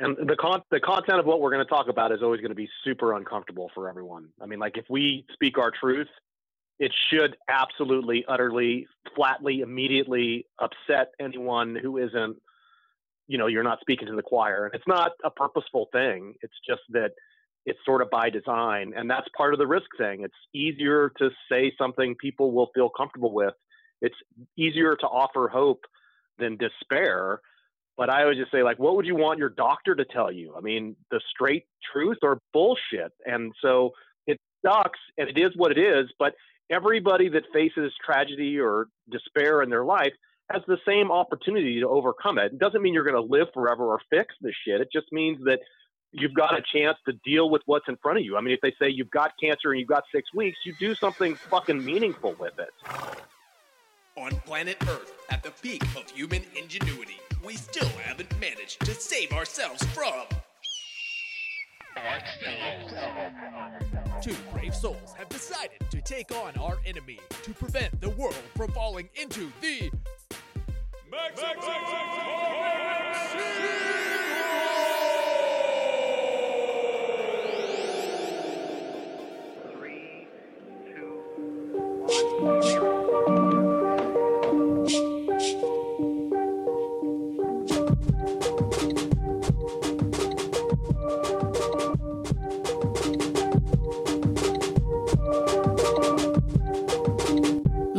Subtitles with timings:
[0.00, 2.50] And the con- the content of what we're going to talk about is always going
[2.50, 4.30] to be super uncomfortable for everyone.
[4.40, 6.08] I mean, like if we speak our truth,
[6.78, 12.38] it should absolutely, utterly, flatly, immediately upset anyone who isn't,
[13.28, 14.64] you know, you're not speaking to the choir.
[14.64, 16.34] And it's not a purposeful thing.
[16.40, 17.10] It's just that
[17.66, 18.94] it's sort of by design.
[18.96, 20.22] And that's part of the risk thing.
[20.22, 23.54] It's easier to say something people will feel comfortable with.
[24.00, 24.16] It's
[24.56, 25.84] easier to offer hope
[26.38, 27.42] than despair.
[28.00, 30.54] But I always just say, like, what would you want your doctor to tell you?
[30.56, 33.12] I mean, the straight truth or bullshit?
[33.26, 33.90] And so
[34.26, 36.06] it sucks and it is what it is.
[36.18, 36.32] But
[36.70, 40.14] everybody that faces tragedy or despair in their life
[40.50, 42.54] has the same opportunity to overcome it.
[42.54, 44.80] It doesn't mean you're going to live forever or fix the shit.
[44.80, 45.58] It just means that
[46.12, 48.34] you've got a chance to deal with what's in front of you.
[48.34, 50.94] I mean, if they say you've got cancer and you've got six weeks, you do
[50.94, 52.70] something fucking meaningful with it.
[54.16, 59.32] On planet Earth, at the peak of human ingenuity, we still haven't managed to save
[59.32, 60.24] ourselves from.
[64.20, 68.72] Two brave souls have decided to take on our enemy to prevent the world from
[68.72, 69.90] falling into the
[79.72, 80.26] Three,
[80.86, 81.22] two,
[82.40, 82.99] one, zero.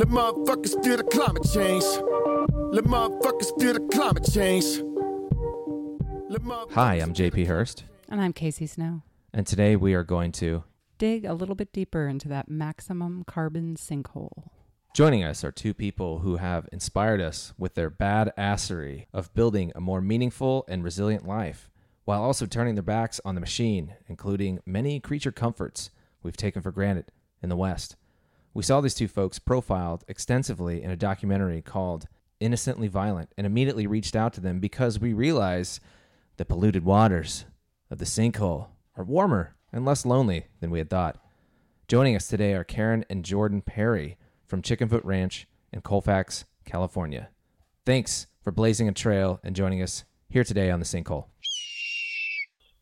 [0.02, 1.84] Let motherfuckers feel the climate change.
[2.74, 4.66] Let motherfuckers feel the climate change.
[6.72, 9.04] Hi, I'm JP Hurst, And I'm Casey Snow.
[9.32, 10.64] and today we are going to.
[10.98, 14.50] Dig a little bit deeper into that maximum carbon sinkhole.
[14.96, 19.82] Joining us are two people who have inspired us with their badassery of building a
[19.82, 21.70] more meaningful and resilient life,
[22.06, 25.92] while also turning their backs on the machine, including many creature comforts
[26.24, 27.12] we've taken for granted
[27.44, 27.98] in the West.
[28.54, 32.08] We saw these two folks profiled extensively in a documentary called
[32.42, 35.80] Innocently Violent and immediately reached out to them because we realized
[36.36, 37.46] the polluted waters
[37.90, 38.68] of the sinkhole
[38.98, 41.18] are warmer and less lonely than we had thought.
[41.88, 44.18] Joining us today are Karen and Jordan Perry
[44.48, 47.30] from Chickenfoot Ranch in Colfax, California.
[47.86, 51.26] Thanks for blazing a trail and joining us here today on the sinkhole.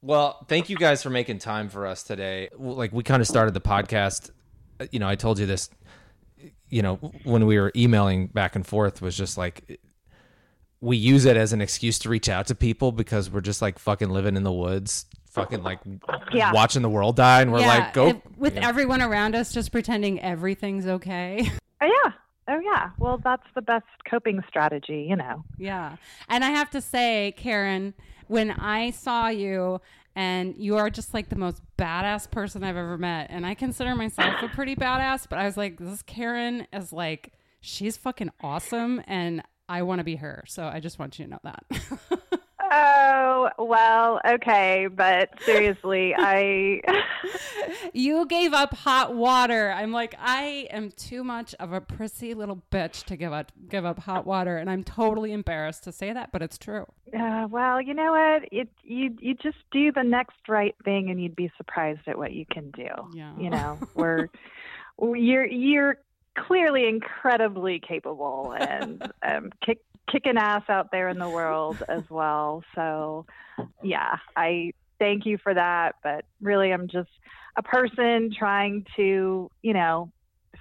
[0.02, 2.50] Well, thank you guys for making time for us today.
[2.58, 4.32] Like we kind of started the podcast,
[4.92, 5.70] you know, I told you this,
[6.70, 9.80] you know, when we were emailing back and forth was just like
[10.82, 13.78] we use it as an excuse to reach out to people because we're just like
[13.78, 15.80] fucking living in the woods, fucking like
[16.32, 16.54] Yeah.
[16.54, 18.68] watching the world die and we're like go if- with Yeah.
[18.68, 21.50] everyone around us just pretending everything's okay.
[21.82, 22.12] Oh yeah.
[22.50, 22.90] Oh yeah.
[22.98, 25.46] Well, that's the best coping strategy, you know.
[25.58, 25.96] yeah.
[26.28, 27.94] And I have to say, Karen,
[28.28, 29.80] when I saw you
[30.20, 33.96] and you are just like the most badass person I've ever met, and I consider
[33.96, 37.32] myself a pretty badass, but I was like, this Karen is like,
[37.62, 40.44] she's fucking awesome and I want to be her.
[40.46, 41.64] So I just want you to know that.
[42.72, 46.82] Oh, well, okay, but seriously, I
[47.94, 49.72] you gave up hot water.
[49.72, 53.86] I'm like, I am too much of a prissy little bitch to give up give
[53.86, 56.86] up hot water, and I'm totally embarrassed to say that, but it's true.
[57.18, 58.50] uh, well, you know what?
[58.52, 62.34] It you you just do the next right thing and you'd be surprised at what
[62.34, 62.88] you can do.
[63.14, 63.34] Yeah.
[63.38, 64.30] You know, we're
[65.00, 65.98] you're you're
[66.38, 69.80] clearly incredibly capable and um kick
[70.12, 72.64] kicking ass out there in the world as well.
[72.76, 73.26] So,
[73.84, 77.10] yeah, I thank you for that, but really I'm just
[77.56, 80.12] a person trying to, you know,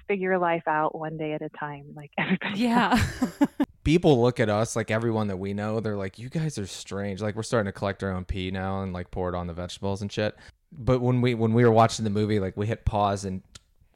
[0.07, 2.99] figure life out one day at a time like everybody Yeah.
[3.83, 7.21] people look at us like everyone that we know they're like you guys are strange.
[7.21, 9.53] Like we're starting to collect our own pee now and like pour it on the
[9.53, 10.35] vegetables and shit.
[10.71, 13.41] But when we when we were watching the movie like we hit pause and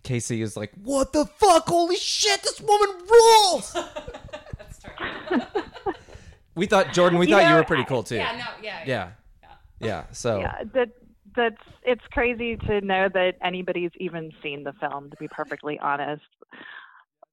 [0.03, 1.67] casey is like what the fuck?
[1.67, 3.75] Holy shit this woman rules
[6.55, 8.17] we thought jordan we You thought you were pretty cool too.
[8.17, 8.83] yeah, no, yeah.
[8.85, 9.11] yeah.
[9.79, 10.39] Yeah so.
[10.39, 10.89] Yeah that
[11.35, 16.21] that's it's crazy to know that anybody's even seen the film to be perfectly honest.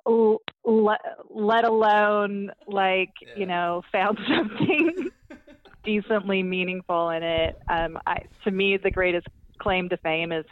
[0.06, 5.10] L- let, let alone like you know found something
[5.84, 7.58] decently meaningful in it.
[7.68, 9.26] Um I, to me the greatest
[9.60, 10.46] claim to fame is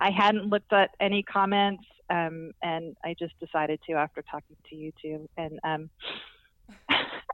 [0.00, 4.76] i hadn't looked at any comments um and i just decided to after talking to
[4.76, 5.88] you two and um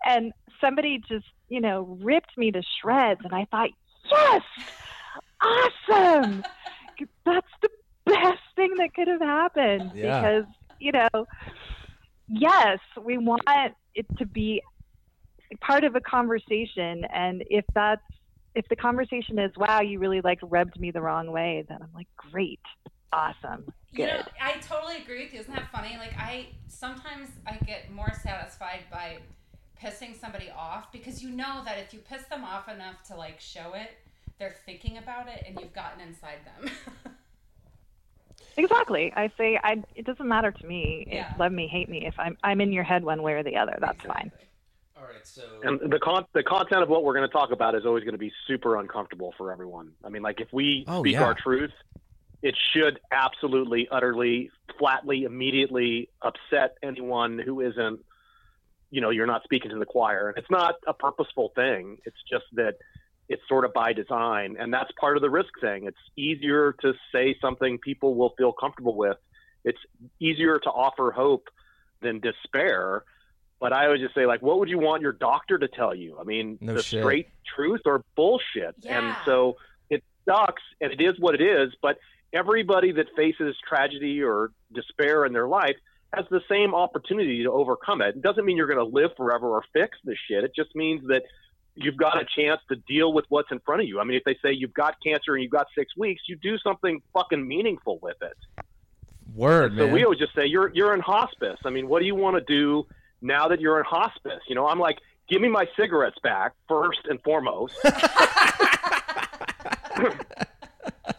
[0.05, 3.71] and somebody just you know ripped me to shreds and i thought
[4.11, 4.43] yes
[5.43, 6.43] awesome
[7.25, 7.69] that's the
[8.07, 10.21] best thing that could have happened Yeah.
[10.21, 10.45] because
[10.79, 11.27] you know
[12.29, 13.43] yes we want
[13.95, 14.63] it to be
[15.61, 18.03] part of a conversation and if that's
[18.55, 21.93] if the conversation is, "Wow, you really like rubbed me the wrong way," then I'm
[21.95, 22.61] like, "Great,
[23.13, 25.41] awesome, You know, I totally agree with you.
[25.41, 25.97] Isn't that funny?
[25.97, 29.19] Like I sometimes I get more satisfied by
[29.83, 33.41] pissing somebody off because you know that if you piss them off enough to like
[33.41, 33.91] show it,
[34.39, 36.71] they're thinking about it and you've gotten inside them.
[38.57, 39.13] Exactly.
[39.15, 39.83] I say, I.
[39.95, 41.05] It doesn't matter to me.
[41.07, 41.33] If Yeah.
[41.39, 42.05] love me, hate me.
[42.07, 44.33] If I'm I'm in your head one way or the other, that's fine.
[44.97, 47.77] All right, so And the con- the content of what we're going to talk about
[47.77, 49.93] is always going to be super uncomfortable for everyone.
[50.05, 51.23] I mean, like if we Oh, speak yeah.
[51.25, 51.71] our truth,
[52.43, 58.01] it should absolutely, utterly, flatly, immediately upset anyone who isn't,
[58.91, 60.29] you know, you're not speaking to the choir.
[60.29, 61.99] And it's not a purposeful thing.
[62.05, 62.75] It's just that
[63.29, 65.85] it's sort of by design, and that's part of the risk thing.
[65.85, 69.19] It's easier to say something people will feel comfortable with.
[69.65, 69.79] It's
[70.19, 71.49] easier to offer hope
[72.01, 73.05] than despair.
[73.61, 76.17] But I always just say, like, what would you want your doctor to tell you?
[76.19, 77.03] I mean, No the shit.
[77.03, 78.77] straight truth or bullshit.
[78.81, 78.99] yeah.
[79.09, 79.57] And so
[79.91, 81.75] it sucks, and it is what it is.
[81.83, 81.99] But
[82.33, 85.77] everybody that faces tragedy or despair in their life
[86.15, 88.17] has the same opportunity to overcome it.
[88.17, 90.43] It doesn't mean you're going to live forever or fix this shit.
[90.45, 91.23] It just means that
[91.75, 94.01] you've got a chance to deal with what's in front of you.
[94.01, 96.59] I mean, if they say you've got cancer and you've got six weeks, you do
[96.59, 98.37] something fucking meaningful with it.
[99.35, 99.93] word, So man.
[99.93, 101.59] we always just say you're you're in hospice.
[101.65, 102.87] I mean, what do you want to do
[103.21, 104.41] now that you're in hospice?
[104.49, 107.75] You know, I'm like, give me my cigarettes back first and foremost.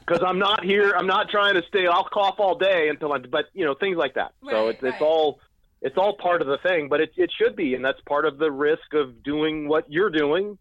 [0.10, 0.94] Because I'm not here.
[0.98, 1.86] I'm not trying to stay.
[1.86, 3.24] I'll cough all day until I'm.
[3.30, 4.34] But you know, things like that.
[4.44, 5.02] so Right, it's it's right.
[5.02, 5.40] all
[5.82, 6.90] it's all part of the thing.
[6.90, 10.10] But it it should be, and that's part of the risk of doing what you're
[10.10, 10.58] doing,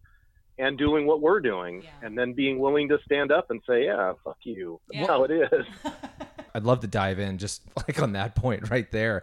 [0.58, 1.90] and doing what we're doing, Yeah.
[2.02, 4.80] and then being willing to stand up and say, yeah, fuck you.
[4.92, 5.04] Yeah.
[5.06, 5.66] Well, it is.
[6.54, 9.22] I'd love to dive in just like on that point right there.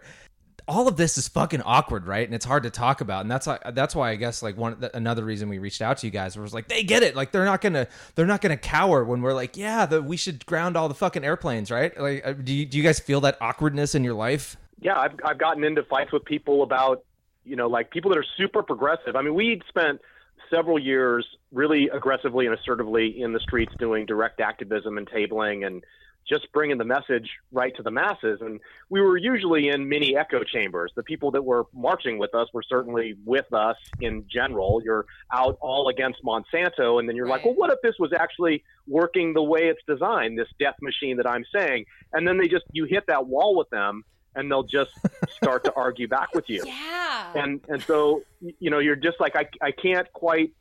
[0.68, 2.26] All of this is fucking awkward, right?
[2.26, 5.24] And it's hard to talk about, and that's that's why I guess like one another
[5.24, 7.60] reason we reached out to you guys was like they get it, like they're not
[7.60, 10.94] gonna they're not gonna cower when we're like yeah, the, we should ground all the
[10.94, 11.98] fucking airplanes, right?
[12.00, 14.56] Like, uh, do you, do you guys feel that awkwardness in your life?
[14.80, 17.04] yeah, I've I've gotten into fights with people about
[17.44, 19.16] you know like people that are super progressive.
[19.16, 20.00] I mean, we spent
[20.50, 25.82] several years really aggressively and assertively in the streets doing direct activism and tabling and
[26.28, 28.40] just bringing the message right to the masses.
[28.40, 30.92] And we were usually in mini echo chambers.
[30.96, 34.82] The people that were marching with us were certainly with us in general.
[34.84, 38.64] You're out all against Monsanto, and then you're like, well, what if this was actually
[38.86, 41.86] working the way it's designed, this death machine that I'm saying?
[42.12, 44.92] And then they just, you hit that wall with them, and they'll just
[45.30, 47.32] start to argue back with you yeah.
[47.34, 48.22] and and so
[48.60, 50.52] you know you're just like I, I can't quite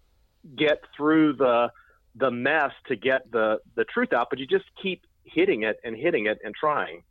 [0.55, 1.71] get through the
[2.15, 5.95] the mess to get the the truth out but you just keep hitting it and
[5.95, 7.01] hitting it and trying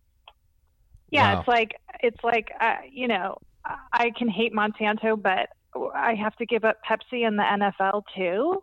[1.10, 1.38] Yeah, Wow.
[1.40, 5.48] it's like it's like uh, you know, I- I can hate Monsanto, but
[5.94, 8.60] I have to give up Pepsi and the NFL too.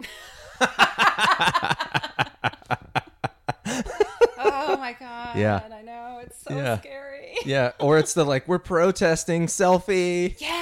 [4.38, 5.38] oh my god.
[5.38, 5.62] Yeah.
[5.72, 6.20] I know.
[6.24, 6.78] It's so Yeah.
[6.80, 7.36] scary.
[7.46, 10.40] yeah, or it's the like we're protesting selfie.
[10.40, 10.61] Yeah.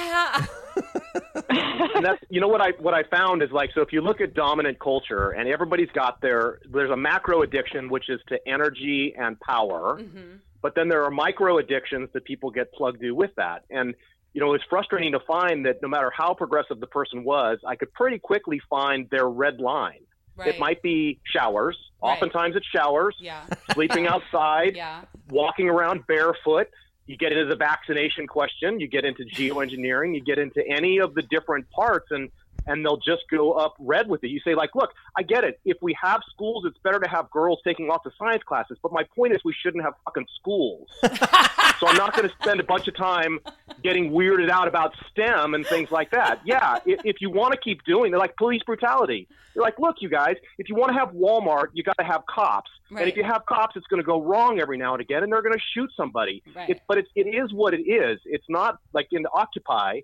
[2.00, 4.20] And that's you know what I what I found is like so if you look
[4.20, 9.14] at dominant culture and everybody's got their there's a macro addiction which is to energy
[9.16, 13.30] and power hmm but then there are micro addictions that people get plugged to with
[13.36, 13.64] that.
[13.70, 13.94] And
[14.34, 17.76] you know, it's frustrating to find that no matter how progressive the person was, I
[17.76, 20.00] could pretty quickly find their red line.
[20.36, 20.48] Right.
[20.54, 21.78] It might be showers.
[22.02, 22.10] Right.
[22.12, 23.42] Oftentimes it's showers, Yeah.
[23.72, 25.02] sleeping outside, Yeah.
[25.30, 26.68] walking around barefoot.
[27.10, 31.12] You get into the vaccination question, you get into geoengineering, you get into any of
[31.12, 32.30] the different parts and
[32.70, 34.28] and they'll just go up red with it.
[34.28, 35.60] You say like, "Look, I get it.
[35.64, 38.92] If we have schools, it's better to have girls taking lots of science classes, but
[38.92, 42.64] my point is we shouldn't have fucking schools." so I'm not going to spend a
[42.64, 43.40] bunch of time
[43.82, 46.40] getting weirded out about STEM and things like that.
[46.44, 49.28] Yeah, if, if you want to keep doing, they're like police brutality.
[49.54, 52.22] They're like, look, you guys, if you want to have Walmart, you got to have
[52.26, 52.70] cops.
[52.90, 53.02] Right.
[53.02, 55.32] And if you have cops, it's going to go wrong every now and again, and
[55.32, 56.42] they're going to shoot somebody.
[56.54, 56.70] Right.
[56.70, 58.20] It, but it, it is what it is.
[58.24, 60.00] It's not like in Occupy.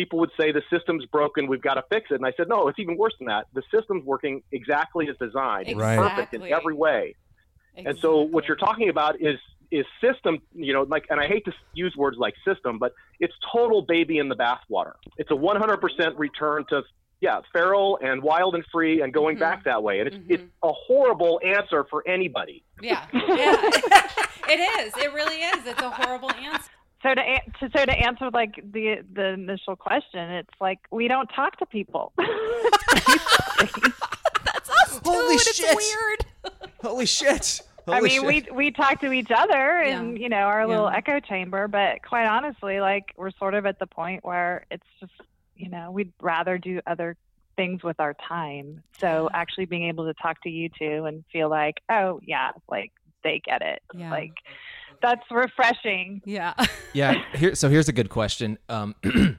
[0.00, 1.46] People would say the system's broken.
[1.46, 2.14] We've got to fix it.
[2.14, 3.48] And I said, no, it's even worse than that.
[3.52, 5.68] The system's working exactly as designed.
[5.68, 5.98] It's Right.
[5.98, 7.16] perfect in every way.
[7.76, 9.38] And so what you're talking about is
[9.70, 13.34] is system, you know, like, and I hate to use words like system, but it's
[13.52, 14.94] total baby in the bathwater.
[15.18, 16.82] It's a 100% return to,
[17.20, 19.40] yeah, feral and wild and free and going Mhm.
[19.40, 20.00] back that way.
[20.00, 20.24] And it's, Mhm.
[20.30, 22.64] it's a horrible answer for anybody.
[22.80, 23.04] Yeah.
[23.12, 23.60] Yeah.
[24.48, 24.96] it is.
[24.96, 25.64] It really is.
[25.66, 26.70] It's a horrible answer.
[27.02, 27.22] So to,
[27.60, 31.66] to so to answer like the the initial question, it's like we don't talk to
[31.66, 32.12] people.
[32.18, 32.30] That's
[34.70, 35.10] us too.
[35.10, 35.76] Holy and it's shit.
[35.76, 36.26] weird.
[36.82, 37.60] Holy shit!
[37.86, 38.50] Holy I mean, shit.
[38.52, 40.22] we we talk to each other in Yeah.
[40.22, 40.96] you know our little Yeah.
[40.96, 45.12] echo chamber, but quite honestly, like we're sort of at the point where it's just
[45.56, 47.16] you know we'd rather do other
[47.56, 48.82] things with our time.
[48.98, 52.92] So actually being able to talk to you two and feel like, oh yeah, like
[53.22, 53.82] they get it.
[53.94, 54.10] Yeah.
[54.10, 54.32] Like
[55.02, 56.22] that's refreshing.
[56.24, 56.54] Yeah.
[56.92, 57.22] Yeah.
[57.36, 58.58] Here, so here's a good question.
[58.68, 58.96] Um,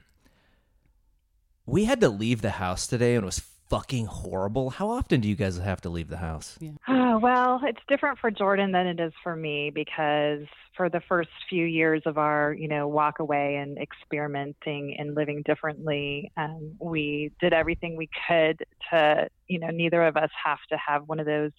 [1.66, 3.42] we had to leave the house today and it was
[3.72, 4.68] fucking horrible.
[4.68, 6.58] How often do you guys have to leave the house?
[6.88, 11.30] Oh, well, it's different for Jordan than it is for me because for the first
[11.48, 17.32] few years of our, you know, walk away and experimenting and living differently, um, we
[17.40, 21.26] did everything we could to, you know, neither of us have to have one of
[21.26, 21.52] those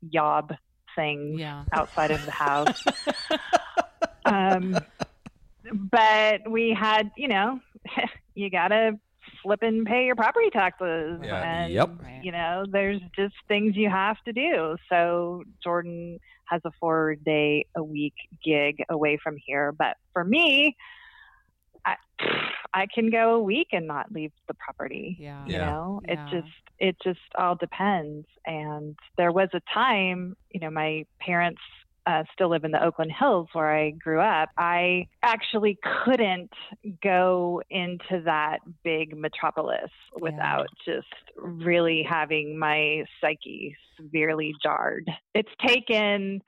[0.00, 0.52] yob
[0.96, 1.64] things Yeah.
[1.72, 2.74] outside of the house.
[4.24, 4.84] um,
[5.90, 7.60] but we had, you know,
[8.34, 8.92] you gotta
[9.42, 11.90] flip and pay your property taxes, Yeah, and yep.
[12.22, 14.76] You know, there's just things you have to do.
[14.90, 16.18] So Jordan
[16.48, 20.76] has a four day a week gig away from here, but for me,
[21.90, 25.44] I, I can go a week and not leave the property Yeah.
[25.46, 26.00] you know?
[26.06, 26.12] Yeah.
[26.12, 28.26] it just it just all depends.
[28.46, 31.60] And there was a time you know my parents
[32.06, 34.48] uh, still live in the oakland hills where i grew up.
[34.56, 36.50] I actually couldn't
[37.02, 41.06] go into that big metropolis without just
[41.36, 45.06] really having my psyche severely jarred.
[45.34, 46.42] It's taken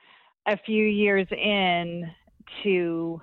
[0.46, 2.10] a few years in
[2.62, 3.20] to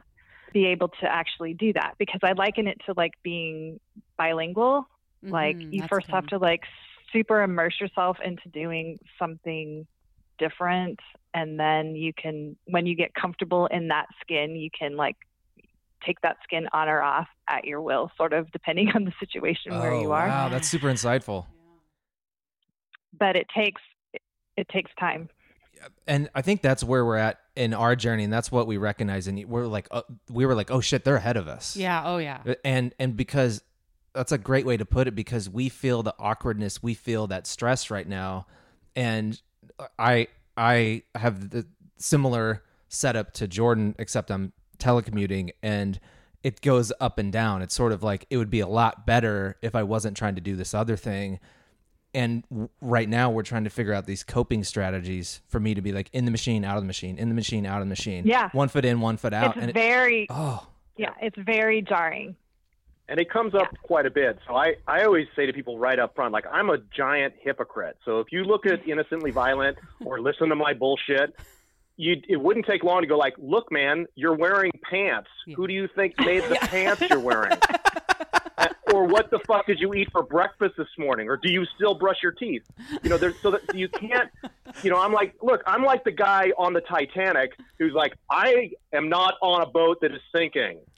[0.53, 3.79] be able to actually do that because i liken it to like being
[4.18, 4.86] bilingual.
[5.29, 6.62] Like Mhm, you that's first have to like
[7.12, 9.88] super immerse yourself into doing something
[10.38, 11.00] different
[11.34, 15.18] and then you can when you get comfortable in that skin you can like
[16.06, 19.77] take that skin on or off at your will sort of depending on the situation
[19.77, 20.27] where oh, you are.
[20.29, 21.46] wow, that's super insightful.
[23.18, 23.82] but it takes
[24.13, 24.22] it,
[24.58, 25.29] it takes time
[26.07, 29.27] and I think that's where we're at in our journey, and that's what we recognize.
[29.27, 31.75] And we're like, uh, we were like, oh shit, they're ahead of us.
[31.75, 32.03] Yeah.
[32.05, 32.41] Oh yeah.
[32.63, 33.62] and and because
[34.13, 37.48] that's a great way to put it because we feel the awkwardness, we feel that
[37.48, 38.48] stress right now,
[38.95, 39.39] and
[39.98, 41.65] I I have the
[41.98, 46.00] similar setup to Jordan, except I'm telecommuting and.
[46.41, 47.62] It goes up and down.
[47.62, 50.41] It's sort of like it would be a lot better if I wasn't trying to
[50.41, 51.41] do this other thing
[52.13, 55.82] and w- right now we're trying to figure out these coping strategies for me to
[55.82, 57.89] be like in the machine out of the machine in the machine out of the
[57.89, 58.50] machine Yeah.
[58.51, 60.66] one foot in one foot out it's and it, very oh
[60.98, 62.36] yeah it's very jarring
[63.08, 64.38] and it comes up quite a bit.
[64.48, 67.98] So I, I always say to people right up front, like I'm a giant hypocrite.
[68.06, 71.36] So if you look at innocently violent or listen to my bullshit,
[71.98, 75.28] you it wouldn't take long to go like, look, man, you're wearing pants.
[75.48, 75.56] Yeah.
[75.56, 77.58] Who do you think made the pants you're wearing?
[78.94, 81.30] Or what the fuck did you eat for breakfast this morning?
[81.30, 82.63] Or do you still brush your teeth?
[83.04, 84.30] You know, there's so that you can't.
[84.84, 88.72] You know, I'm like, look, I'm like the guy on the Titanic who's like, I
[88.94, 90.80] am not on a boat that is sinking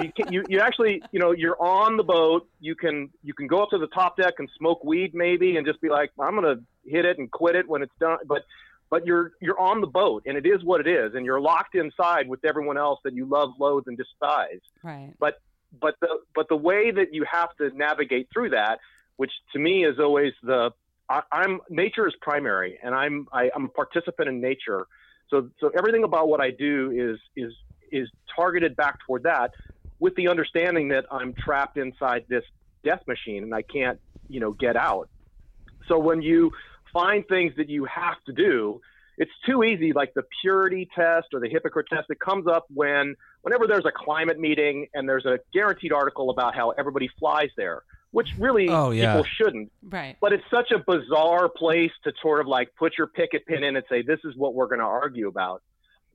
[0.00, 3.46] you, can, you you actually you know you're on the boat you can you can
[3.46, 6.34] go up to the top deck and smoke weed maybe and just be like i'm
[6.34, 8.44] gonna hit it and quit it when it's done but
[8.90, 11.74] but you're you're on the boat and it is what it is and you're locked
[11.74, 15.12] inside with everyone else that you love loathe and despise Right.
[15.18, 15.40] but
[15.80, 18.78] but the but the way that you have to navigate through that
[19.16, 20.70] which to me is always the
[21.08, 24.86] I, i'm nature is primary and i'm I, i'm a participant in nature.
[25.30, 27.52] So so everything about what i do is is
[27.90, 29.50] is targeted back toward that
[29.98, 32.44] with the understanding that i'm trapped inside this
[32.84, 33.98] death machine and i can't
[34.28, 35.08] you know get out.
[35.88, 36.50] So when you
[36.92, 38.80] find things that you have to do
[39.18, 43.14] it's too easy like the purity test or the hypocrite test it comes up when
[43.42, 47.82] whenever there's a climate meeting and there's a guaranteed article about how everybody flies there
[48.12, 49.12] which really Oh, yeah.
[49.16, 50.16] people shouldn't Right.
[50.20, 53.76] but it's such a bizarre place to sort of like put your picket pin in
[53.76, 55.62] and say this is what we're going to argue about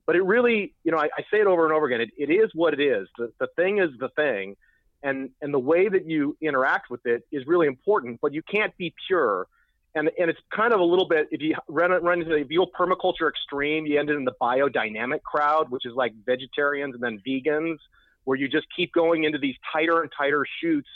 [0.06, 2.30] but it really you know I, I say it over and over again it, it
[2.30, 4.56] is what it is the, the thing is the thing
[5.04, 8.76] and and the way that you interact with it is really important but you can't
[8.76, 9.46] be pure
[9.94, 12.50] and and it's kind of a little bit if you run run into the if
[12.50, 16.94] you go permaculture extreme you end up in the biodynamic crowd which is like vegetarians
[16.94, 17.78] and then vegans
[18.24, 20.88] where you just keep going into these tighter and tighter chutes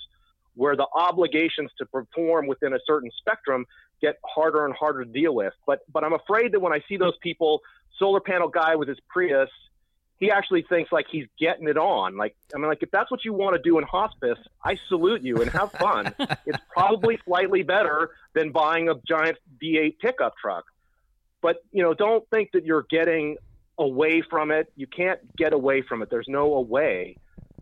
[0.54, 3.66] where the obligations to perform within a certain spectrum
[4.00, 5.54] get harder and harder to deal with.
[5.66, 7.62] But but I'm afraid that when I see those people,
[7.98, 9.48] solar panel guy with his Prius,
[10.18, 12.16] he actually thinks like he's getting it on.
[12.16, 15.22] Like I mean, like if that's what you want to do in hospice, I salute
[15.22, 16.14] you and have fun.
[16.46, 20.64] it's probably slightly better than buying a giant V8 pickup truck.
[21.40, 23.36] But you know, don't think that you're getting
[23.78, 24.72] away from it.
[24.76, 26.10] You can't get away from it.
[26.10, 27.16] There's no away.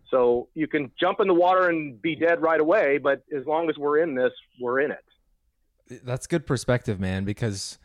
[0.09, 3.69] So you can jump in the water and be dead right away, but as long
[3.69, 6.01] as we're in this, we're in it.
[6.03, 7.79] that's good perspective man because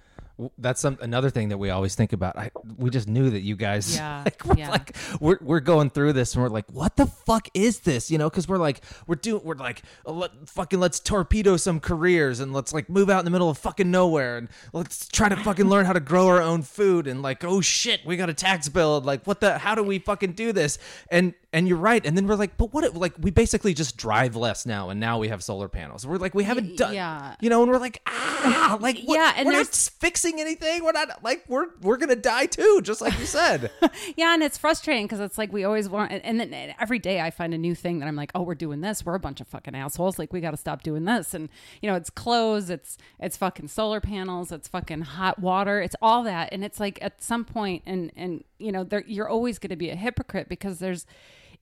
[0.59, 2.37] That's some another thing that we always think about.
[2.37, 4.71] I, we just knew that you guys, Yeah, like, we're yeah.
[4.71, 8.11] like we're we're going through this and we're like, what the fuck is this?
[8.11, 11.81] You know, because we're like we're doing we're like oh, let, fucking let's torpedo some
[11.81, 15.29] careers and let's like move out in the middle of fucking nowhere and let's try
[15.31, 18.29] to fucking learn how to grow our own food and like oh shit, we got
[18.29, 18.99] a tax bill.
[18.99, 19.57] and, Like what the?
[19.57, 20.79] How do we fucking do this?
[21.11, 22.05] And and you're right.
[22.05, 22.85] And then we're like, but what?
[22.85, 26.07] If, like we basically just drive less now, and now we have solar panels.
[26.07, 27.37] We're like we haven't done, yeah.
[27.41, 29.89] you know, and we're like ah, like what- Yeah, and we're not there's-
[30.27, 30.85] fixing anything.
[30.85, 33.71] We're not like we're we're gonna die too, just like you said.
[34.17, 37.31] Yeah, and it's frustrating because it's like we always want, and then every day I
[37.31, 39.05] find a new thing that I'm like, oh, we're doing this.
[39.05, 40.19] We're a bunch of fucking assholes.
[40.19, 41.35] Like we got to stop doing this.
[41.35, 41.49] And
[41.83, 46.23] you know, it's clothes, it's it's fucking solar panels, it's fucking hot water, it's all
[46.25, 46.53] that.
[46.53, 49.77] And it's like at some point, and and you know, there, you're always going to
[49.77, 51.07] be a hypocrite because there's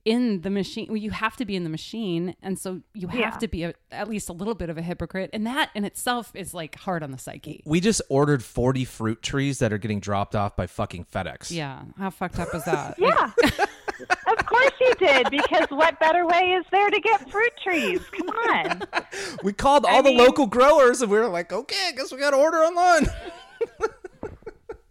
[0.05, 3.19] in the machine well, you have to be in the machine and so you have
[3.19, 3.29] Yeah.
[3.31, 6.31] to be a, at least a little bit of a hypocrite and that in itself
[6.35, 9.99] is like hard on the psyche we just ordered forty fruit trees that are getting
[9.99, 11.49] dropped off by fucking FedEx.
[11.51, 13.31] yeah how fucked up is that Yeah.
[14.27, 17.99] of course you did, because what better way is there to get fruit trees?
[18.11, 18.81] Come on.
[19.43, 22.19] We called all the mean- local growers and we were like, okay, I guess we
[22.19, 23.07] got to order online.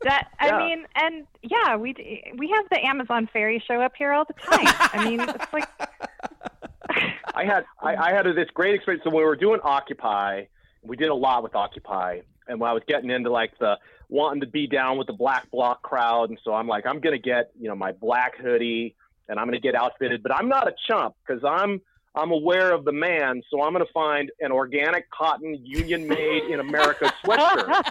[0.05, 0.59] That I Yeah.
[0.59, 4.35] mean, and yeah, we d- we have the Amazon fairy show up here all the
[4.35, 4.67] time.
[4.93, 5.69] I mean, it's like
[7.35, 9.05] I had I, I had this great experience.
[9.05, 10.45] So when we were doing Occupy,
[10.83, 13.79] we did a lot with Occupy, and when I was getting into like the
[14.11, 17.19] wanting to be down with the black bloc crowd, and so I'm like, I'm gonna
[17.19, 18.95] get you know my black hoodie,
[19.29, 21.81] and I'm gonna get outfitted, but I'm not a chump because I'm
[22.15, 26.61] I'm aware of the man, so I'm gonna find an organic cotton union made in
[26.61, 27.91] America sweatshirt.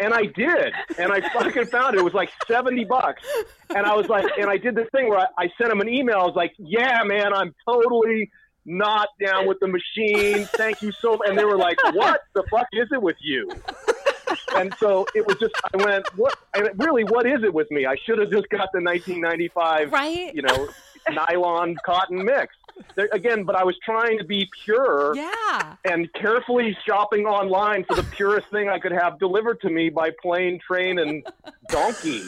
[0.00, 2.00] And I did, and I fucking found it.
[2.00, 3.22] It was like seventy bucks,
[3.68, 5.88] and I was like, and I did this thing where I, I sent him an
[5.88, 6.16] email.
[6.16, 8.30] I was like, "Yeah, man, I'm totally
[8.64, 10.46] not down with the machine.
[10.46, 11.28] Thank you so." much.
[11.28, 13.50] And they were like, "What the fuck is it with you?"
[14.56, 16.36] And so it was just, I went, "What?
[16.54, 17.86] And really, what is it with me?
[17.86, 20.68] I should have just got the 1995, right you know,
[21.10, 22.54] nylon cotton mix."
[22.94, 27.94] There, again, but I was trying to be pure yeah and carefully shopping online for
[27.94, 31.26] the purest thing I could have delivered to me by plane, train, and
[31.68, 32.22] donkey.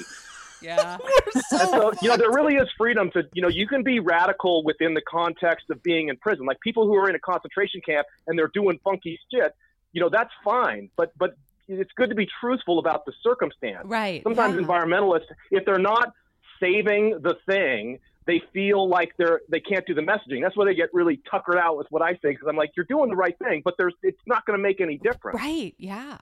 [0.61, 0.99] yeah
[1.35, 4.63] And so, you know, there really is freedom to, you know, you can be radical
[4.65, 6.47] within the context of being in prison.
[6.47, 9.55] Like people who are in a concentration camp and they're doing funky shit,
[9.93, 10.91] you know, that's fine.
[10.97, 11.37] But, but
[11.69, 13.87] it's good to be truthful about the circumstance.
[13.87, 14.63] right Sometimes yeah.
[14.63, 16.13] environmentalists, if they're not
[16.61, 20.43] saving the thing, they feel like they're they can't do the messaging.
[20.43, 22.87] That's why they get really tuckered out with what I say because I'm like, you're
[22.87, 25.41] doing the right thing, but there's it's not going to make any difference.
[25.41, 26.19] right yeah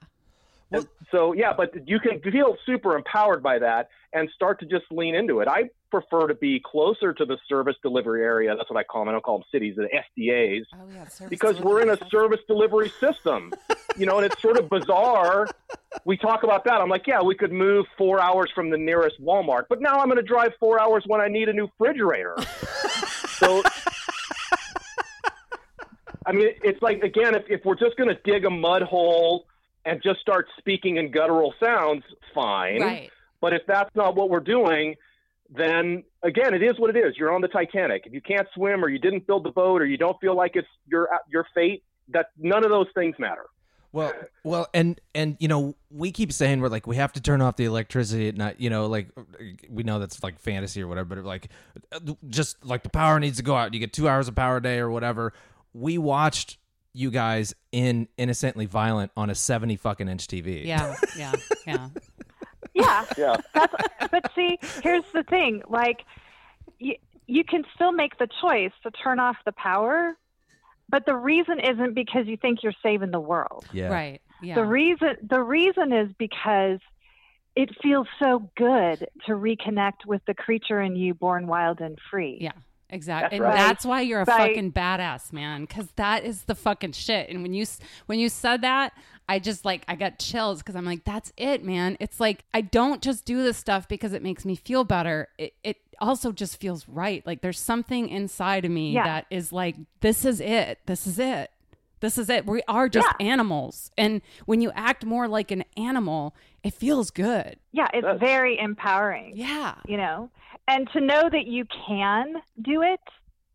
[0.73, 4.85] And so yeah, but you can feel super empowered by that and start to just
[4.91, 5.49] lean into it.
[5.49, 8.55] I prefer to be closer to the service delivery area.
[8.57, 9.09] That's what I call them.
[9.09, 12.41] I don't call them cities, the SDAs, oh yeah service because we're in a service
[12.47, 13.53] delivery system.
[13.97, 15.49] you know, and it's sort of bizarre.
[16.05, 16.81] We talk about that.
[16.81, 20.07] I'm like, yeah, we could move four hours from the nearest Walmart, but now I'm
[20.07, 22.37] going to drive four hours when I need a new refrigerator.
[23.39, 23.63] so.
[26.27, 29.47] I mean, it's like again, if, if we're just going to dig a mud hole
[29.85, 32.81] and just start speaking in guttural sounds, fine.
[32.81, 34.97] right But if that's not what we're doing,
[35.49, 37.17] then again, it is what it is.
[37.17, 38.03] You're on the Titanic.
[38.07, 40.53] If you can't swim, or you didn't build the boat, or you don't feel like
[40.55, 43.47] it's your your fate, that none of those things matter.
[43.93, 44.13] Well,
[44.45, 47.57] well, and and you know, we keep saying we're like we have to turn off
[47.57, 48.57] the electricity at night.
[48.59, 49.09] You know, like
[49.69, 51.49] we know that's like fantasy or whatever, but like
[52.29, 53.75] just like the power needs to go out.
[53.75, 55.33] You get two hours of power a day or whatever.
[55.75, 56.59] We watched
[56.93, 60.65] you guys in Innocently Violent on a seventy fucking inch TV.
[60.65, 61.33] yeah yeah
[61.67, 61.89] yeah
[62.75, 63.05] yeah.
[63.19, 63.37] Yeah.
[63.55, 63.75] That's,
[64.11, 66.05] but see, here's the thing: like,
[66.79, 66.95] you
[67.27, 70.17] you can still make the choice to turn off the power,
[70.91, 73.67] but the reason isn't because you think you're saving the world.
[73.73, 76.79] yeah, right yeah The reason the reason is because
[77.57, 82.39] it feels so good to reconnect with the creature in you, born wild and free.
[82.41, 82.53] Yeah,
[82.93, 83.39] exactly.
[83.39, 83.57] That's and right.
[83.57, 84.49] that's why you're a Right.
[84.55, 85.63] fucking badass, man.
[85.63, 87.29] Because that is the fucking shit.
[87.29, 87.65] And when you
[88.07, 88.93] when you said that,
[89.29, 91.97] I just like I got chills because I'm like, that's it, man.
[92.01, 95.29] It's like I don't just do this stuff because it makes me feel better.
[95.39, 97.25] It it also just feels right.
[97.27, 99.05] Like there's something inside of me Yeah.
[99.05, 100.79] that is like, this is it.
[100.87, 101.51] This is it.
[102.01, 102.47] This is it.
[102.47, 103.27] We are just Yeah.
[103.27, 103.91] animals.
[103.99, 107.59] And when you act more like an animal, it feels good.
[107.73, 109.37] Yeah, it's That's- very empowering.
[109.37, 109.75] Yeah.
[109.87, 110.31] you know
[110.69, 113.01] and to know that you can do it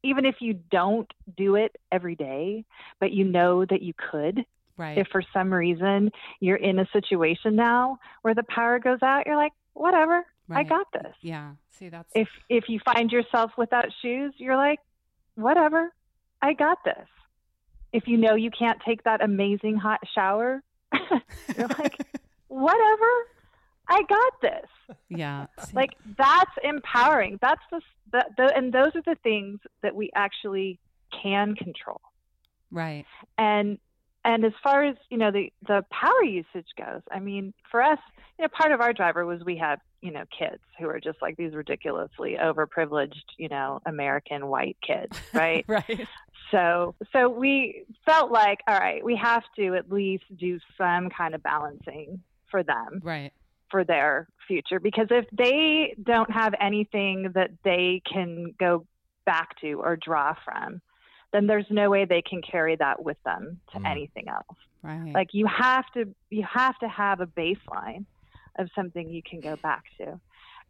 [0.04, 2.66] even if you don't do it every day
[3.00, 4.46] but you know that you could
[4.78, 4.98] Right.
[4.98, 9.36] if for some reason you're in a situation now where the power goes out you're
[9.38, 11.52] like whatever i got this yeah.
[11.70, 14.80] See, that's if if you find yourself without shoes you're like
[15.36, 15.94] whatever
[16.42, 17.08] i got this
[17.96, 20.62] if you know you can't take that amazing hot shower
[21.58, 21.98] You're like,
[22.48, 23.12] whatever,
[23.90, 24.98] I got this.
[25.10, 25.48] Yeah.
[25.74, 27.40] Like that's empowering.
[27.42, 27.82] That's the,
[28.12, 30.80] the, the and those are the things that we actually
[31.24, 32.02] can control.
[32.72, 33.06] right.
[33.38, 33.78] And
[34.26, 38.00] and as far as you know the the power usage goes, I mean, for us,
[38.38, 41.22] you know, part of our driver was we had you know kids who are just
[41.22, 45.64] like these ridiculously overprivileged, you know, American white kids, right?
[45.68, 46.08] Right.
[46.52, 51.34] So so we felt like, all right, we have to at least do some kind
[51.36, 53.32] of balancing for them Right.
[53.72, 58.86] for their future because if they don't have anything that they can go
[59.26, 60.82] back to or draw from,
[61.36, 63.92] then there's no way they can carry that with them to Mm.
[63.92, 64.58] anything else.
[64.82, 65.14] Right.
[65.14, 68.06] Like you have to you have to have a baseline
[68.58, 70.20] of something you can go back to.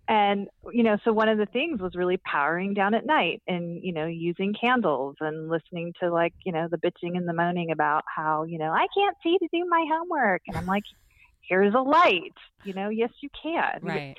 [0.07, 3.83] And you know, so one of the things was really powering down at night and
[3.83, 7.71] you know, using candles and listening to like, you know, the bitching and the moaning
[7.71, 10.83] about how, you know, I can't see to do my homework and I'm like
[11.47, 12.33] here's a light.
[12.63, 13.79] You know, yes you can.
[13.83, 14.17] right.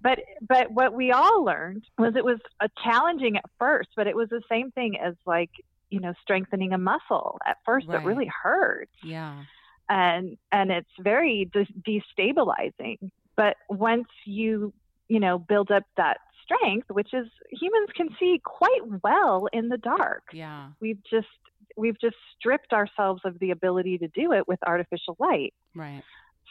[0.00, 4.16] But but what we all learned was it was a challenging at first, but it
[4.16, 5.50] was the same thing as like,
[5.90, 7.38] you know, strengthening a muscle.
[7.46, 8.02] At first Right.
[8.02, 9.44] it really hurts Yeah.
[9.88, 14.72] and and it's very de- destabilizing but once you
[15.08, 19.76] you know build up that strength which is humans can see quite well in the
[19.78, 20.70] dark Yeah.
[20.80, 21.28] we've just
[21.76, 26.02] we've just stripped ourselves of the ability to do it with artificial light Right.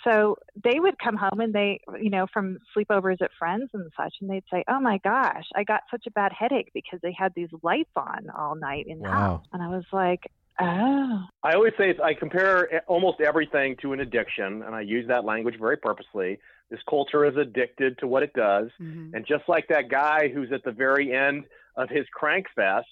[0.04, 4.14] So they would come home and they you know from sleepovers at friends and such
[4.22, 7.32] and they'd say oh my gosh i got such a bad headache because they had
[7.36, 9.12] these lights on all night in the Wow.
[9.12, 10.22] house and i was like
[10.60, 15.26] oh I always say I compare almost everything to an addiction, and I use that
[15.26, 16.40] language very purposely.
[16.70, 19.14] This culture is addicted to what it does, Mhm.
[19.14, 21.44] and just like that guy who's at the very end
[21.76, 22.88] of his crank fest,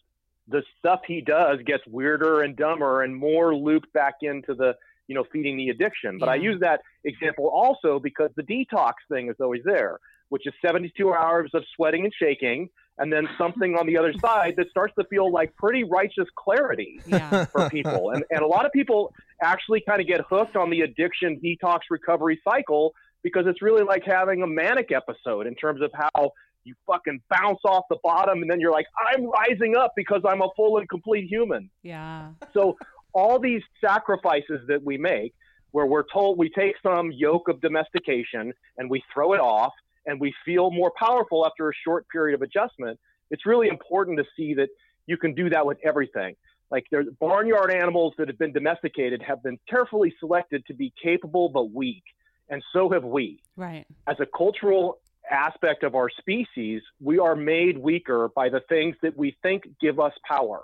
[0.49, 4.75] the stuff he does gets weirder and dumber and more looped back into the
[5.11, 6.17] you know feeding the addiction.
[6.17, 10.53] But I use that example also because the detox thing is always there, which is
[10.65, 14.93] 72 hours of sweating and shaking, and then something on the other side that starts
[14.99, 17.43] to feel like pretty righteous clarity Yeah.
[17.51, 18.11] for people.
[18.11, 21.79] And, and a lot of people actually kind of get hooked on the addiction detox
[21.89, 26.31] recovery cycle because it's really like having a manic episode in terms of how
[26.63, 30.41] you fucking bounce off the bottom and then you're like, I'm rising up because I'm
[30.41, 31.69] a full and complete human.
[31.81, 32.29] Yeah.
[32.53, 32.77] So
[33.13, 35.33] all these sacrifices that we make
[35.71, 39.73] where we're told we take some yoke of domestication and we throw it off
[40.05, 44.25] and we feel more powerful after a short period of adjustment, it's really important to
[44.35, 44.69] see that
[45.07, 46.35] you can do that with everything.
[46.69, 51.49] Like there's barnyard animals that have been domesticated have been carefully selected to be capable
[51.49, 52.03] but weak.
[52.49, 53.41] And so have we.
[53.55, 53.85] Right.
[54.07, 59.17] As a cultural aspect of our species, we are made weaker by the things that
[59.17, 60.61] we think give us power.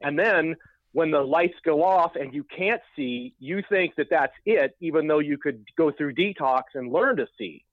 [0.00, 0.56] And then
[0.94, 5.08] when the lights go off and you can't see, you think that that's it, even
[5.08, 7.64] though you could go through detox and learn to see.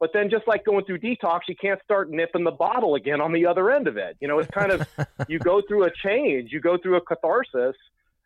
[0.00, 3.34] But then, just like going through detox, you can't start nipping the bottle again on
[3.34, 4.16] the other end of it.
[4.18, 4.88] You know, it's kind of
[5.28, 7.76] you go through a change, you go through a catharsis,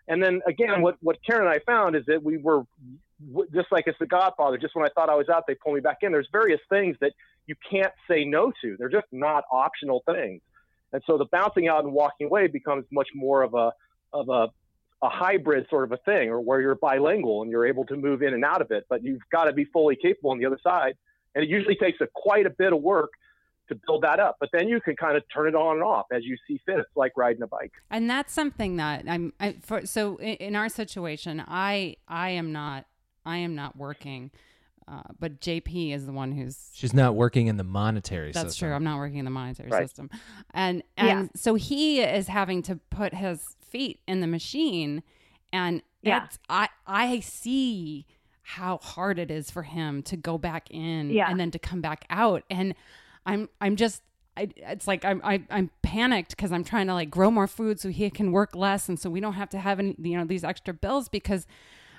[0.06, 2.62] and then again, what what Karen and I found is that we were
[3.52, 4.56] just like it's the Godfather.
[4.56, 6.12] Just when I thought I was out, they pull me back in.
[6.12, 7.10] There's various things that
[7.48, 8.76] you can't say no to.
[8.78, 10.42] They're just not optional things.
[10.92, 13.72] And so the bouncing out and walking away becomes much more of a
[14.14, 14.48] of a
[15.02, 18.22] a hybrid sort of a thing, or where you're bilingual and you're able to move
[18.22, 20.58] in and out of it, but you've got to be fully capable on the other
[20.62, 20.94] side.
[21.34, 23.10] And it usually takes a quite a bit of work
[23.68, 24.36] to build that up.
[24.40, 26.78] But then you can kind of turn it on and off as you see fit.
[26.78, 27.72] It's like riding a bike.
[27.90, 29.84] and that's something that I'm I, for.
[29.84, 32.86] So in, in our situation, I I am not
[33.26, 34.30] I am not working,
[34.88, 36.70] uh, but JP is the one who's.
[36.72, 38.68] She's not working in the monetary That's system.
[38.68, 38.74] true.
[38.74, 39.82] I'm not working in the monetary Right.
[39.86, 40.08] system,
[40.54, 41.28] and and Yeah.
[41.36, 45.02] so he is having to put his feet in the machine,
[45.52, 46.24] and Yeah.
[46.26, 48.06] it's, I I see
[48.42, 51.28] how hard it is for him to go back in Yeah.
[51.30, 52.74] and then to come back out, and
[53.26, 54.02] I'm I'm just
[54.36, 57.80] I, it's like I'm I, I'm panicked because I'm trying to like grow more food
[57.80, 60.24] so he can work less and so we don't have to have any you know
[60.24, 61.46] these extra bills because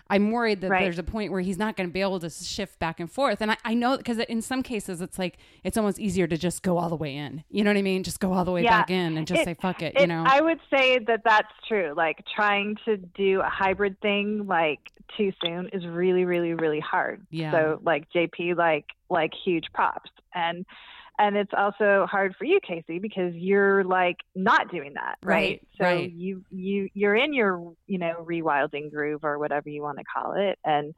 [0.09, 0.83] I'm worried that Right.
[0.83, 3.41] there's a point where he's not going to be able to shift back and forth
[3.41, 6.61] and I, I know because in some cases it's like it's almost easier to just
[6.61, 8.63] go all the way in you know what I mean just go all the way
[8.63, 8.81] Yeah.
[8.81, 11.51] back in and just It- say fuck it, you know I would say that that's
[11.67, 11.93] true.
[11.97, 14.79] Like trying to do a hybrid thing like
[15.17, 17.25] too soon is really, really, really hard.
[17.29, 17.51] Yeah.
[17.51, 20.65] So like JP, like like huge props, and
[21.19, 25.35] and it's also hard for you, Casey, because you're like not doing that, right?
[25.35, 26.11] Right, so right.
[26.11, 30.33] you you you're in your you know rewilding groove or whatever you want to call
[30.33, 30.93] it, and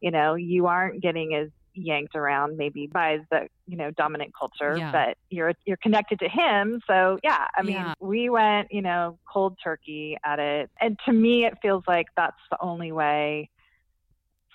[0.00, 4.76] you know you aren't getting as yanked around maybe by the you know dominant culture
[4.76, 4.92] Yeah.
[4.92, 7.94] but you're you're connected to him so yeah i mean Yeah.
[7.98, 12.36] we went you know cold turkey at it and to me it feels like that's
[12.50, 13.48] the only way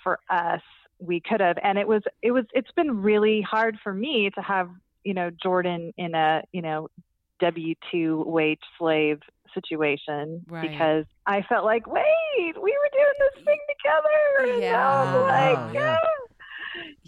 [0.03, 0.61] for us,
[0.99, 1.57] we could have.
[1.61, 4.69] And it was it was it's been really hard for me to have
[5.03, 6.87] you know Jordan in a you know
[7.39, 9.19] W two wage slave
[9.53, 10.69] situation Right.
[10.69, 12.03] because I felt like wait
[12.37, 14.53] we were doing this thing together.
[14.53, 15.21] And I was Yeah.
[15.21, 15.97] like, Wow, yeah.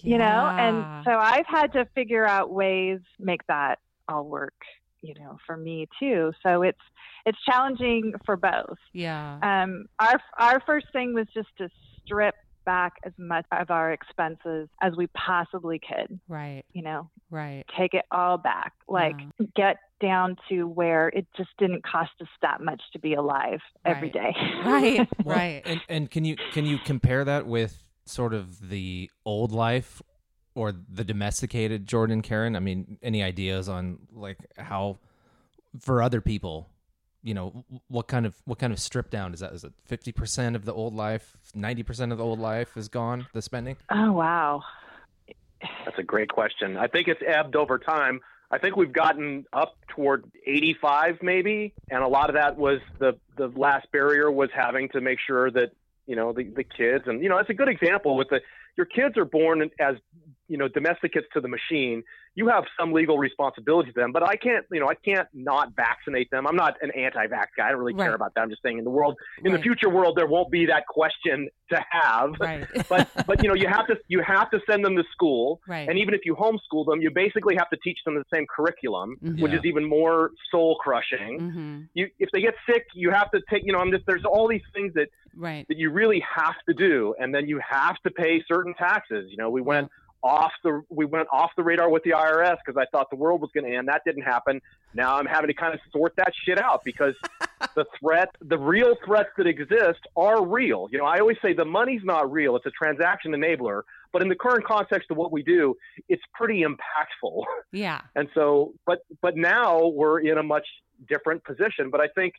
[0.04, 4.54] you know and so i've had to figure out ways make that all work
[5.02, 6.80] you know for me too so it's
[7.26, 9.38] it's challenging for both yeah.
[9.44, 11.70] um our our first thing was just to
[12.04, 12.34] strip
[12.70, 16.64] back as much of our expenses as we possibly could right.
[16.74, 17.64] you know Right.
[17.78, 19.16] take it all back like
[19.56, 24.12] get down to where it just didn't cost us that much to be alive every
[24.14, 24.34] Right.
[24.34, 25.08] day Right.
[25.24, 25.62] Well, right.
[25.66, 30.02] And and can you can you compare that with sort of the old life
[30.54, 32.56] or the domesticated Jordan Karen?
[32.56, 35.00] I mean, any ideas on like how
[35.80, 36.70] for other people,
[37.24, 39.54] you know, what kind of what kind of strip down is that?
[39.54, 42.88] Is it fifty percent of the old life, ninety percent of the old life is
[42.88, 43.28] gone?
[43.34, 43.78] The spending.
[43.90, 44.62] oh wow
[45.86, 46.78] That's a great question.
[46.78, 48.22] I think it's ebbed over time.
[48.52, 53.18] I think we've gotten up toward 85 maybe, and a lot of that was the
[53.38, 55.72] the last barrier was having to make sure that
[56.08, 58.42] you know the the kids and you know it's a good example with the
[58.76, 59.96] your kids are born as
[60.48, 62.04] you know domesticates to the machine.
[62.40, 65.66] You have some legal responsibility to them, but I can't you know I can't not
[65.76, 66.48] vaccinate them.
[66.48, 67.68] I'm not an anti-vax guy.
[67.68, 68.06] I don't really Right.
[68.06, 68.42] care about that.
[68.44, 69.58] I'm just saying in the world in Right.
[69.58, 72.30] the future world there won't be that question to have.
[72.40, 72.66] Right.
[72.94, 75.88] but but you know you have to you have to send them to school right.
[75.90, 79.18] and even if you homeschool them, you basically have to teach them the same curriculum,
[79.22, 79.42] Mhm.
[79.42, 79.60] which Yeah.
[79.60, 81.34] is even more soul crushing.
[81.42, 81.82] mm-hmm.
[81.94, 84.48] You, if they get sick, you have to take, you know, I'm just, there's all
[84.48, 85.66] these things that, Right.
[85.70, 87.16] that you really have to do.
[87.20, 89.24] And then you have to pay certain taxes.
[89.32, 89.90] You know, we went
[90.24, 93.42] off the, we went off the radar with the IRS because I thought the world
[93.42, 93.88] was going to end.
[93.88, 94.62] That didn't happen.
[94.94, 97.16] Now I'm having to kind of sort that shit out because
[97.76, 100.88] the threat, the real threats that exist are real.
[100.92, 102.56] You know, I always say the money's not real.
[102.56, 103.82] It's a transaction enabler.
[104.12, 105.76] But in the current context of what we do,
[106.08, 107.44] it's pretty impactful.
[107.72, 108.02] Yeah.
[108.16, 110.66] And so, but but now we're in a much
[111.08, 111.90] different position.
[111.90, 112.34] But I think,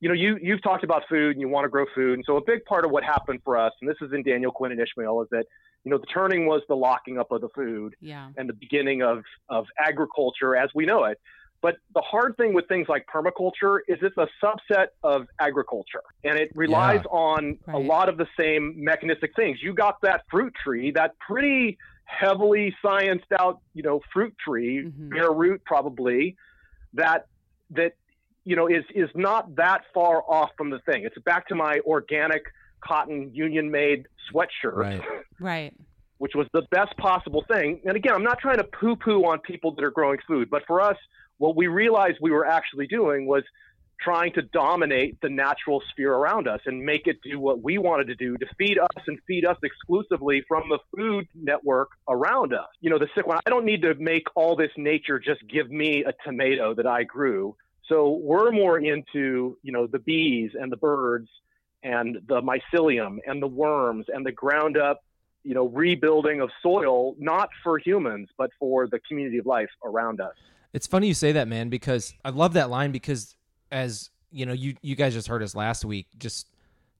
[0.00, 2.36] you know, you you've talked about food and you want to grow food, and so
[2.36, 4.80] a big part of what happened for us, and this is in Daniel Quinn and
[4.80, 5.46] Ishmael, is that
[5.86, 8.28] you know the turning was the locking up of the food Yeah.
[8.36, 11.18] and the beginning of of agriculture as we know it.
[11.62, 16.38] But the hard thing with things like permaculture is it's a subset of agriculture, and
[16.38, 19.62] it relies on a lot of the same mechanistic things.
[19.62, 25.10] You got that fruit tree, that pretty heavily scienced out, you know, fruit tree, Mhm.
[25.10, 26.36] bare root probably,
[26.94, 27.26] that
[27.70, 27.92] that
[28.44, 31.04] you know is is not that far off from the thing.
[31.04, 32.42] It's back to my organic
[32.80, 35.02] cotton union made sweatshirt Right.
[35.40, 35.74] Right.
[36.18, 37.80] which was the best possible thing.
[37.84, 40.62] And again, I'm not trying to poo poo on people that are growing food, but
[40.66, 40.96] for us,
[41.38, 43.42] what we realized we were actually doing was
[44.00, 48.06] trying to dominate the natural sphere around us and make it do what we wanted
[48.06, 52.68] to do to feed us and feed us exclusively from the food network around us.
[52.80, 55.70] You know, the sick one, I don't need to make all this nature just give
[55.70, 57.56] me a tomato that I grew.
[57.88, 61.28] So we're more into, you know, the bees and the birds
[61.86, 65.00] and the mycelium and the worms and the ground up
[65.46, 70.20] you know, rebuilding of soil, not for humans, but for the community of life around
[70.20, 70.34] us.
[70.72, 73.36] It's funny you say that, man, because I love that line because
[73.70, 76.48] as you know, you you guys just heard us last week, just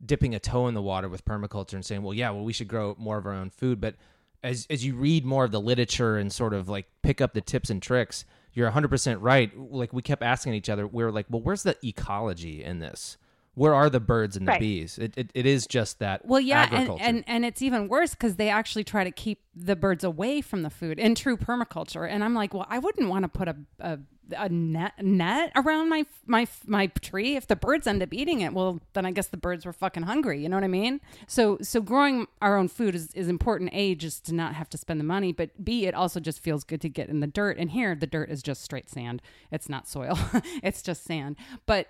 [0.04, 2.68] dipping a toe in the water with permaculture and saying, well, yeah, well, we should
[2.68, 3.80] grow more of our own food.
[3.80, 3.96] But
[4.44, 7.40] as as you read more of the literature and sort of like pick up the
[7.40, 9.50] tips and tricks, you're 100 percent right.
[9.58, 13.16] Like we kept asking each other, we were like, well, where's the ecology in this?
[13.56, 14.60] Where are the birds and the Right.
[14.60, 14.98] bees?
[14.98, 16.26] It, it, it is just that.
[16.26, 19.74] Well, yeah, and, and and it's even worse because they actually try to keep the
[19.74, 22.06] birds away from the food in true permaculture.
[22.08, 23.98] And I'm like, well, I wouldn't want to put a a,
[24.36, 28.52] a net net around my my my tree if the birds end up eating it.
[28.52, 30.42] Well, then I guess the birds were fucking hungry.
[30.42, 31.00] You know what I mean?
[31.26, 33.70] So so growing our own food is is important.
[33.72, 36.62] A just to not have to spend the money, but B it also just feels
[36.62, 37.56] good to get in the dirt.
[37.56, 39.22] And here the dirt is just straight sand.
[39.50, 40.18] It's not soil.
[40.62, 41.36] it's just sand.
[41.64, 41.88] But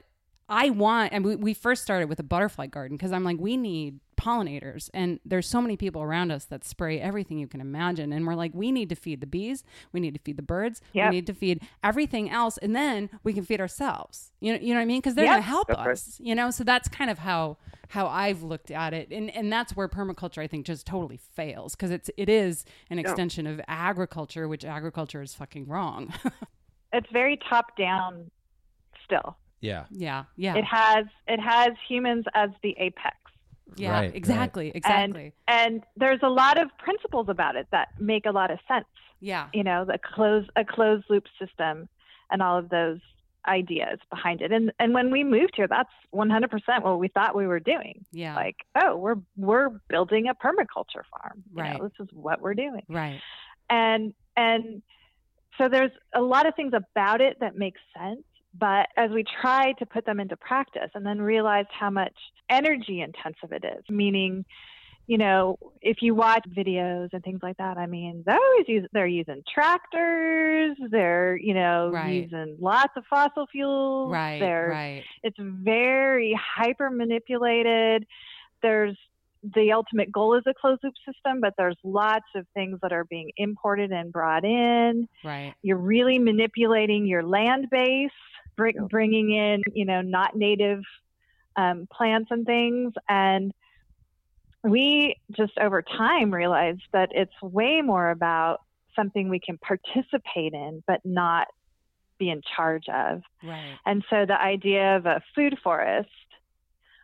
[0.48, 3.56] I want, and we, we first started with a butterfly garden because I'm like, we
[3.56, 4.88] need pollinators.
[4.94, 8.12] And there's so many people around us that spray everything you can imagine.
[8.12, 10.80] And we're like, we need to feed the bees, we need to feed the birds,
[10.92, 11.10] Yep.
[11.10, 12.58] we need to feed everything else.
[12.58, 14.32] And then we can feed ourselves.
[14.40, 15.00] You know, you know what I mean?
[15.00, 15.32] Because they're Yep.
[15.32, 15.88] going to help That's right.
[15.90, 16.50] us, you know?
[16.50, 19.12] So that's kind of how how I've looked at it.
[19.12, 22.98] And, and that's where permaculture, I think, just totally fails because it's, it is an
[22.98, 26.12] extension of agriculture, which agriculture is fucking wrong.
[26.92, 28.28] it's very top down
[29.04, 30.24] still yeah, yeah.
[30.36, 30.56] Yeah.
[30.56, 33.16] it has it has humans as the apex
[33.76, 33.90] yeah.
[33.90, 34.14] Right, right.
[34.14, 34.72] exactly.
[34.74, 35.32] Exactly.
[35.48, 38.86] and there's a lot of principles about it that make a lot of sense
[39.20, 39.48] yeah.
[39.52, 41.88] you know the close a closed loop system
[42.30, 43.00] and all of those
[43.48, 44.52] ideas behind it.
[44.52, 48.04] And and when we moved here, that's 100% what we thought we were doing.
[48.12, 48.34] Yeah.
[48.34, 51.44] Like, oh, we're we're building a permaculture farm.
[51.50, 51.82] You know, Right.
[51.82, 52.82] this is what we're doing.
[52.88, 53.20] right.
[53.68, 54.82] And and
[55.58, 58.22] so there's a lot of things about it that make sense.
[58.58, 62.14] But as we tried to put them into practice and then realized how much
[62.50, 64.44] energy intensive it is, meaning,
[65.06, 68.86] you know, if you watch videos and things like that, I mean, they're always use,
[68.92, 72.22] they're using tractors, they're, you know, Right.
[72.22, 74.12] using lots of fossil fuels.
[74.12, 74.40] Right.
[74.40, 75.04] They're Right.
[75.22, 78.04] it's very hyper manipulated.
[78.62, 78.96] There's
[79.54, 83.04] the ultimate goal is a closed loop system, but there's lots of things that are
[83.04, 85.06] being imported and brought in.
[85.22, 85.54] Right.
[85.62, 88.10] You're really manipulating your land base,
[88.56, 90.80] bring, bringing in, you know, not native
[91.56, 92.92] um, plants and things.
[93.08, 93.52] And
[94.62, 98.60] we just over time realized that it's way more about
[98.94, 101.46] something we can participate in, but not
[102.18, 103.22] be in charge of.
[103.42, 103.76] Right.
[103.84, 106.08] And so the idea of a food forest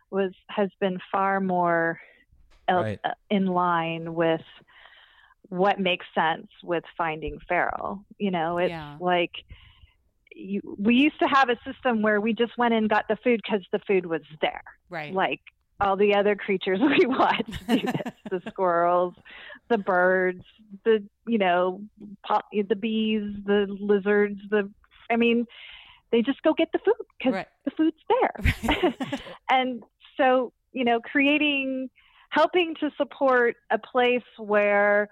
[0.09, 1.99] was has been far more
[2.67, 2.99] el- Right.
[3.03, 4.41] uh, in line with
[5.49, 8.03] what makes sense with finding feral.
[8.17, 8.97] You know, it's Yeah.
[8.99, 9.31] like
[10.35, 13.41] you, we used to have a system where we just went and got the food
[13.43, 14.63] because the food was there.
[14.89, 15.13] Right.
[15.13, 15.41] Like
[15.79, 19.13] all the other creatures we watch the squirrels,
[19.69, 20.43] the birds,
[20.85, 21.81] the you know,
[22.51, 24.69] the bees, the lizards, the
[25.09, 25.45] I mean,
[26.11, 27.47] they just go get the food because Right.
[27.65, 29.11] the food's there.
[29.49, 29.83] and
[30.15, 31.89] so, you know, creating,
[32.29, 35.09] helping to support a place where,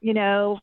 [0.00, 0.60] you know,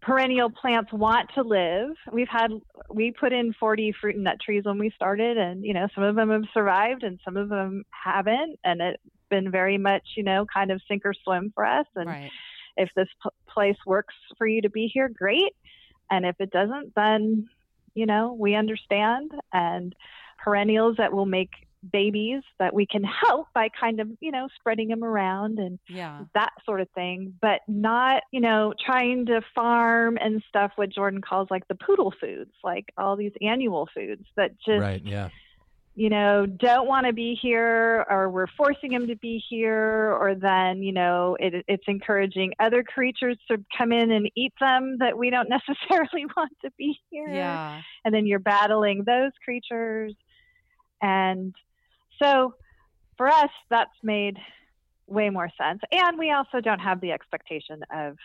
[0.00, 1.90] perennial plants want to live.
[2.12, 2.50] We've had,
[2.90, 6.04] we put in 40 fruit and nut trees when we started, and, you know, some
[6.04, 8.58] of them have survived and some of them haven't.
[8.64, 11.86] And it's been very much, you know, kind of sink or swim for us.
[11.94, 12.30] And right.
[12.76, 15.54] if this p- place works for you to be here, great.
[16.10, 17.48] And if it doesn't, then,
[17.94, 19.32] you know, we understand.
[19.52, 19.94] And
[20.42, 21.50] perennials that will make
[21.92, 26.24] babies that we can help by kind of, you know, spreading them around and Yeah.
[26.34, 31.20] that sort of thing, but not, you know, trying to farm and stuff what Jordan
[31.20, 35.02] calls like the poodle foods, like all these annual foods that just Right.
[35.04, 35.28] Yeah.
[35.94, 40.36] you know, don't want to be here or we're forcing them to be here or
[40.36, 45.18] then, you know, it, it's encouraging other creatures to come in and eat them that
[45.18, 47.34] we don't necessarily want to be here.
[47.34, 47.82] Yeah.
[48.04, 50.14] And then you're battling those creatures.
[51.02, 51.54] And
[52.22, 52.54] so
[53.16, 54.36] for us, that's made
[55.06, 55.80] way more sense.
[55.90, 58.16] And we also don't have the expectation of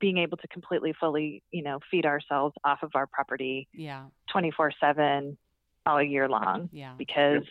[0.00, 4.06] being able to completely, fully, you know, feed ourselves off of our property Yeah.
[4.32, 5.36] 24 7
[5.86, 6.94] all year long Yeah.
[6.98, 7.44] because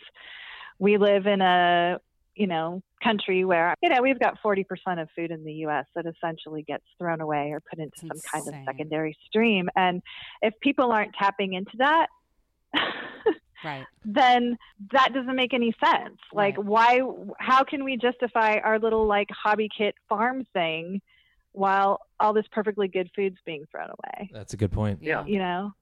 [0.78, 1.98] we live in a
[2.36, 4.64] you know country where you know we've got 40%
[5.02, 8.42] of food in the US that essentially gets thrown away or put into It's some
[8.44, 10.00] kind of secondary stream and
[10.40, 12.06] if people aren't tapping into that
[13.64, 13.84] Right.
[14.04, 14.56] then
[14.92, 16.64] that doesn't make any sense like Right.
[16.66, 17.00] why
[17.38, 21.00] how can we justify our little like hobby kit farm thing
[21.52, 25.00] while all this perfectly good food's being thrown away That's a good point.
[25.02, 25.24] Yeah.
[25.26, 25.72] you know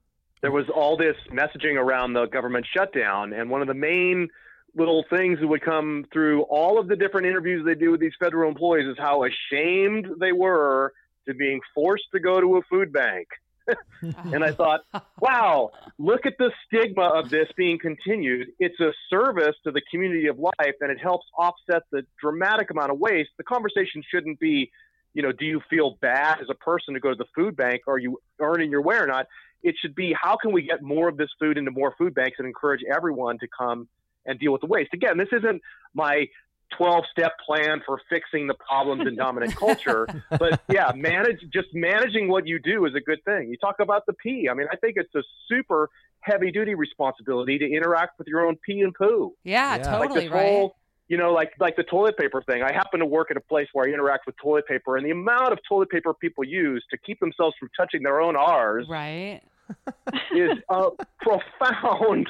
[0.41, 4.27] there was all this messaging around the government shutdown, and one of the main
[4.75, 8.13] little things that would come through all of the different interviews they do with these
[8.19, 10.93] federal employees is how ashamed they were
[11.27, 13.27] to being forced to go to a food bank.
[14.01, 14.81] And I thought,
[15.19, 18.49] wow, look at the stigma of this being continued.
[18.59, 22.91] It's a service to the community of life and it helps offset the dramatic amount
[22.91, 23.29] of waste.
[23.37, 24.71] The conversation shouldn't be,
[25.13, 27.81] you know, do you feel bad as a person to go to the food bank?
[27.87, 29.25] Are you earning your way or not?
[29.63, 32.35] It should be, how can we get more of this food into more food banks
[32.37, 33.87] and encourage everyone to come
[34.25, 34.93] and deal with the waste?
[34.93, 35.61] Again, this isn't
[35.95, 36.27] my
[36.75, 42.27] 12 step plan for fixing the problems in dominant culture but yeah, manage just managing
[42.27, 43.49] what you do is a good thing.
[43.49, 44.47] You talk about the pee.
[44.49, 45.89] I mean, I think it's a super
[46.21, 49.33] heavy duty responsibility to interact with your own pee and poo.
[49.43, 49.97] Yeah, Yeah.
[49.97, 50.51] Like totally this right.
[50.51, 50.75] whole,
[51.07, 52.63] you know, like like the toilet paper thing.
[52.63, 55.11] I happen to work at a place where I interact with toilet paper, and the
[55.11, 59.41] amount of toilet paper people use to keep themselves from touching their own R's Right.
[60.35, 60.89] is a
[61.21, 62.29] profound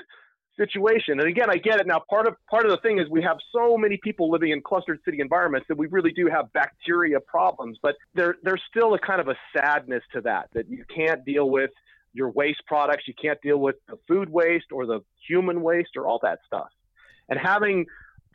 [0.57, 1.19] situation.
[1.19, 1.87] And again, I get it.
[1.87, 4.61] Now, part of part of the thing is we have so many people living in
[4.61, 7.77] clustered city environments that we really do have bacteria problems.
[7.81, 11.49] But there there's still a kind of a sadness to that that you can't deal
[11.49, 11.71] with
[12.13, 16.07] your waste products, you can't deal with the food waste or the human waste or
[16.07, 16.69] all that stuff.
[17.29, 17.85] And having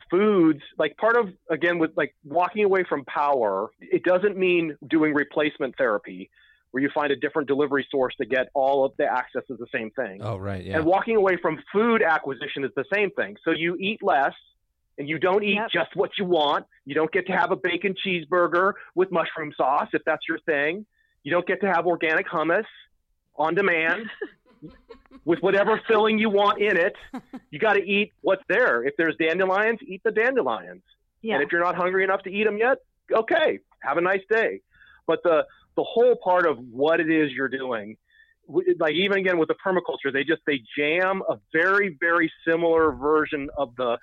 [0.09, 5.13] foods like part of again with like walking away from power it doesn't mean doing
[5.13, 6.29] replacement therapy
[6.73, 9.67] where you find a different delivery source to get all of the access is the
[9.71, 10.63] same thing Oh, right.
[10.65, 10.77] Yeah.
[10.77, 13.37] and walking away from food acquisition is the same thing.
[13.45, 14.33] So you eat less
[14.97, 15.69] and you don't eat Yep.
[15.71, 16.65] just what you want.
[16.85, 20.85] You don't get to have a bacon cheeseburger with mushroom sauce if that's your thing.
[21.23, 22.65] You don't get to have organic hummus
[23.35, 24.09] on demand.
[25.25, 26.95] with whatever filling you want in it.
[27.51, 28.83] You got to eat what's there.
[28.83, 30.81] If there's dandelions, eat the dandelions.
[31.21, 31.35] Yeah.
[31.35, 32.77] And if you're not hungry enough to eat them yet,
[33.11, 34.61] okay, have a nice day.
[35.05, 35.45] But the
[35.75, 37.97] the whole part of what it is you're doing,
[38.47, 43.49] like even again with the permaculture, they just they jam a very very similar version
[43.57, 43.97] of the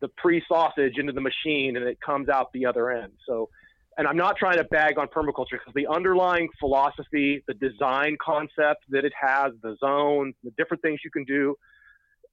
[0.00, 3.12] the pre sausage into the machine, and it comes out the other end.
[3.26, 3.48] So.
[3.96, 8.82] And I'm not trying to bag on permaculture because the underlying philosophy, the design concept
[8.88, 11.54] that it has, the zones, the different things you can do,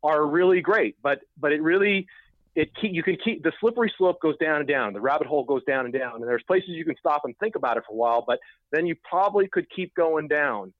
[0.01, 0.95] are really great.
[1.03, 2.07] But but it really
[2.55, 4.93] it keep, you can keep the slippery slope goes down and down.
[4.93, 6.15] The rabbit hole goes down and down.
[6.15, 8.39] And there's places you can stop and think about it for a while, but
[8.71, 10.73] then you probably could keep going down.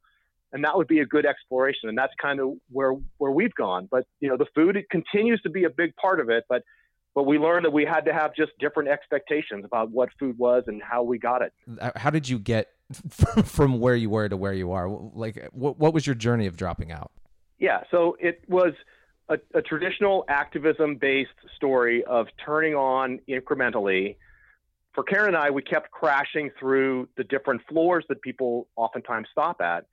[0.54, 1.88] And that would be a good exploration.
[1.88, 3.88] And that's kind of where where we've gone.
[3.90, 6.44] But you know, the food it continues to be a big part of it.
[6.50, 6.64] But
[7.16, 10.64] but we learned that we had to have just different expectations about what food was
[10.68, 11.54] and how we got it.
[11.96, 12.70] How did you get
[13.46, 14.90] from where you were to where you are?
[14.90, 17.12] Like, what, what was your journey of dropping out?
[17.60, 18.74] Yeah, so it was
[19.32, 24.18] a, a traditional activism based story of turning on incrementally.
[24.94, 29.62] For Karen and I, we kept crashing through the different floors that people oftentimes stop
[29.62, 29.86] at.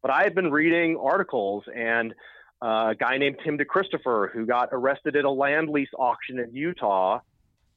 [0.00, 2.14] But I had been reading articles and
[2.62, 6.54] uh, a guy named Tim DeChristopher who got arrested at a land lease auction in
[6.54, 7.20] Utah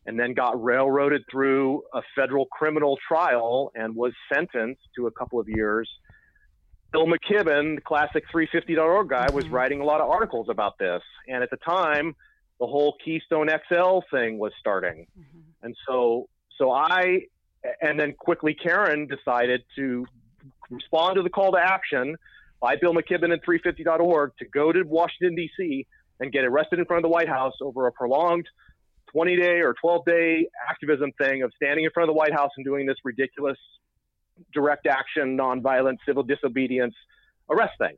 [0.06, 5.40] and then got railroaded through a federal criminal trial and was sentenced to a couple
[5.40, 5.90] of years.
[6.92, 9.54] Bill McKibben, the classic 350.org guy, was mm-hmm.
[9.54, 11.02] writing a lot of articles about this.
[11.28, 12.16] And at the time,
[12.60, 15.06] the whole Keystone XL thing was starting.
[15.18, 15.40] Mm-hmm.
[15.64, 16.28] And so,
[16.58, 17.22] so I,
[17.82, 20.06] and then quickly Karen decided to
[20.70, 22.16] respond to the call to action
[22.60, 25.86] by Bill McKibben and 350.org to go to Washington, D.C.
[26.20, 28.48] and get arrested in front of the White House over a prolonged
[29.12, 32.52] 20 day or 12 day activism thing of standing in front of the White House
[32.58, 33.58] and doing this ridiculous
[34.54, 36.96] direct action, nonviolent civil disobedience
[37.50, 37.96] arrest thing.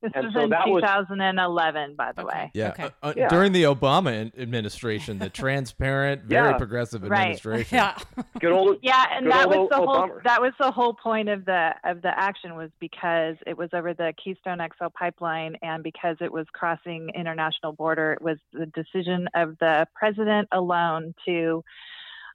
[0.00, 2.52] This And was so in that was- 2011, by the way.
[2.54, 2.84] Yeah, Okay.
[2.84, 3.26] uh, uh, Yeah.
[3.28, 6.56] during the Obama administration, the transparent, very Yeah.
[6.56, 7.20] progressive Right.
[7.22, 7.78] administration.
[7.78, 7.98] Yeah.
[8.40, 11.28] Good old Yeah, and Good that was old the whole that was the whole point
[11.28, 15.82] of the of the action was because it was over the Keystone XL pipeline and
[15.82, 21.64] because it was crossing international border, it was the decision of the president alone to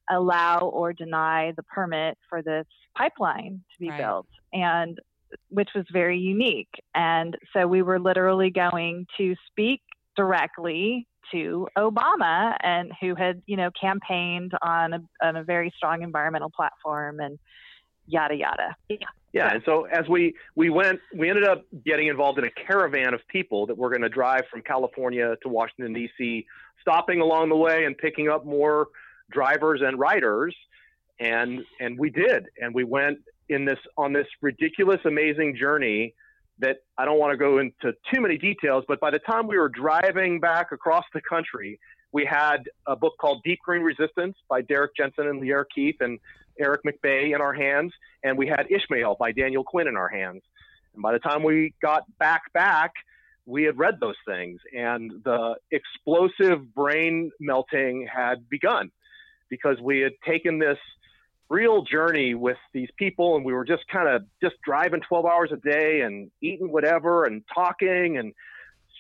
[0.10, 2.66] allow or deny the permit for this
[2.96, 3.98] pipeline to be Right.
[4.00, 5.00] built and
[5.50, 6.70] which was very unique.
[6.94, 9.82] And so we were literally going to speak
[10.16, 16.04] directly to Obama and who had, you know, campaigned on a, on a very strong
[16.04, 17.40] environmental platform and
[18.08, 18.76] yada yada.
[18.90, 18.98] Yeah.
[19.34, 23.16] Yeah, and so as we we went, we ended up getting involved in a caravan
[23.16, 26.46] of people that were going to drive from California to Washington D.C.,
[26.80, 28.90] stopping along the way and picking up more
[29.32, 30.56] drivers and riders,
[31.20, 36.14] and and we did, and we went in this on this ridiculous, amazing journey
[36.60, 39.58] that I don't want to go into too many details, but by the time we
[39.58, 41.80] were driving back across the country,
[42.12, 46.20] we had a book called Deep Green Resistance by Derrick Jensen and Lierre Keith and
[46.62, 47.92] Aric McBay in our hands,
[48.24, 50.44] and we had Ishmael by Daniel Quinn in our hands.
[50.94, 52.92] And by the time we got back back,
[53.46, 58.92] we had read those things, and the explosive brain melting had begun
[59.50, 60.78] because we had taken this
[61.50, 65.52] real journey with these people, and we were just kind of just driving 12 hours
[65.52, 68.34] a day and eating whatever and talking and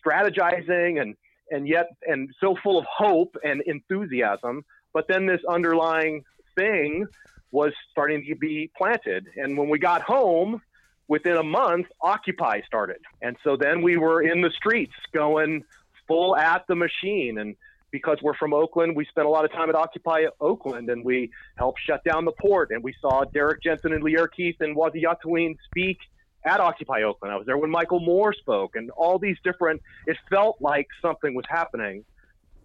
[0.05, 1.15] strategizing and
[1.51, 4.63] and yet and so full of hope and enthusiasm.
[4.93, 6.23] But then this underlying
[6.55, 7.05] thing
[7.51, 9.27] was starting to be planted.
[9.35, 10.61] And when we got home,
[11.07, 13.01] within a month, Occupy started.
[13.21, 15.63] And so then we were in the streets going
[16.07, 17.37] full at the machine.
[17.37, 17.55] And
[17.93, 21.29] because we're from Oakland, we spent a lot of time at Occupy Oakland and we
[21.57, 22.71] helped shut down the port.
[22.71, 25.99] And we saw Derrick Jensen and Lierre Keith and Waziyatawin speak
[26.43, 27.31] at Occupy Oakland.
[27.31, 31.35] I was there when Michael Moore spoke and all these different, it felt like something
[31.35, 32.03] was happening.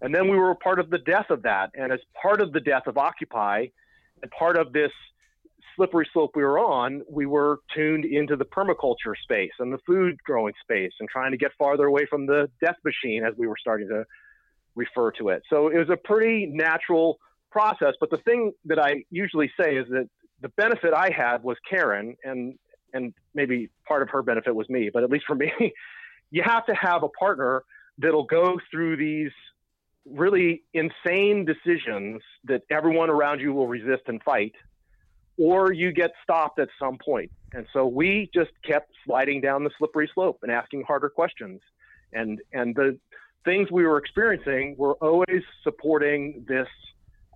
[0.01, 1.69] And then we were part of the death of that.
[1.75, 3.67] And as part of the death of Occupy
[4.23, 4.91] and part of this
[5.75, 10.17] slippery slope we were on, we were tuned into the permaculture space and the food
[10.23, 13.57] growing space and trying to get farther away from the death machine as we were
[13.61, 14.03] starting to
[14.75, 15.43] refer to it.
[15.49, 17.19] So it was a pretty natural
[17.51, 17.93] process.
[17.99, 20.09] But the thing that I usually say is that
[20.41, 22.57] the benefit I had was Karen and
[22.93, 25.51] and maybe part of her benefit was me, but at least for me,
[26.31, 27.63] you have to have a partner
[27.99, 29.31] that'll go through these
[30.09, 34.53] really insane decisions that everyone around you will resist and fight,
[35.37, 37.31] or you get stopped at some point.
[37.53, 41.61] And so we just kept sliding down the slippery slope and asking harder questions.
[42.11, 42.97] And and the
[43.45, 46.67] things we were experiencing were always supporting this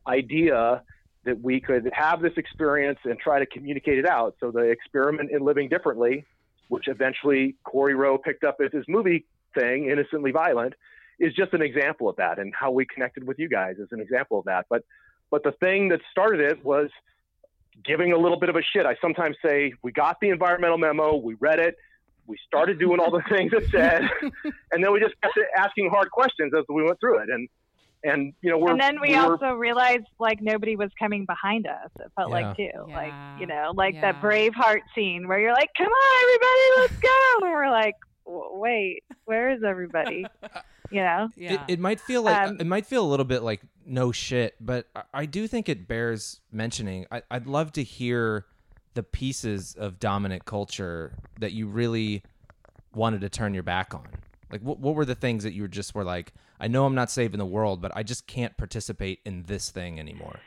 [0.08, 0.84] idea
[1.26, 4.36] that we could have this experience and try to communicate it out.
[4.40, 6.26] So the experiment in living differently
[6.74, 10.74] which eventually Corey Rowe picked up as his movie thing, Innocently Violent,
[11.20, 14.00] is just an example of that, and how we connected with you guys is an
[14.00, 14.66] example of that.
[14.70, 14.84] But
[15.30, 16.90] but the thing that started it was
[17.86, 18.88] giving a little bit of a shit.
[18.88, 21.78] I sometimes say we got the environmental memo, we read it,
[22.28, 24.10] we started doing all the things it said,
[24.72, 27.30] and then we just kept asking hard questions as we went through it.
[27.30, 27.48] And
[28.06, 31.68] and you know we're and then we we're, also realized like nobody was coming behind
[31.68, 31.90] us.
[32.00, 32.96] It felt like too, Yeah.
[32.96, 34.22] like you know, like that Yeah.
[34.22, 37.96] Braveheart scene where you're like, "Come on, everybody, let's go!" And we're like,
[38.26, 40.26] "Wait, where is everybody?"
[40.92, 41.30] You know?
[41.36, 41.54] Yeah.
[41.54, 44.56] It, it might feel like Um, it might feel a little bit like no shit,
[44.60, 47.06] but I, I do think it bears mentioning.
[47.12, 48.46] I, I'd love to hear
[48.94, 52.24] the pieces of dominant culture that you really
[52.94, 54.08] wanted to turn your back on.
[54.52, 56.34] Like, what what were the things that you were just were like?
[56.60, 60.00] I know I'm not saving the world, but I just can't participate in this thing
[60.00, 60.40] anymore.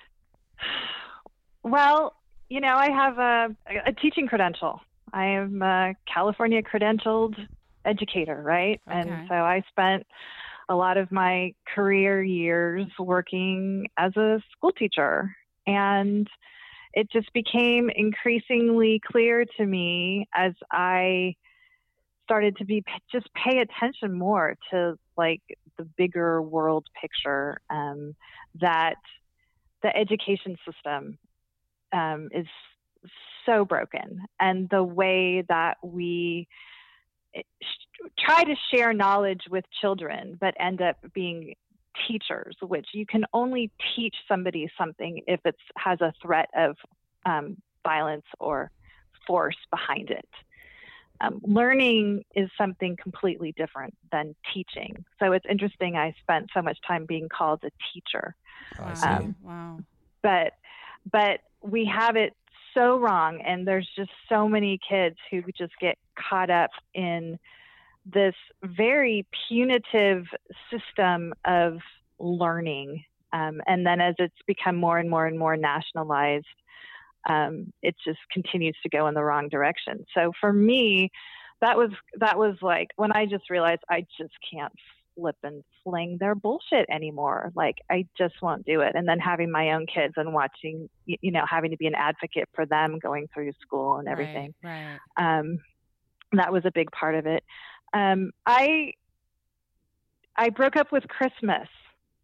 [1.63, 2.15] Well,
[2.49, 4.81] you know, I have a, a teaching credential.
[5.13, 7.35] I am a California credentialed
[7.85, 8.81] educator, right?
[8.89, 9.01] Okay.
[9.01, 10.07] And so I spent
[10.69, 15.35] a lot of my career years working as a school teacher.
[15.67, 16.29] And
[16.97, 21.37] it just became increasingly clear to me as I
[22.25, 22.83] started to be
[23.13, 25.43] just pay attention more to like
[25.77, 28.17] the bigger world picture um,
[28.61, 28.97] that
[29.83, 31.19] the education system
[31.93, 32.47] um, is
[33.45, 36.49] so broken, and the way that we
[37.35, 37.43] eh,
[38.19, 41.55] try to share knowledge with children, but end up being
[42.09, 46.77] teachers, which you can only teach somebody something if it has a threat of
[47.25, 48.71] um, violence or
[49.27, 50.29] force behind it.
[51.21, 55.05] Um, learning is something completely different than teaching.
[55.19, 55.97] So it's interesting.
[55.97, 58.35] I spent so much time being called a teacher
[58.79, 58.95] I Wow.
[58.95, 59.07] see.
[59.07, 59.79] Um, wow.
[60.23, 60.53] but
[61.11, 62.33] but we have it
[62.75, 67.39] so wrong and there's just so many kids who just get caught up in
[68.13, 70.25] this very punitive
[70.71, 71.79] system of
[72.19, 76.47] learning um, and then as it's become more and more and more nationalized
[77.29, 81.11] um, it just continues to go in the wrong direction so for me
[81.61, 84.73] that was that was like when i just realized i just can't
[85.17, 87.51] flip and fling their bullshit anymore.
[87.57, 88.93] Like I just won't do it.
[88.95, 92.49] And then having my own kids and watching, you know, having to be an advocate
[92.55, 94.55] for them going through school and everything.
[94.63, 94.99] Right.
[95.17, 95.59] Um,
[96.33, 97.43] that was a big part of it.
[97.97, 98.93] Um, I
[100.37, 101.69] I broke up with Christmas.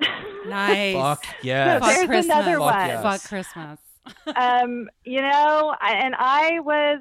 [0.00, 0.46] right.
[0.46, 0.94] Nice.
[0.94, 1.80] Fuck yes.
[1.80, 2.24] Fuck There's Christmas.
[2.26, 2.88] another Fuck one.
[2.88, 3.02] yes.
[3.02, 3.78] Fuck Christmas.
[4.36, 7.00] um, you know, I- and I was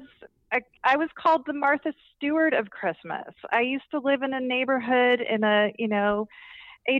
[0.52, 3.32] I, I was called the Martha Stewart of Christmas.
[3.50, 6.28] I used to live in a neighborhood in a you know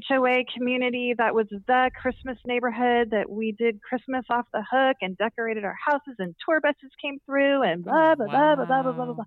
[0.09, 5.17] HOA community that was the Christmas neighborhood that we did Christmas off the hook and
[5.19, 8.93] decorated our houses and tour buses came through and blah blah blah blah blah blah
[8.93, 9.15] blah.
[9.15, 9.25] blah.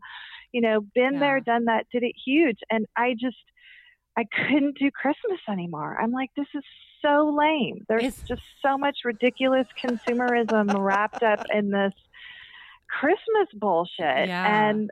[0.51, 3.37] You know, been there, done that, did it huge, and I just
[4.17, 5.97] I couldn't do Christmas anymore.
[6.01, 6.63] I'm like, this is
[7.01, 7.85] so lame.
[7.89, 11.93] There's It's- just so much ridiculous consumerism wrapped up in this
[12.87, 14.27] Christmas bullshit.
[14.27, 14.69] Yeah.
[14.69, 14.89] And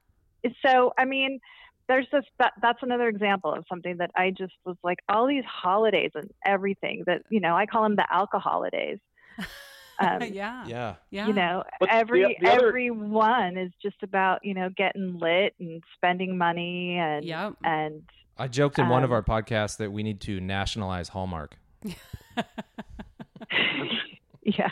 [0.65, 1.39] so, I mean,
[1.87, 5.45] there's this, that, that's another example of something that I just was like, all these
[5.45, 8.99] holidays and everything that, you know, I call them the alcoholidays.
[9.99, 10.65] Um, yeah.
[10.65, 10.95] Yeah.
[11.11, 11.27] Yeah.
[11.27, 15.53] you know But every the other- every one is just about you know getting lit
[15.59, 17.53] and spending money and Yep.
[17.63, 18.01] and
[18.37, 21.57] I joked in one of Um, our podcasts that we need to nationalize Hallmark.
[24.43, 24.69] yeah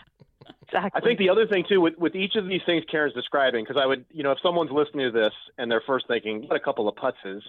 [0.63, 3.63] exactly I think the other thing too with, with each of these things Karen's describing,
[3.63, 6.55] because I would, you know, if someone's listening to this and they're first thinking, what
[6.55, 7.41] a couple of putzes,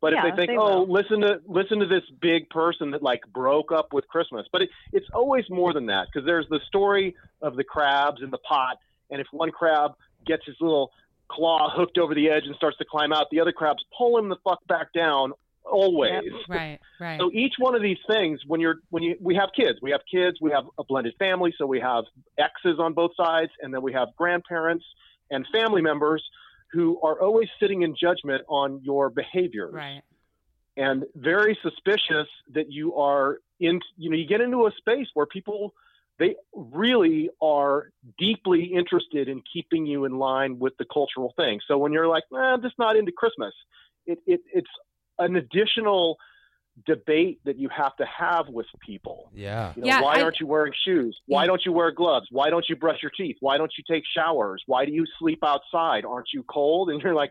[0.00, 3.02] but Yeah, if they think, they oh, listen to listen to this big person that
[3.02, 6.60] like broke up with Christmas, but it, it's always more than that because there's the
[6.66, 8.78] story of the crabs in the pot,
[9.10, 9.92] and if one crab
[10.26, 10.90] gets his little
[11.28, 14.28] claw hooked over the edge and starts to climb out, the other crabs pull him
[14.28, 15.32] the fuck back down
[15.64, 16.22] always.
[16.48, 16.78] Right.
[17.00, 17.18] Right.
[17.20, 20.02] So each one of these things, when you're when you we have kids, we have
[20.10, 22.04] kids, we have a blended family, so we have
[22.38, 24.84] exes on both sides, and then we have grandparents
[25.30, 26.22] and family members
[26.72, 30.02] who are always sitting in judgment on your behaviors right.
[30.76, 35.26] and very suspicious that you are in you know you get into a space where
[35.26, 35.74] people
[36.18, 41.78] they really are deeply interested in keeping you in line with the cultural thing so
[41.78, 43.54] when you're like eh, i'm just not into christmas
[44.06, 44.70] it, it it's
[45.18, 46.16] an additional
[46.84, 49.72] debate that you have to have with people Yeah.
[49.76, 51.18] you know, Yeah, why I- aren't you wearing shoes?
[51.26, 51.46] Why Yeah.
[51.48, 52.28] don't you wear gloves?
[52.30, 53.36] Why don't you brush your teeth?
[53.40, 54.62] Why don't you take showers?
[54.66, 56.04] Why do you sleep outside?
[56.04, 56.90] Aren't you cold?
[56.90, 57.30] And you're like,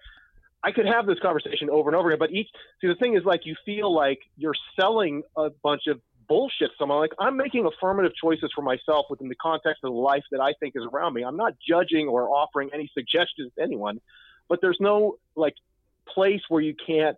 [0.63, 2.49] I could have this conversation over and over again, but each
[2.81, 6.71] see the thing is like you feel like you're selling a bunch of bullshit.
[6.71, 10.23] to Someone like I'm making affirmative choices for myself within the context of the life
[10.31, 11.23] that I think is around me.
[11.23, 14.01] I'm not judging or offering any suggestions to anyone.
[14.47, 15.55] but there's no like
[16.07, 17.17] place where you can't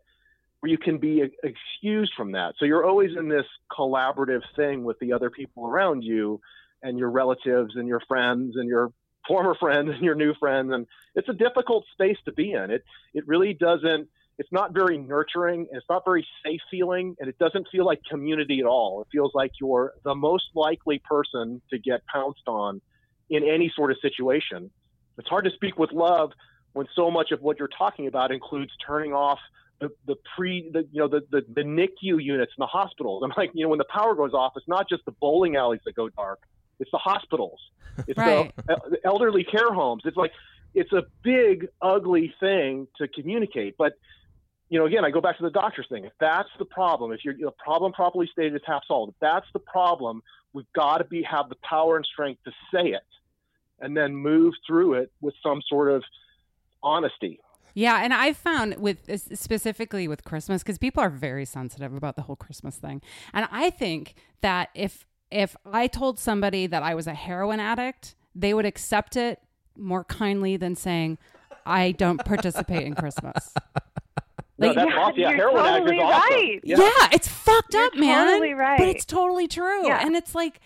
[0.67, 2.55] where you can be excused from that.
[2.59, 6.41] So you're always in this collaborative thing with the other people around you
[6.83, 8.91] and your relatives and your friends and your
[9.27, 12.69] former friends and your new friends and it's a difficult space to be in.
[12.69, 17.29] It it really doesn't it's not very nurturing and it's not very safe feeling and
[17.29, 19.01] it doesn't feel like community at all.
[19.01, 22.81] It feels like you're the most likely person to get pounced on
[23.29, 24.69] in any sort of situation.
[25.17, 26.31] It's hard to speak with love
[26.73, 29.39] when so much of what you're talking about includes turning off
[29.79, 33.23] the, the pre the you know the, the the NICU units in the hospitals.
[33.23, 35.81] I'm like, you know, when the power goes off, it's not just the bowling alleys
[35.85, 36.39] that go dark.
[36.79, 37.59] It's the hospitals.
[38.07, 38.53] It's Right.
[38.67, 40.03] the, the elderly care homes.
[40.05, 40.31] It's like
[40.75, 43.75] it's a big ugly thing to communicate.
[43.75, 43.93] But
[44.69, 46.05] you know, again, I go back to the doctor's thing.
[46.05, 49.13] If that's the problem, if you're the problem properly stated is half solved.
[49.13, 50.21] If that's the problem,
[50.53, 53.01] we've got to be have the power and strength to say it,
[53.79, 56.03] and then move through it with some sort of
[56.83, 57.39] honesty.
[57.77, 59.07] Yeah, and I found with
[59.39, 63.03] specifically with Christmas because people are very sensitive about the whole Christmas thing,
[63.35, 68.15] and I think that if if I told somebody that I was a heroin addict,
[68.33, 69.39] they would accept it
[69.75, 71.19] more kindly than saying
[71.67, 73.53] I don't participate in Christmas.
[74.59, 75.19] No, that's yeah, awesome.
[75.19, 76.31] Yeah, you're addict totally is awesome.
[76.31, 76.59] right.
[76.63, 77.09] Yeah.
[77.11, 78.25] it's fucked You're up, man.
[78.25, 78.79] totally right.
[78.79, 79.85] But it's totally true.
[79.85, 80.03] Yeah.
[80.03, 80.61] And it's like,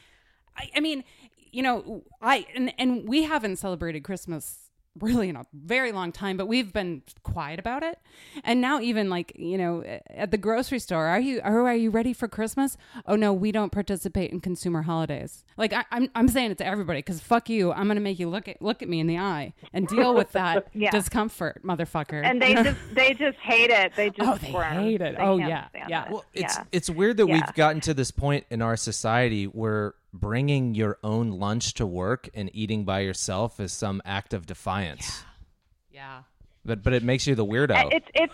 [0.56, 1.04] I, I mean,
[1.52, 6.36] you know, I and and we haven't celebrated Christmas really in a very long time,
[6.38, 7.98] but we've been quiet about it.
[8.44, 11.90] And now even like, you know, at the grocery store, are you are, are you
[11.90, 12.78] ready for Christmas?
[13.06, 15.46] Oh no, we don't participate in consumer holidays.
[15.58, 17.72] Like I, I'm I'm saying it to everybody because fuck you.
[17.72, 20.32] I'm gonna make you look at look at me in the eye and deal with
[20.34, 20.92] that Yeah.
[20.92, 22.24] discomfort, motherfucker.
[22.24, 23.94] And they just they just hate it.
[23.96, 24.74] They just Oh, they squirm.
[24.74, 25.16] hate it.
[25.18, 26.06] They Oh, yeah, yeah.
[26.06, 26.12] it.
[26.12, 26.64] Well, it's yeah.
[26.72, 27.36] it's weird that Yeah.
[27.36, 32.30] we've gotten to this point in our society where bringing your own lunch to work
[32.34, 35.24] and eating by yourself is some act of defiance.
[35.92, 36.24] yeah.
[36.64, 37.90] But but it makes you the weirdo.
[37.92, 38.34] It's it's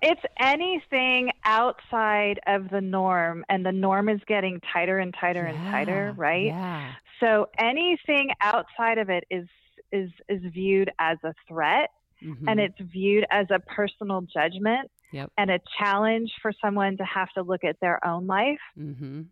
[0.00, 5.58] it's anything outside of the norm, and the norm is getting tighter and tighter and
[5.70, 6.46] tighter, right?
[6.46, 6.92] Yeah.
[7.20, 9.46] So anything outside of it is
[9.92, 11.90] is is viewed as a threat,
[12.22, 12.44] Mhm.
[12.48, 15.32] and it's viewed as a personal judgment Yep.
[15.36, 19.22] and a challenge for someone to have to look at their own life, Mm-hmm.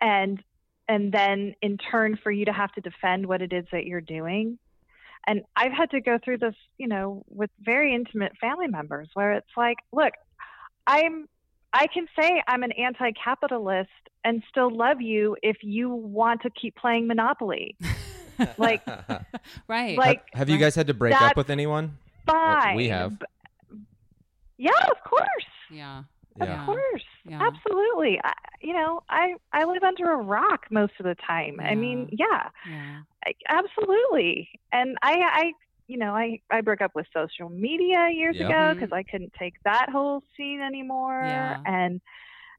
[0.00, 0.42] and
[0.88, 4.00] and then in turn for you to have to defend what it is that you're
[4.00, 4.58] doing.
[5.26, 9.32] And I've had to go through this, you know, with very intimate family members where
[9.32, 10.12] it's like, look,
[10.86, 11.28] I'm
[11.72, 13.88] I can say I'm an anti-capitalist
[14.22, 17.76] and still love you if you want to keep playing Monopoly.
[18.58, 18.82] like
[19.68, 19.96] Right.
[19.96, 21.96] like have you guys had to break up with anyone?
[22.26, 22.76] fine.
[22.76, 23.18] we have.
[23.18, 23.26] B-
[24.58, 25.26] Yeah, of course.
[25.70, 26.02] yeah.
[26.40, 27.04] Of course.
[27.24, 27.40] Yeah.
[27.46, 28.20] Absolutely.
[28.22, 31.60] I, you know, I I live under a rock most of the time.
[31.60, 32.48] I mean, yeah.
[32.68, 33.02] Yeah.
[33.26, 35.52] I- absolutely and i i
[35.86, 38.50] you know i i broke up with social media years Yep.
[38.50, 41.56] ago because i couldn't take that whole scene anymore Yeah.
[41.64, 42.00] and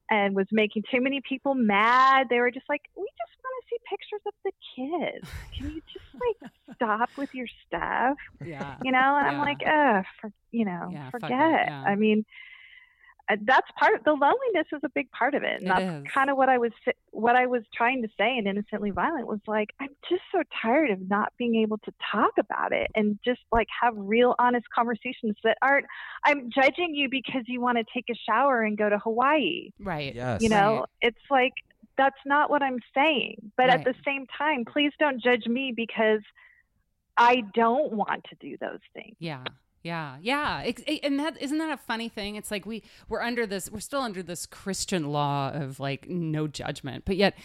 [0.09, 3.67] and was making too many people mad they were just like we just want to
[3.69, 8.77] see pictures of the kids can you just like stop with your stuff Yeah.
[8.83, 11.83] you know and i'm like uh for you know Yeah, forget yeah.
[11.85, 12.25] i mean
[13.29, 16.29] uh, that's part the loneliness is a big part of it and It that's kind
[16.29, 16.71] of what i was
[17.11, 20.91] what i was trying to say in innocently violent was like i'm just so tired
[20.91, 25.35] of not being able to talk about it and just like have real honest conversations
[25.43, 25.85] that aren't
[26.25, 30.13] i'm judging you because you want to take a shower and go to hawaii Right.
[30.13, 30.41] Yes.
[30.41, 30.85] you know Right.
[31.01, 31.53] it's like
[31.97, 36.21] that's not what i'm saying but at the same time please don't judge me because
[37.17, 39.43] i don't want to do those things Yeah.
[39.85, 40.17] Yeah.
[40.19, 40.63] Yeah.
[40.65, 42.35] Ex- eh, And that isn't that a funny thing?
[42.35, 46.47] It's like we we're under this we're still under this Christian law of like no
[46.47, 47.05] judgment.
[47.05, 47.37] But yet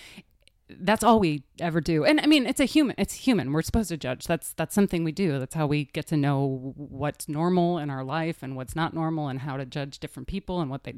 [0.70, 2.04] that's all we ever do.
[2.04, 3.52] And I mean, it's a human it's human.
[3.52, 4.26] We're supposed to judge.
[4.26, 5.38] That's that's something we do.
[5.38, 9.28] That's how we get to know what's normal in our life and what's not normal
[9.28, 10.94] and how to judge different people and what they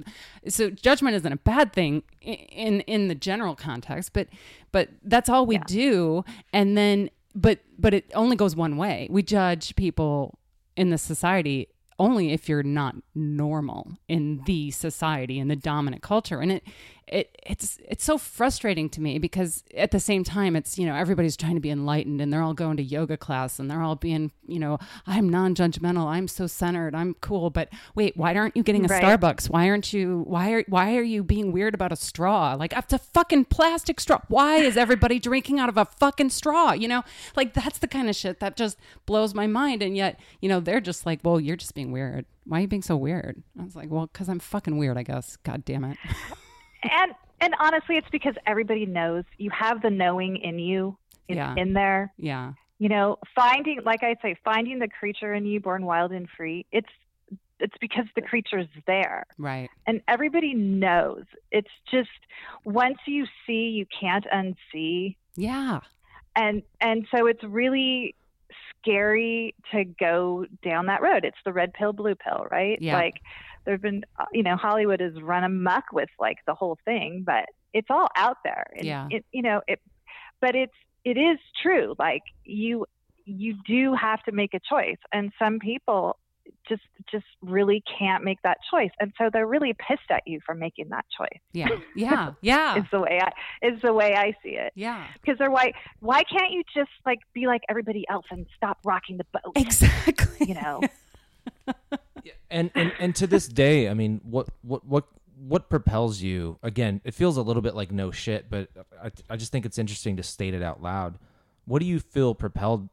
[0.49, 4.28] So judgment isn't a bad thing in in the general context, but
[4.70, 9.09] but that's all we do and then but but it only goes one way.
[9.11, 10.38] We judge people
[10.76, 11.68] in the society
[11.98, 16.40] only if you're not normal in the society in the dominant culture.
[16.40, 16.64] And it
[17.09, 20.94] it it's it's so frustrating to me because at the same time it's you know
[20.94, 23.96] everybody's trying to be enlightened and they're all going to yoga class and they're all
[23.96, 28.62] being you know I'm non-judgmental I'm so centered I'm cool but wait why aren't you
[28.62, 29.03] getting a Right.
[29.03, 29.50] Starbucks?
[29.50, 32.55] Why aren't you why are why are you being weird about a straw?
[32.55, 34.20] Like it's a fucking plastic straw.
[34.28, 36.72] Why is everybody drinking out of a fucking straw?
[36.72, 37.03] You know
[37.36, 39.82] like that's the kind of shit that just blows my mind.
[39.82, 42.26] And yet you know they're just like well you're just being weird.
[42.44, 43.42] Why are you being so weird?
[43.59, 45.36] I was like well because I'm fucking weird I guess.
[45.36, 45.96] God damn it
[46.83, 50.97] and and honestly it's because everybody knows you have the knowing in you
[51.28, 51.55] it's Yeah.
[51.57, 55.87] in there yeah you know, finding, like I say, finding the creature in you born
[55.87, 56.66] wild and free.
[56.72, 56.89] It's
[57.61, 59.70] it's because the creature's there Right.
[59.87, 61.22] and everybody knows.
[61.53, 62.09] It's just
[62.64, 65.78] once you see, you can't unsee Yeah.
[66.35, 68.16] and and so it's really
[68.80, 72.97] scary to go down that road it's the red pill blue pill right Yeah.
[72.97, 73.20] like
[73.64, 77.46] there've been uh, you know hollywood has run amok with like the whole thing but
[77.72, 79.08] it's all out there and Yeah.
[79.10, 79.80] it you know it
[80.40, 80.72] but it's
[81.04, 82.86] it is true like you
[83.24, 86.18] you do have to make a choice and some people
[86.68, 90.54] just just really can't make that choice and so they're really pissed at you for
[90.56, 91.68] making that choice Yeah.
[91.94, 92.32] Yeah.
[92.40, 92.76] Yeah.
[92.78, 93.30] is the way i
[93.66, 95.06] is the way i see it yeah.
[95.20, 95.74] because they're white.
[96.00, 99.52] Why can't you just like be like everybody else and stop rocking the boat?
[99.56, 100.48] Exactly.
[100.48, 100.80] You know,
[102.50, 105.04] and and and to this day, I mean, what what what
[105.36, 106.58] what propels you?
[106.62, 108.68] Again, it feels a little bit like no shit, but
[109.02, 111.18] I I just think it's interesting to state it out loud.
[111.64, 112.88] What do you feel propelled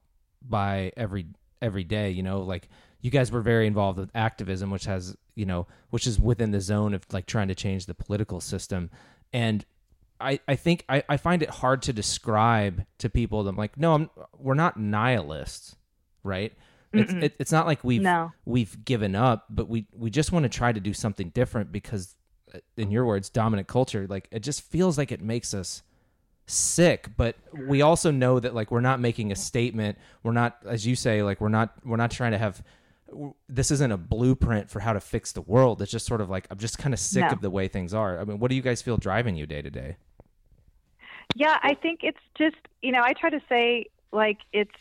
[0.47, 1.27] by every
[1.61, 2.11] every day?
[2.11, 2.69] You know, like
[3.01, 6.61] you guys were very involved with activism, which has you know, which is within the
[6.61, 8.89] zone of like trying to change the political system,
[9.31, 9.65] and
[10.19, 13.77] I, I think I, I find it hard to describe to people that I'm like,
[13.77, 15.75] no, I'm, we're not nihilists,
[16.23, 16.53] right?
[16.93, 18.31] It's it, it's not like we've No.
[18.45, 22.15] we've given up, but we we just want to try to do something different because,
[22.53, 25.83] uh, in your words, dominant culture, like it just feels like it makes us
[26.47, 27.09] sick.
[27.15, 27.35] But
[27.67, 29.97] we also know that like we're not making a statement.
[30.23, 32.63] We're not, as you say, like we're not we're not trying to have.
[33.47, 35.81] This isn't a blueprint for how to fix the world.
[35.81, 37.29] It's just sort of like I'm just kind of sick No.
[37.29, 38.19] of the way things are.
[38.19, 39.97] I mean, what do you guys feel driving you day to day?
[41.35, 44.71] yeah, I think it's just you know I try to say like it's.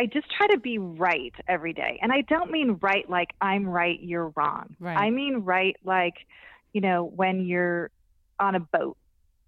[0.00, 3.66] I just try to be right every day, and I don't mean right like I'm
[3.66, 4.74] right, you're wrong.
[4.80, 4.96] Right.
[4.96, 6.14] I mean right like,
[6.72, 7.90] you know, when you're
[8.38, 8.96] on a boat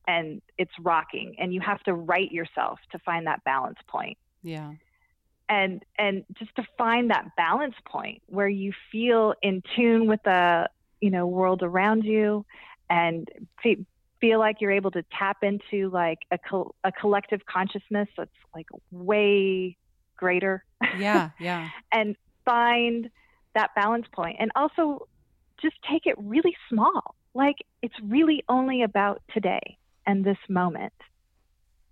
[0.06, 4.18] and it's rocking, and you have to right yourself to find that balance point.
[4.42, 4.72] Yeah.
[5.48, 10.68] and and just to find that balance point where you feel in tune with the
[11.00, 12.44] you know world around you
[12.90, 13.28] and
[13.62, 13.86] fe-
[14.20, 18.66] feel like you're able to tap into like a, col- a collective consciousness that's like
[18.90, 19.76] way
[20.22, 20.64] greater
[20.96, 21.30] Yeah.
[21.40, 21.68] Yeah.
[21.90, 22.14] and
[22.44, 23.10] find
[23.56, 25.08] that balance point and also
[25.60, 29.66] just take it really small like it's really only about today
[30.06, 30.92] and this moment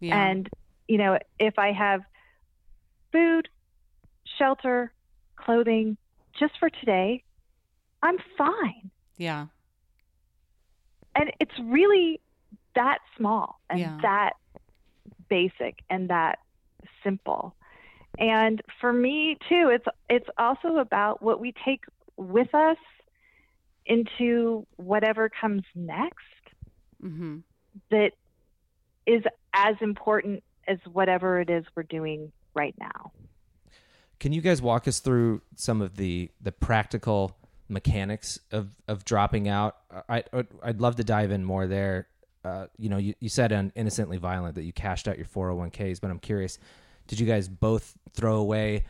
[0.00, 0.30] Yeah.
[0.30, 0.48] and,
[0.88, 2.00] you know, if I have
[3.12, 3.48] food,
[4.38, 4.92] shelter,
[5.36, 5.96] clothing
[6.38, 7.22] just for today,
[8.02, 8.90] I'm fine.
[9.16, 9.46] yeah.
[11.14, 12.20] And it's really
[12.76, 13.98] that small and Yeah.
[14.02, 14.32] that
[15.28, 16.38] basic and that
[17.04, 17.54] simple.
[18.18, 21.84] And for me too, it's it's also about what we take
[22.16, 22.76] with us
[23.86, 26.18] into whatever comes next.
[27.02, 27.38] Mm-hmm.
[27.90, 28.10] that
[29.06, 29.22] is
[29.54, 33.12] as important as whatever it is we're doing right now.
[34.18, 37.36] Can you guys walk us through some of the the practical
[37.68, 39.76] mechanics of of dropping out?
[40.08, 42.06] I I'd, I'd love to dive in more there.
[42.44, 46.00] Uh, you know, you, you said on innocently violent that you cashed out your 401ks,
[46.00, 46.58] but I'm curious,
[47.10, 48.84] did you guys both throw away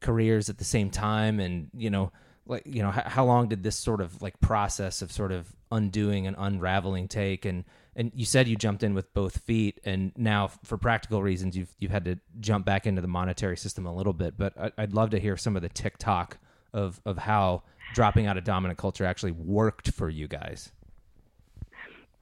[0.00, 1.38] careers at the same time?
[1.40, 2.10] And you know,
[2.46, 5.54] like you know, how, how long did this sort of like process of sort of
[5.70, 7.44] undoing and unraveling take?
[7.44, 7.64] And
[7.94, 11.76] and you said you jumped in with both feet, and now for practical reasons, you've
[11.78, 14.38] you've had to jump back into the monetary system a little bit.
[14.38, 16.38] But I, I'd love to hear some of the TikTok
[16.72, 17.62] of of how
[17.92, 20.72] dropping out of dominant culture actually worked for you guys.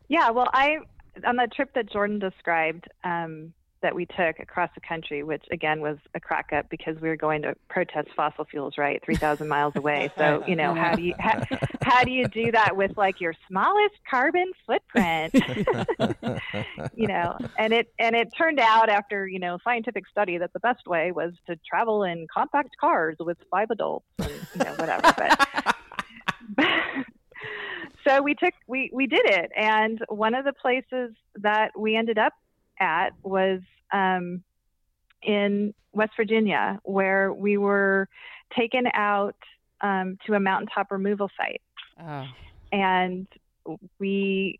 [0.08, 0.78] Yeah, well, I
[1.24, 3.52] on the trip that Jordan described um,
[3.84, 7.16] that we took across the country, which again was a crack up because we were
[7.16, 10.10] going to protest fossil fuels, right, three thousand miles away.
[10.24, 11.42] So you know, how do you how,
[11.82, 15.34] how do you do that with like your smallest carbon footprint?
[16.94, 20.60] you know, and it and it turned out after you know scientific study that the
[20.60, 25.12] best way was to travel in compact cars with five adults and you know whatever.
[25.16, 25.76] But
[28.06, 32.18] so we took we we did it, and one of the places that we ended
[32.18, 32.32] up
[32.80, 33.60] at was
[33.92, 34.42] um,
[35.22, 38.08] in West Virginia, where we were
[38.56, 39.36] taken out
[39.80, 41.62] um, to a mountaintop removal site
[42.00, 42.26] Oh.
[42.72, 43.26] and
[43.98, 44.58] we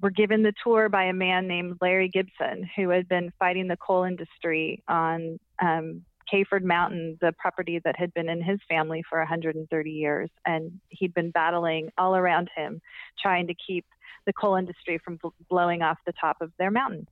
[0.00, 3.76] were given the tour by a man named Larry Gibson, who had been fighting the
[3.76, 9.18] coal industry on um, Kayford Mountain, the property that had been in his family for
[9.18, 10.28] 130 years.
[10.44, 12.80] And he'd been battling all around him,
[13.22, 13.86] trying to keep
[14.26, 17.06] the coal industry from bl- blowing off the top of their mountain.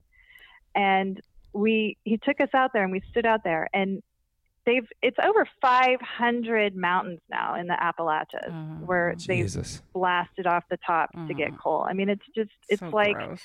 [0.75, 1.19] And
[1.53, 4.01] we, he took us out there, and we stood out there, and
[4.65, 9.43] they've it's over 500 mountains now in the Appalachias Uh, where they've
[9.93, 11.57] blasted off the top to get Mhm.
[11.61, 11.85] coal.
[11.87, 13.41] I mean, it's just it's So like gross.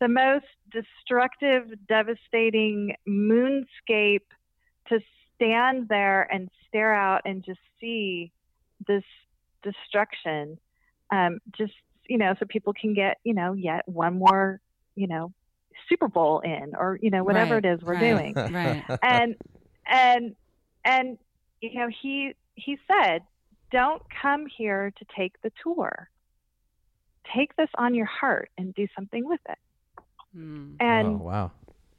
[0.00, 4.26] the most destructive, devastating moonscape
[4.88, 5.00] to
[5.34, 8.32] stand there and stare out and just see
[8.86, 9.04] this
[9.62, 10.58] destruction
[11.10, 11.72] um, just
[12.08, 14.60] you know so people can get you know yet one more
[14.94, 15.32] you know
[15.88, 18.84] super bowl in or you know whatever Right, it is we're right, doing Right.
[19.02, 19.34] and
[19.86, 20.36] and
[20.84, 21.18] and
[21.60, 23.22] you know he he said
[23.72, 26.08] don't come here to take the tour
[27.34, 29.58] take this on your heart and do something with it
[30.36, 31.52] Mm, and oh, wow.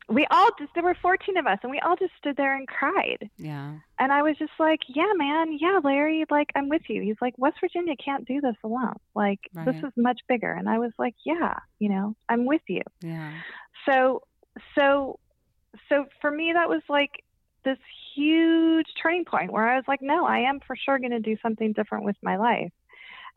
[0.10, 2.68] We all just there were 14 of us and we all just stood there and
[2.68, 3.30] cried.
[3.38, 3.74] Yeah.
[4.00, 7.02] and i was just like yeah man yeah larry like i'm with you.
[7.02, 8.96] He's like west virginia can't do this alone.
[9.16, 10.52] Like this is much bigger.
[10.52, 12.82] And i was like yeah you know i'm with you.
[13.02, 13.34] Yeah.
[13.86, 14.22] so
[14.78, 15.20] so
[15.90, 17.24] so for me that was like
[17.66, 17.78] this
[18.16, 21.36] huge turning point where i was like no i am for sure going to do
[21.42, 22.72] something different with my life.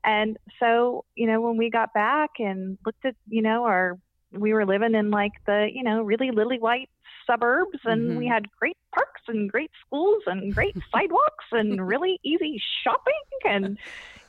[0.04, 3.98] And so you know when we got back and looked at you know our
[4.32, 6.88] we were living in like the you know really lily white
[7.26, 8.16] suburbs and Mhm.
[8.16, 13.12] we had great parks and great schools and great sidewalks and really easy shopping
[13.44, 13.78] and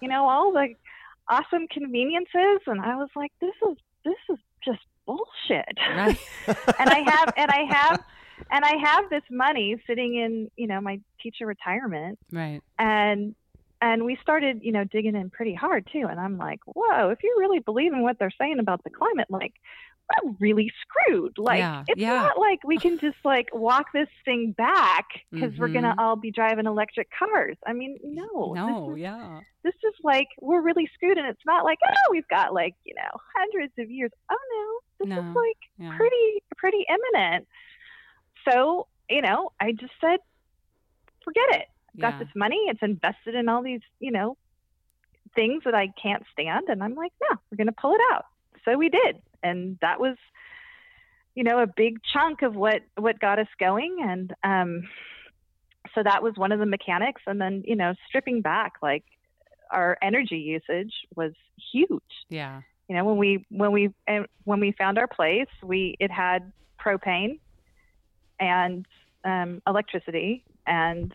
[0.02, 0.74] you know all the
[1.30, 6.18] awesome conveniences and i was like this is this is just bullshit Right.
[6.80, 8.04] and I have and I have
[8.52, 12.62] and I have this money sitting in you know my teacher retirement right.
[12.78, 13.36] and
[13.82, 17.20] and we started you know digging in pretty hard too and I'm like whoa if
[17.24, 19.54] you really believe in what they're saying about the climate like
[20.40, 22.14] really screwed like Yeah, it's yeah.
[22.16, 26.02] not like we can just like walk this thing back because we're gonna Mhm.
[26.04, 28.92] all be driving electric cars I mean no this No.
[28.94, 29.40] is Yeah.
[29.64, 32.94] this is like we're really screwed and it's not like oh we've got like you
[32.96, 34.38] know hundreds of years oh
[35.00, 35.30] no this No.
[35.30, 35.96] is like Yeah.
[35.98, 37.48] pretty pretty imminent
[38.50, 40.20] so you know i just said
[41.24, 42.12] forget it Yeah.
[42.12, 44.36] got this money it's invested in all these you know
[45.36, 48.26] things that i can't stand and i'm like no we're going to pull it out
[48.66, 50.16] so we did and that was
[51.36, 54.00] you know a big chunk of what what got us going.
[54.02, 54.84] And um
[55.96, 57.22] so that was one of the mechanics.
[57.28, 59.04] And then you know stripping back like
[59.72, 61.34] our energy usage was
[61.72, 62.02] huge.
[62.30, 62.62] Yeah.
[62.88, 66.52] you know when we when we and when we found our place we it had
[66.80, 67.40] propane
[68.40, 68.86] and
[69.24, 70.44] um, electricity.
[70.68, 71.14] And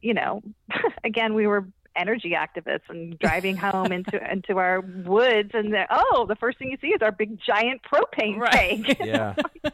[0.00, 0.42] you know
[1.04, 1.66] again we were
[1.96, 6.78] energy activists and driving home into into our woods and oh the first thing you
[6.80, 8.84] see is our big giant propane Right.
[8.84, 9.34] tank Yeah.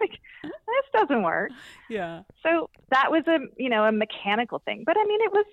[0.00, 0.10] like
[0.42, 1.50] this doesn't work
[1.88, 2.22] Yeah.
[2.42, 5.46] so that was a you know a mechanical thing but i mean it was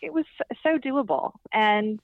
[0.00, 0.24] it was
[0.62, 2.00] so doable and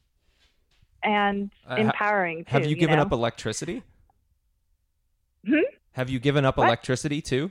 [1.02, 3.02] and Uh, ha- empowering too Have you given know?
[3.02, 3.82] up electricity?
[5.46, 5.60] Hmm?
[5.92, 6.66] Have you given up What?
[6.66, 7.50] electricity too?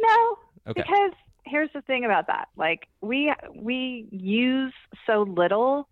[0.00, 0.38] No,
[0.68, 0.80] Okay.
[0.82, 1.12] because
[1.44, 2.48] here's the thing about that.
[2.56, 4.72] Like we we use
[5.06, 5.88] so little.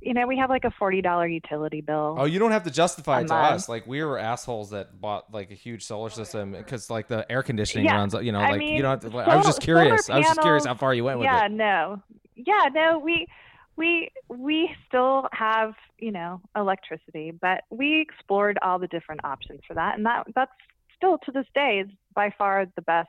[0.00, 2.16] You know, we have like a forty dollar utility bill.
[2.18, 3.54] Oh, you don't have to justify it to month.
[3.54, 3.68] us.
[3.68, 7.42] Like we were assholes that bought like a huge solar system because like the air
[7.42, 8.14] conditioning Yeah, runs.
[8.14, 9.16] You know, I like mean, you don't have to.
[9.16, 10.06] Like, I was just curious.
[10.06, 11.50] solar I was just curious how far you went with yeah, it.
[11.50, 12.02] Yeah, no,
[12.36, 12.98] yeah, no.
[12.98, 13.26] We
[13.76, 19.74] we we still have you know electricity, but we explored all the different options for
[19.74, 20.52] that, and that that's
[20.94, 23.08] still to this day is by far the best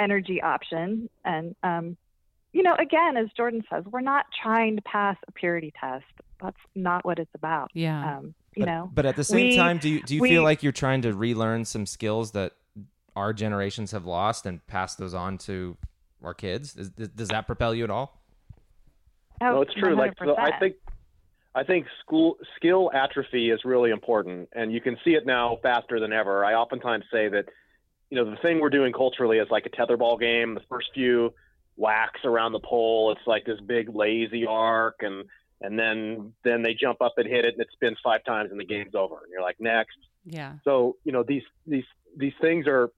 [0.00, 1.08] energy option.
[1.24, 1.96] And um,
[2.52, 6.04] you know, again, as Jordan says, we're not trying to pass a purity test.
[6.42, 7.70] That's not what it's about.
[7.74, 8.16] Yeah.
[8.18, 10.30] Um, you but, know, but at the same we- time, do you do you we-
[10.30, 12.52] feel like you're trying to relearn some skills that
[13.14, 15.76] our generations have lost and pass those on to
[16.24, 16.76] our kids?
[16.76, 18.20] Is, does- does that propel you at all?
[19.42, 19.94] oh, no, it's true.
[19.94, 20.76] Like so I think,
[21.54, 26.00] I think school skill atrophy is really important, and you can see it now faster
[26.00, 26.44] than ever.
[26.44, 27.46] I oftentimes say that,
[28.10, 30.54] you know, the thing we're doing culturally is like a tetherball game.
[30.54, 31.32] The first few
[31.76, 35.24] whacks around the pole, it's like this big lazy arc, and
[35.60, 38.58] and then then they jump up and hit it, and it spins five times, and
[38.58, 39.16] the game's over.
[39.16, 39.96] And you're like, next.
[40.24, 40.54] Yeah.
[40.64, 41.84] So you know these these
[42.16, 42.90] these things are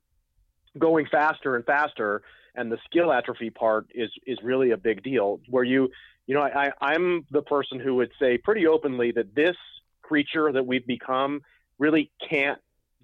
[0.78, 2.22] going faster and faster,
[2.54, 5.40] and the skill atrophy part is is really a big deal.
[5.48, 5.90] Where you
[6.26, 9.56] you know I, I I'm the person who would say pretty openly that this
[10.00, 11.42] creature that we've become
[11.78, 12.58] really can't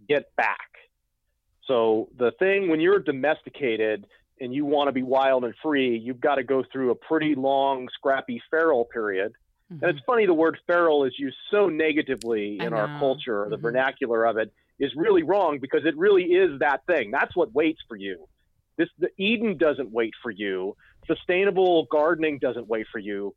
[0.08, 0.68] get back.
[1.68, 4.06] So the thing when you're domesticated
[4.40, 7.34] and you want to be wild and free, you've got to go through a pretty
[7.34, 9.32] long, scrappy feral period.
[9.70, 9.82] Mhm.
[9.82, 13.46] And it's funny the word feral is used so negatively in our culture.
[13.50, 13.62] The Mhm.
[13.62, 17.10] vernacular of it is really wrong because it really is that thing.
[17.10, 18.26] That's what waits for you.
[18.76, 20.74] This the Eden doesn't wait for you.
[21.06, 23.34] Sustainable gardening doesn't wait for you.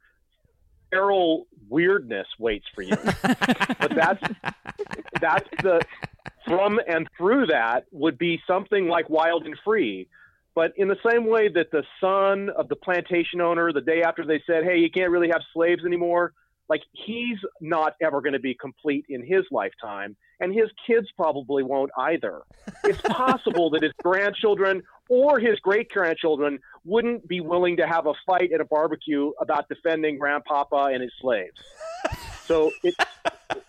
[0.91, 2.95] Feral weirdness waits for you.
[3.79, 4.23] but that's
[5.19, 5.81] that's the
[6.45, 10.07] from and through that would be something like wild and free.
[10.53, 14.25] But in the same way that the son of the plantation owner, the day after
[14.25, 16.33] they said, "Hey, you can't really have slaves anymore,"
[16.67, 21.63] like he's not ever going to be complete in his lifetime, and his kids probably
[21.63, 22.41] won't either.
[22.83, 28.13] It's possible that his grandchildren or his great grandchildren wouldn't be willing to have a
[28.25, 31.61] fight at a barbecue about defending grandpapa and his slaves.
[32.45, 32.95] so it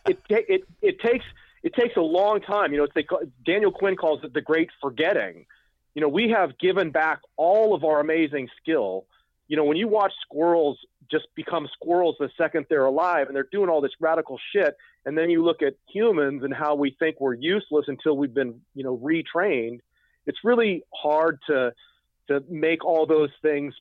[0.07, 1.25] it ta- it it takes
[1.63, 2.73] it takes a long time.
[2.73, 3.07] You know, it's they,
[3.45, 5.47] Daniel Quinn calls it the great forgetting.
[5.95, 9.07] You know, we have given back all of our amazing skill.
[9.49, 10.79] You know, when you watch squirrels
[11.11, 15.17] just become squirrels the second they're alive and they're doing all this radical shit, and
[15.17, 18.83] then you look at humans and how we think we're useless until we've been, you
[18.83, 19.81] know, retrained.
[20.27, 21.73] It's really hard to
[22.29, 23.75] to make all those things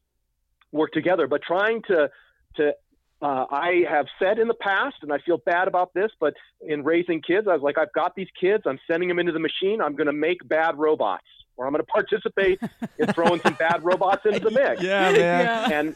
[0.72, 1.28] work together.
[1.28, 2.10] But trying to
[2.58, 2.74] to
[3.22, 6.84] uh, I have said in the past, and I feel bad about this, but in
[6.84, 8.64] raising kids, I was like, I've got these kids.
[8.66, 9.82] I'm sending them into the machine.
[9.82, 12.60] I'm going to make bad robots, or I'm going to participate
[12.98, 14.82] in throwing some bad robots into the mix.
[14.82, 15.72] Yeah, man.
[15.72, 15.96] And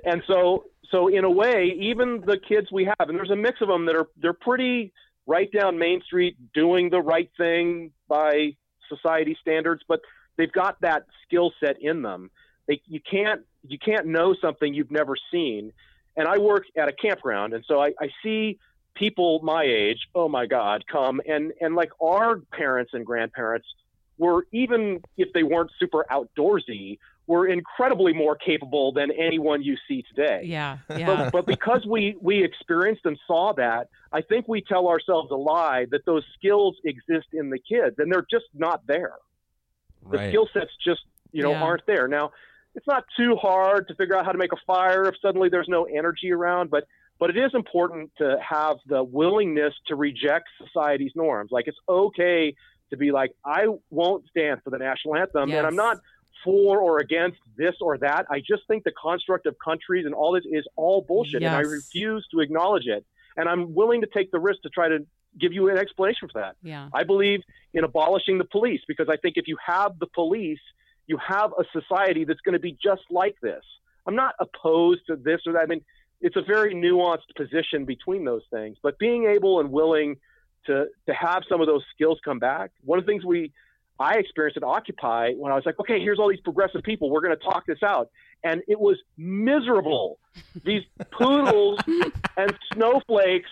[0.04, 3.60] and so so in a way, even the kids we have, and there's a mix
[3.60, 4.92] of them that are they're pretty
[5.26, 8.56] right down Main Street, doing the right thing by
[8.88, 10.00] society standards, but
[10.36, 12.30] they've got that skill set in them.
[12.68, 15.72] They, you can't you can't know something you've never seen.
[16.16, 18.58] And I work at a campground, and so I, I see
[18.94, 23.66] people my age, oh my God, come and and like our parents and grandparents
[24.18, 30.02] were even if they weren't super outdoorsy, were incredibly more capable than anyone you see
[30.08, 30.40] today.
[30.44, 31.30] Yeah, But, yeah.
[31.30, 35.86] but because we we experienced and saw that, I think we tell ourselves a lie
[35.90, 39.12] that those skills exist in the kids, and they're just not there.
[40.10, 40.30] The Right.
[40.30, 41.02] skill sets just
[41.32, 41.62] you know Yeah.
[41.64, 42.08] aren't there.
[42.08, 42.32] Now,
[42.76, 45.68] it's not too hard to figure out how to make a fire if suddenly there's
[45.68, 46.84] no energy around, but
[47.18, 51.50] but it is important to have the willingness to reject society's norms.
[51.50, 52.54] Like it's okay
[52.90, 55.58] to be like, I won't stand for the national anthem, Yes.
[55.58, 55.96] and I'm not
[56.44, 58.26] for or against this or that.
[58.30, 61.60] I just think the construct of countries and all this is all bullshit, and I
[61.60, 63.04] refuse to acknowledge it.
[63.38, 64.98] And I'm willing to take the risk to try to
[65.40, 66.56] give you an explanation for that.
[66.62, 66.88] yeah.
[66.92, 67.40] I believe
[67.74, 70.60] in abolishing the police because I think if you have the police,
[71.06, 73.62] you have a society that's going to be just like this.
[74.06, 75.62] I'm not opposed to this or that.
[75.62, 75.84] I mean,
[76.20, 80.16] it's a very nuanced position between those things, but being able and willing
[80.66, 82.70] to to have some of those skills come back.
[82.84, 83.52] One of the things we
[83.98, 87.10] I experienced at Occupy when I was like, okay, here's all these progressive people.
[87.10, 88.10] We're going to talk this out.
[88.46, 90.20] And it was miserable.
[90.64, 91.80] These poodles
[92.36, 93.50] and snowflakes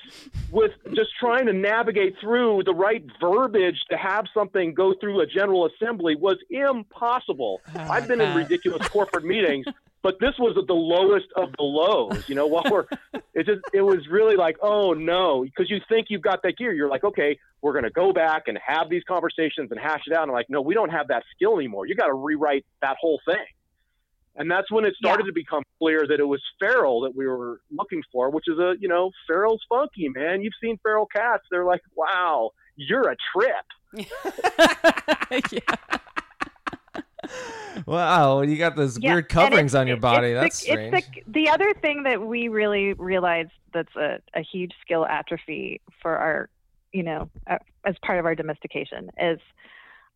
[0.52, 5.26] with just trying to navigate through the right verbiage to have something go through a
[5.26, 7.60] general assembly was impossible.
[7.74, 9.66] Oh I've been in ridiculous corporate meetings,
[10.02, 12.28] but this was at the lowest of the lows.
[12.28, 12.84] You know, while we're
[13.32, 16.72] it just it was really like, oh no, because you think you've got that gear.
[16.72, 20.12] You're like, okay, we're going to go back and have these conversations and hash it
[20.12, 20.22] out.
[20.22, 21.86] And I'm like, no, we don't have that skill anymore.
[21.86, 23.46] You got to rewrite that whole thing.
[24.36, 25.30] And that's when it started Yeah.
[25.30, 28.74] to become clear that it was feral that we were looking for, which is a,
[28.80, 30.40] you know, feral's funky, man.
[30.42, 31.44] You've seen feral cats.
[31.50, 34.06] They're like, wow, you're a trip.
[35.52, 35.60] yeah.
[37.86, 40.28] Wow, you got those Yeah, weird coverings on your it's body.
[40.32, 40.94] the- That's strange.
[40.94, 45.80] It's the, the other thing that we really realized that's a, a huge skill atrophy
[46.00, 46.48] for our,
[46.92, 49.40] you know, uh, as part of our domestication is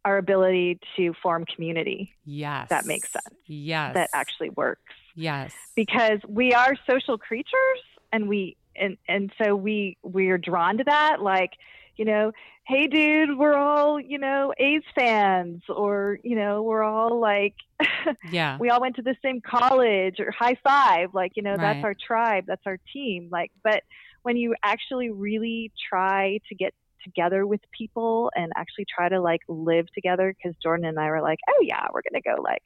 [0.09, 2.69] our ability to form community Yes.
[2.71, 3.35] That makes sense.
[3.47, 3.95] Yes.
[3.95, 4.95] that actually works.
[5.15, 5.53] Yes.
[5.75, 7.81] because we are social creatures
[8.13, 11.53] and we and and so we we're drawn to that like
[11.97, 12.31] you know
[12.71, 17.55] hey dude we're all you know a's fans or you know we're all like
[18.31, 18.57] Yeah.
[18.61, 21.75] we all went to the same college or high five like you know Right.
[21.75, 23.83] that's our tribe that's our team like but
[24.23, 26.73] when you actually really try to get
[27.05, 31.21] together with people and actually try to like live together because jordan and i were
[31.23, 32.63] like oh yeah we're gonna go like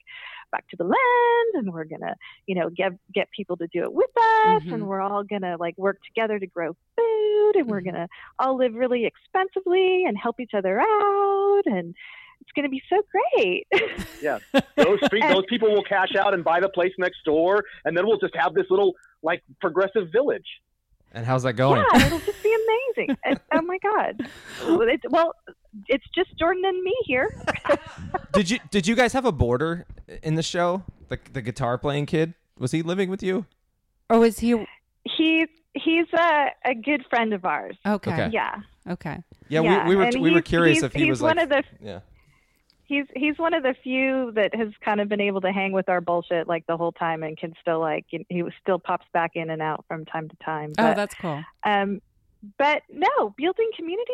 [0.51, 2.15] back to the land and we're gonna
[2.47, 4.73] you know get get people to do it with us Mhm.
[4.73, 7.85] and we're all gonna like work together to grow food and we're Mhm.
[7.85, 8.07] gonna
[8.39, 11.95] all live really expensively and help each other out and
[12.41, 13.65] it's gonna be so great
[14.21, 14.39] yeah,
[14.75, 18.05] Those, pe- those people will cash out and buy the place next door, and then
[18.05, 20.45] we'll just have this little like progressive village.
[21.13, 21.83] And how's that going?
[21.93, 23.17] Yeah, it'll just be amazing.
[23.25, 24.27] And- oh my god.
[24.67, 25.33] Well, it's, well,
[25.87, 27.35] it's just Jordan and me here.
[28.33, 29.85] did you did you guys have a boarder
[30.21, 30.83] in the show?
[31.09, 33.45] The the guitar playing kid was he living with you?
[34.09, 34.63] Oh, was he?
[35.05, 37.77] He's he's a, a good friend of ours.
[37.85, 38.11] Okay.
[38.13, 38.29] Okay.
[38.31, 38.55] Yeah.
[38.87, 39.23] Okay.
[39.49, 41.43] Yeah, we, we were and we were curious he's- if he he's was one like
[41.45, 41.99] of the yeah.
[42.85, 45.89] He's he's one of the few that has kind of been able to hang with
[45.89, 49.49] our bullshit like the whole time and can still like he still pops back in
[49.49, 50.73] and out from time to time.
[50.77, 51.43] Oh, that's cool.
[51.63, 52.01] um,
[52.57, 54.11] but no, building community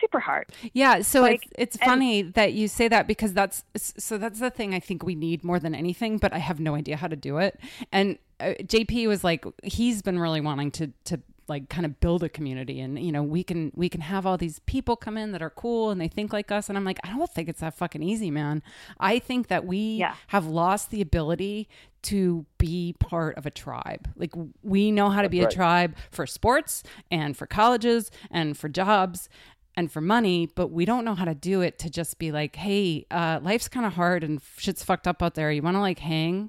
[0.00, 0.46] super hard.
[0.72, 4.40] Yeah, so Like, it's it's and- funny that you say that because that's so that's
[4.40, 7.06] the thing I think we need more than anything, but I have no idea how
[7.06, 7.60] to do it.
[7.92, 11.20] And uh, JP was like, he's been really wanting to to
[11.50, 14.38] like kind of build a community and you know we can we can have all
[14.38, 16.98] these people come in that are cool and they think like us and i'm like
[17.04, 18.62] i don't think it's that fucking easy man
[18.98, 20.14] i think that we Yeah.
[20.28, 21.68] have lost the ability
[22.04, 24.32] to be part of a tribe like
[24.62, 25.52] we know how to be right.
[25.52, 29.28] a tribe for sports and for colleges and for jobs
[29.76, 32.56] and for money but we don't know how to do it to just be like
[32.56, 35.80] hey uh, life's kind of hard and shit's fucked up out there you want to
[35.80, 36.48] like hang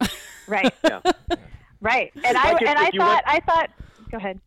[0.48, 0.72] Right.
[0.84, 1.00] Yeah.
[1.80, 2.10] Right.
[2.24, 3.70] And I if- and I if you thought went- I thought
[4.10, 4.40] go ahead.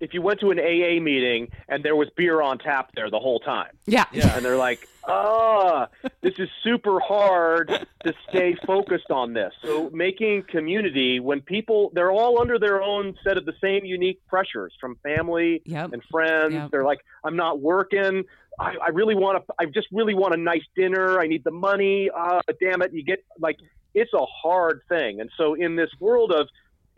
[0.00, 3.18] If you went to an AA meeting and there was beer on tap there the
[3.18, 4.34] whole time, yeah Yeah.
[4.34, 5.88] and they're like, "Ah,
[6.22, 7.68] this is super hard
[8.06, 13.14] to stay focused on this." So making community when people they're all under their own
[13.22, 15.92] set of the same unique pressures from family Yep.
[15.92, 16.54] and friends.
[16.54, 16.70] Yep.
[16.70, 18.24] They're like, "I'm not working.
[18.58, 19.54] I, I really want to.
[19.58, 21.20] I just really want a nice dinner.
[21.20, 22.08] I need the money.
[22.08, 22.94] Uh, damn it!
[22.94, 23.58] You get like
[23.92, 25.20] it's a hard thing.
[25.20, 26.48] And so in this world of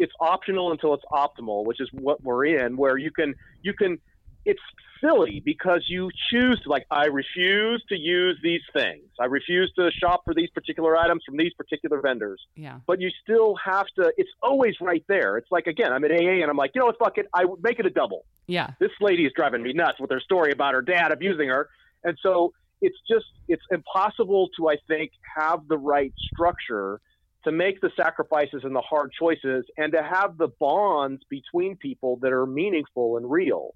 [0.03, 3.99] it's optional until it's optimal, which is what we're in, where you can you can
[4.45, 4.61] it's
[5.01, 9.05] silly because you choose to like I refuse to use these things.
[9.21, 12.41] I refuse to shop for these particular items from these particular vendors.
[12.57, 15.37] yeah But you still have to it's always right there.
[15.39, 17.45] It's like again, I'm at AA and I'm like, you know what, fuck it, I
[17.45, 20.51] would make it a double yeah this lady is driving me nuts with her story
[20.51, 21.69] about her dad abusing her.
[22.05, 27.01] And so it's just, it's impossible to, I think, have the right structure
[27.45, 32.17] to make the sacrifices and the hard choices and to have the bonds between people
[32.23, 33.75] that are meaningful and real.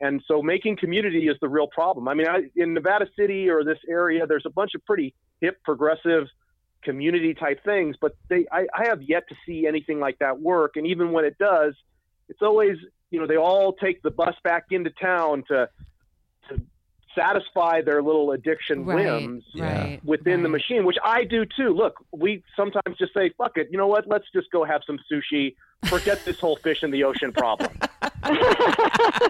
[0.00, 2.08] And so making community is the real problem.
[2.08, 5.62] I mean, I, in Nevada City or this area, there's a bunch of pretty hip,
[5.64, 6.26] progressive
[6.82, 10.76] community type things, but they, I, I have yet to see anything like that work.
[10.76, 11.74] And even when it does,
[12.28, 12.76] it's always
[13.10, 15.68] you know they all take the bus back into town to
[16.48, 16.60] to
[17.14, 19.64] satisfy their little addiction right whims Yeah.
[19.64, 21.70] right within the machine which i do too.
[21.74, 23.68] Look we sometimes just say fuck it.
[23.70, 24.06] You know what?
[24.08, 25.54] Let's just go have some sushi.
[25.86, 27.70] Forget this whole fish in the ocean problem.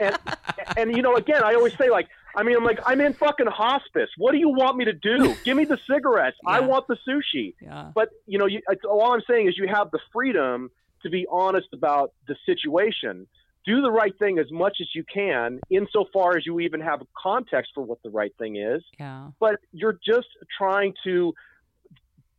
[0.00, 0.16] And,
[0.76, 3.46] and you know again i always say like i mean i'm like i'm in fucking
[3.46, 4.10] hospice.
[4.16, 5.34] What do you want me to do?
[5.44, 6.36] Give me the cigarettes.
[6.46, 7.54] I want the sushi.
[7.60, 7.90] Yeah.
[7.94, 10.70] But you know, you, it's, all I'm saying is you have the freedom
[11.02, 13.26] to be honest about the situation.
[13.64, 17.06] Do the right thing as much as you can, insofar as you even have a
[17.16, 18.82] context for what the right thing is.
[18.98, 21.34] yeah But you're just trying to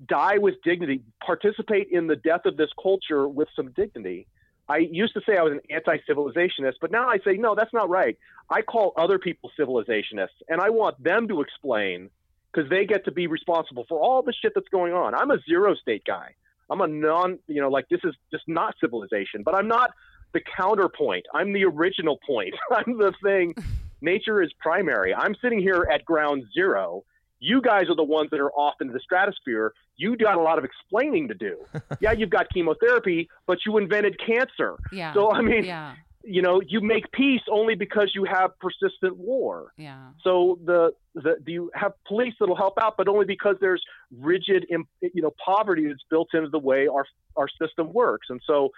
[0.05, 4.27] die with dignity, participate in the death of this culture with some dignity.
[4.67, 7.89] I used to say I was an anti-civilizationist, but now I say no, that's not
[7.89, 8.17] right.
[8.49, 12.09] I call other people civilizationists, and I want them to explain
[12.51, 15.13] because they get to be responsible for all the shit that's going on.
[15.13, 16.35] I'm a zero state guy.
[16.69, 19.91] I'm a non, you know, like this is just not civilization, but I'm not
[20.35, 21.25] the counterpoint.
[21.33, 22.53] I'm the original point.
[22.71, 23.55] I'm the thing.
[24.01, 25.15] Nature is primary.
[25.15, 27.03] I'm sitting here at ground zero.
[27.39, 29.73] You guys are the ones that are off into the stratosphere.
[29.95, 31.65] You got a lot of explaining to do.
[32.01, 34.75] yeah, you've got chemotherapy, but you invented cancer.
[34.91, 35.95] yeah So I mean, yeah
[36.27, 39.73] you know, you make peace only because you have persistent war.
[39.77, 43.83] yeah So the, the do you have police that'll help out, but only because there's
[44.11, 47.05] rigid, you know, poverty that's built into the way our
[47.37, 48.27] our system works.
[48.29, 48.71] And so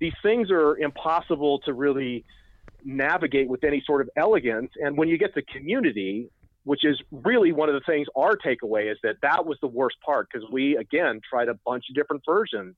[0.00, 2.24] these things are impossible to really
[2.84, 4.70] navigate with any sort of elegance.
[4.82, 6.28] And when you get to community,
[6.64, 9.96] which is really one of the things our takeaway is that that was the worst
[10.04, 12.76] part because we again tried a bunch of different versions.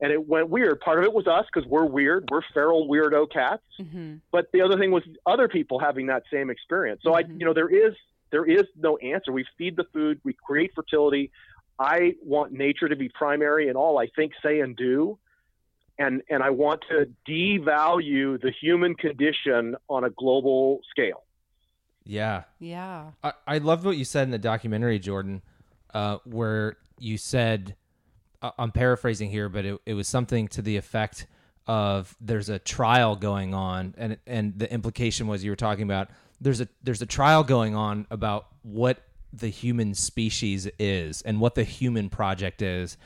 [0.00, 0.80] And it went weird.
[0.80, 2.28] Part of it was us because we're weird.
[2.30, 6.50] We're feral weirdo cats hmm but the other thing was other people having that same
[6.50, 7.00] experience.
[7.02, 7.38] So I, Mhm.
[7.40, 7.94] you know, there is
[8.32, 9.30] there is no answer.
[9.32, 11.30] We feed the food, we create fertility.
[11.78, 15.18] I want nature to be primary in all I think, say, and do,
[15.98, 21.22] and and I want to devalue the human condition on a global scale.
[22.04, 22.44] Yeah.
[22.60, 25.42] yeah I, I loved what you said in the documentary, Jordan,
[25.92, 27.74] uh, where you said,
[28.40, 31.26] I- I'm paraphrasing here, but it, it was something to the effect
[31.66, 36.08] of there's a trial going on, and and the implication was you were talking about
[36.40, 39.02] there's a there's a trial going on about what
[39.32, 42.96] the human species is and what the human project is,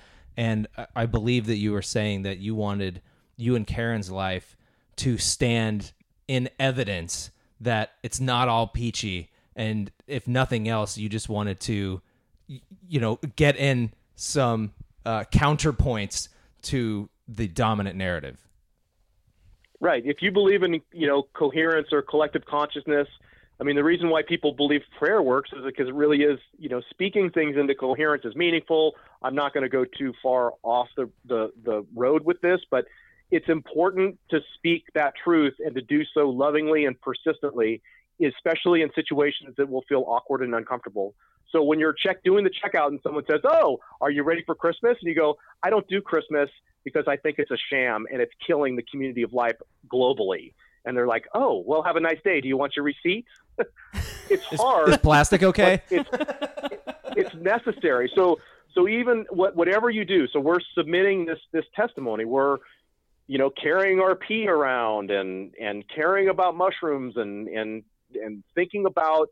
[0.41, 3.03] and I- believe that you were saying that you wanted
[3.37, 4.57] you and Karen's life
[4.97, 5.93] to stand
[6.27, 7.31] in evidence
[7.61, 12.01] that it's not all peachy and if nothing else you just wanted to
[12.47, 14.73] you know get in some
[15.05, 16.29] uh, counterpoints
[16.63, 18.47] to the dominant narrative
[19.83, 20.05] Right.
[20.05, 23.09] If you believe in, you know, coherence or collective consciousness,
[23.59, 26.69] I mean, the reason why people believe prayer works is because it really is, you
[26.69, 28.95] know, speaking things into coherence is meaningful.
[29.23, 32.87] I'm not going to go too far off the, the, the road with this, but
[33.31, 37.83] it's important to speak that truth and to do so lovingly and persistently
[38.27, 41.15] especially in situations that will feel awkward and uncomfortable.
[41.51, 44.55] So when you're check doing the checkout and someone says, "Oh, are you ready for
[44.55, 46.49] Christmas?" and you go, "I don't do Christmas
[46.85, 49.57] because I think it's a sham and it's killing the community of life
[49.93, 50.53] globally."
[50.85, 52.41] And they're like, "Oh, well, have a nice day.
[52.41, 53.27] Do you want your receipt?"
[54.31, 54.91] it's hard.
[54.91, 55.83] Is plastic okay?
[55.91, 56.09] it's
[57.17, 58.11] it's necessary.
[58.15, 58.39] So
[58.75, 62.25] so even what, whatever you do, so we're submitting this this testimony.
[62.25, 62.59] We're
[63.27, 67.83] you know carrying our pee around and and caring about mushrooms and and
[68.15, 69.29] and thinking about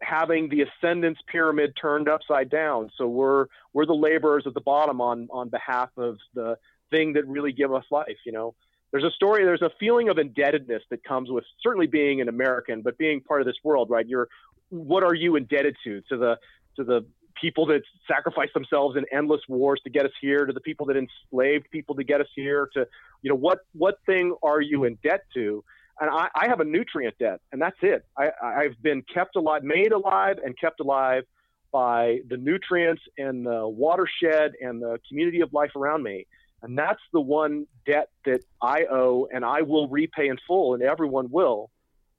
[0.00, 2.90] having the ascendance pyramid turned upside down.
[2.96, 6.56] So we're we're the laborers at the bottom on on behalf of the
[6.90, 8.18] thing that really give us life.
[8.24, 8.54] You know,
[8.90, 12.82] there's a story, there's a feeling of indebtedness that comes with certainly being an American,
[12.82, 14.06] but being part of this world, right?
[14.06, 14.28] You're
[14.68, 16.00] what are you indebted to?
[16.08, 16.38] To the
[16.76, 17.04] to the
[17.40, 20.96] people that sacrificed themselves in endless wars to get us here, to the people that
[20.96, 22.86] enslaved people to get us here, to
[23.22, 25.64] you know what what thing are you in debt to?
[26.00, 28.04] and I, I have a nutrient debt, and that's it.
[28.16, 31.24] I, I've been kept alive, made alive, and kept alive
[31.70, 36.26] by the nutrients and the watershed and the community of life around me.
[36.62, 40.82] And that's the one debt that I owe, and I will repay in full, and
[40.82, 41.70] everyone will.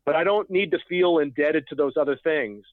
[0.05, 2.65] But I don't need to feel indebted to those other things.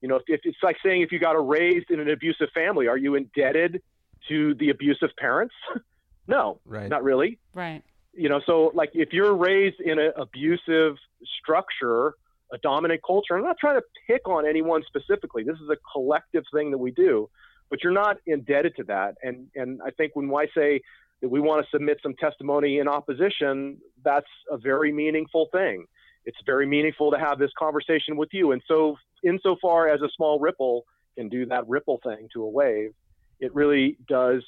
[0.00, 2.88] You know, if, if it's like saying if you got raised in an abusive family,
[2.88, 3.82] are you indebted
[4.28, 5.54] to the abusive parents?
[6.28, 6.88] no, Right.
[6.88, 7.82] not really Right.
[8.14, 10.96] you know so like if you're raised in an abusive
[11.40, 12.14] structure
[12.52, 16.44] a dominant culture i'm not trying to pick on anyone specifically this is a collective
[16.52, 17.28] thing that we do
[17.70, 20.80] but you're not indebted to that and and i think when i say
[21.20, 25.84] that we want to submit some testimony in opposition that's a very meaningful thing
[26.24, 30.38] it's very meaningful to have this conversation with you and so insofar as a small
[30.38, 30.84] ripple
[31.16, 32.90] can do that ripple thing to a wave
[33.40, 34.42] it really does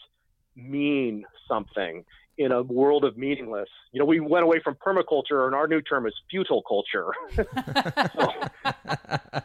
[0.55, 2.05] mean something
[2.39, 3.69] in a world of meaningless.
[3.93, 7.09] You know, we went away from permaculture, and our new term is futile culture.
[7.35, 8.32] so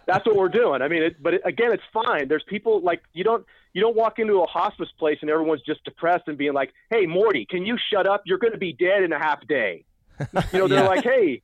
[0.05, 0.81] that's what we're doing.
[0.81, 2.27] I mean, it, but it, again, it's fine.
[2.27, 5.83] There's people like you don't you don't walk into a hospice place and everyone's just
[5.85, 8.23] depressed and being like, "Hey, Morty, can you shut up?
[8.25, 9.85] You're going to be dead in a half day."
[10.19, 10.87] You know, they're Yeah.
[10.87, 11.41] like, "Hey,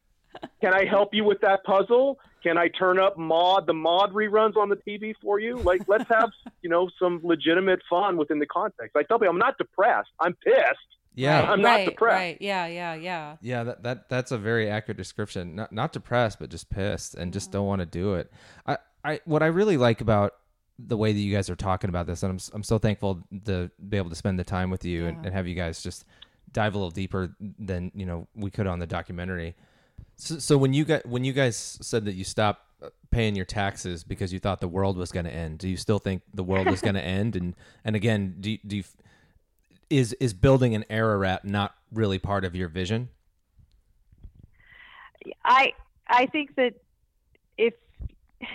[0.62, 2.20] can I help you with that puzzle?
[2.44, 5.58] Can I turn up mod the mod reruns on the TV for you?
[5.58, 6.30] Like, let's have
[6.62, 8.96] you know some legitimate fun within the context.
[8.96, 10.10] I tell people, I'm not depressed.
[10.20, 10.78] I'm pissed.
[11.16, 11.42] Yeah.
[11.52, 12.14] I'm not right, depressed.
[12.16, 12.38] Right.
[12.40, 12.68] Yeah.
[12.68, 12.94] Yeah.
[12.94, 13.36] Yeah.
[13.42, 15.56] Yeah, that, that that's a very accurate description.
[15.56, 18.32] Not not depressed, but just pissed and just don't want to do it.
[18.68, 20.34] I, I what I really like about
[20.80, 23.24] the way that you guys are talking about this, and I'm s- I'm so thankful
[23.46, 26.06] to be able to spend the time with you and, and have you guys just
[26.52, 29.56] dive a little deeper than you know we could on the documentary.
[30.16, 33.46] So, so when you got when you guys said that you stopped uh, paying your
[33.46, 36.44] taxes because you thought the world was going to end, do you still think the
[36.44, 37.36] world is going to end?
[37.36, 37.56] And
[37.86, 38.84] and again, do you- do you,
[39.90, 43.10] is is building an Ararat not really part of your vision?
[45.46, 45.74] I
[46.08, 46.74] I think that
[47.58, 47.74] if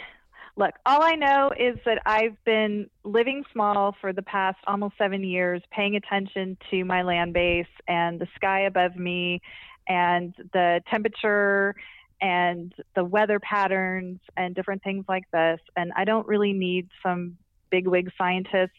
[0.57, 5.23] look, all I know is that I've been living small for the past almost seven
[5.25, 9.41] years, paying attention to my land base and the sky above me,
[9.89, 11.75] and the temperature
[12.21, 15.61] and the weather patterns and different things like this.
[15.77, 17.37] And I don't really need some
[17.71, 18.71] bigwig scientists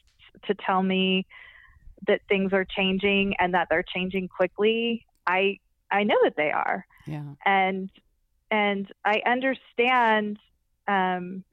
[0.46, 1.26] to tell me
[2.08, 5.06] that things are changing and that they're changing quickly.
[5.28, 5.60] I
[5.92, 7.34] I know that they are Yeah.
[7.46, 7.90] and
[8.52, 10.38] and I understand
[10.88, 11.44] um,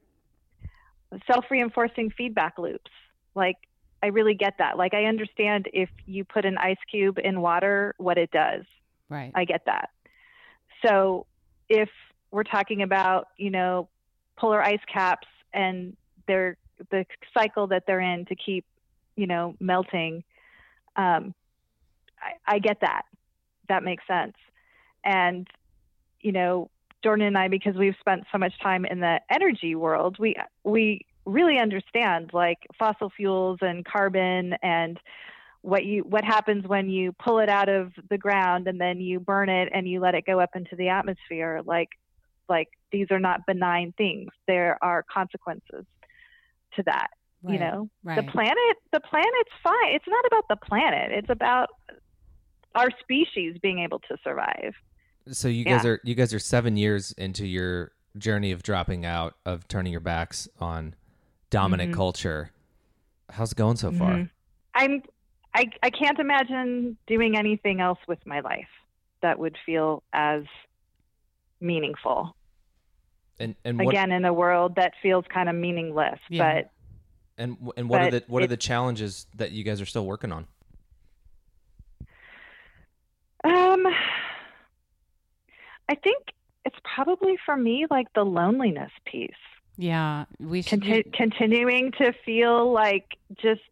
[1.26, 2.90] self-reinforcing feedback loops.
[3.34, 3.56] Like
[4.02, 4.76] I really get that.
[4.76, 8.64] Like I understand if you put an ice cube in water, what it does.
[9.10, 9.32] Right.
[9.34, 9.90] I get that.
[10.86, 11.26] So
[11.68, 11.90] if
[12.30, 13.88] we're talking about you know
[14.36, 15.96] polar ice caps and
[16.26, 16.56] their
[16.90, 17.04] the
[17.36, 18.64] cycle that they're in to keep
[19.16, 20.24] you know melting,
[20.96, 21.34] um,
[22.18, 23.02] I, I get that.
[23.68, 24.36] That makes sense.
[25.04, 25.46] And
[26.20, 26.70] you know
[27.02, 31.04] Jordan and I, because we've spent so much time in the energy world, we we
[31.26, 34.98] really understand like fossil fuels and carbon and
[35.62, 39.20] what you what happens when you pull it out of the ground and then you
[39.20, 41.88] burn it and you let it go up into the atmosphere like
[42.48, 45.84] like these are not benign things there are consequences
[46.74, 47.08] to that
[47.48, 48.16] you know Right.
[48.16, 51.68] the planet the planet's fine it's not about the planet it's about
[52.74, 54.74] our species being able to survive
[55.30, 59.34] So you guys are you guys are seven years into your journey of dropping out
[59.44, 60.94] of turning your backs on
[61.50, 61.94] dominant Mhm.
[61.96, 62.50] culture.
[63.30, 64.14] How's it going so far?
[64.14, 64.30] Mhm.
[64.74, 65.02] i'm
[65.54, 68.68] I, I can't imagine doing anything else with my life
[69.22, 70.42] that would feel as
[71.60, 72.34] meaningful
[73.38, 76.54] And and what again in a world that feels kind of meaningless Yeah.
[76.54, 76.70] but
[77.36, 80.30] and and what are the what are the challenges that you guys are still working
[80.32, 80.46] on?
[83.44, 83.86] Um,
[85.88, 86.24] I think
[86.66, 89.30] it's probably for me like the loneliness piece.
[89.78, 90.82] Yeah, we should.
[90.82, 93.62] Conti- continuing to feel like just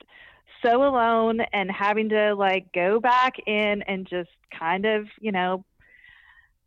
[0.63, 5.65] so alone and having to like go back in and just kind of, you know,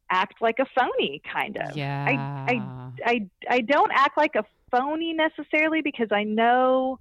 [0.10, 1.76] act like a phony kind of.
[1.76, 2.06] yeah.
[2.48, 7.00] I I I don't act like a phony necessarily because I know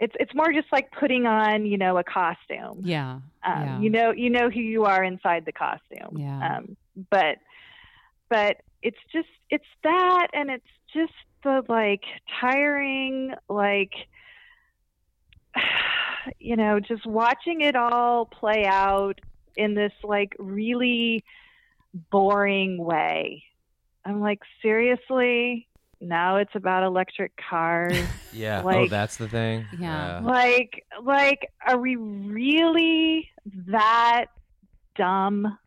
[0.00, 2.80] it's it's more just like putting on, you know, a costume.
[2.84, 3.20] yeah.
[3.44, 3.80] Um, yeah.
[3.80, 6.16] You know, you know who you are inside the costume.
[6.16, 6.56] Yeah.
[6.56, 6.76] Um,
[7.10, 7.36] but,
[8.28, 11.12] but it's just it's that, and it's just
[11.44, 12.04] the like
[12.40, 13.92] tiring, like,
[16.38, 19.20] you know, just watching it all play out
[19.56, 21.24] in this like really
[22.10, 23.44] boring way.
[24.04, 25.66] I'm like, seriously.
[26.00, 27.98] Now it's about electric cars.
[28.32, 28.62] Yeah.
[28.64, 29.66] oh, that's the thing.
[29.76, 30.20] Yeah.
[30.22, 33.28] like like are we really
[33.66, 34.26] that
[34.96, 35.58] dumb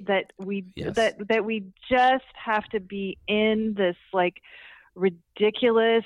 [0.00, 0.96] that we Yes.
[0.96, 4.42] that that we just have to be in this like
[4.96, 6.04] ridiculous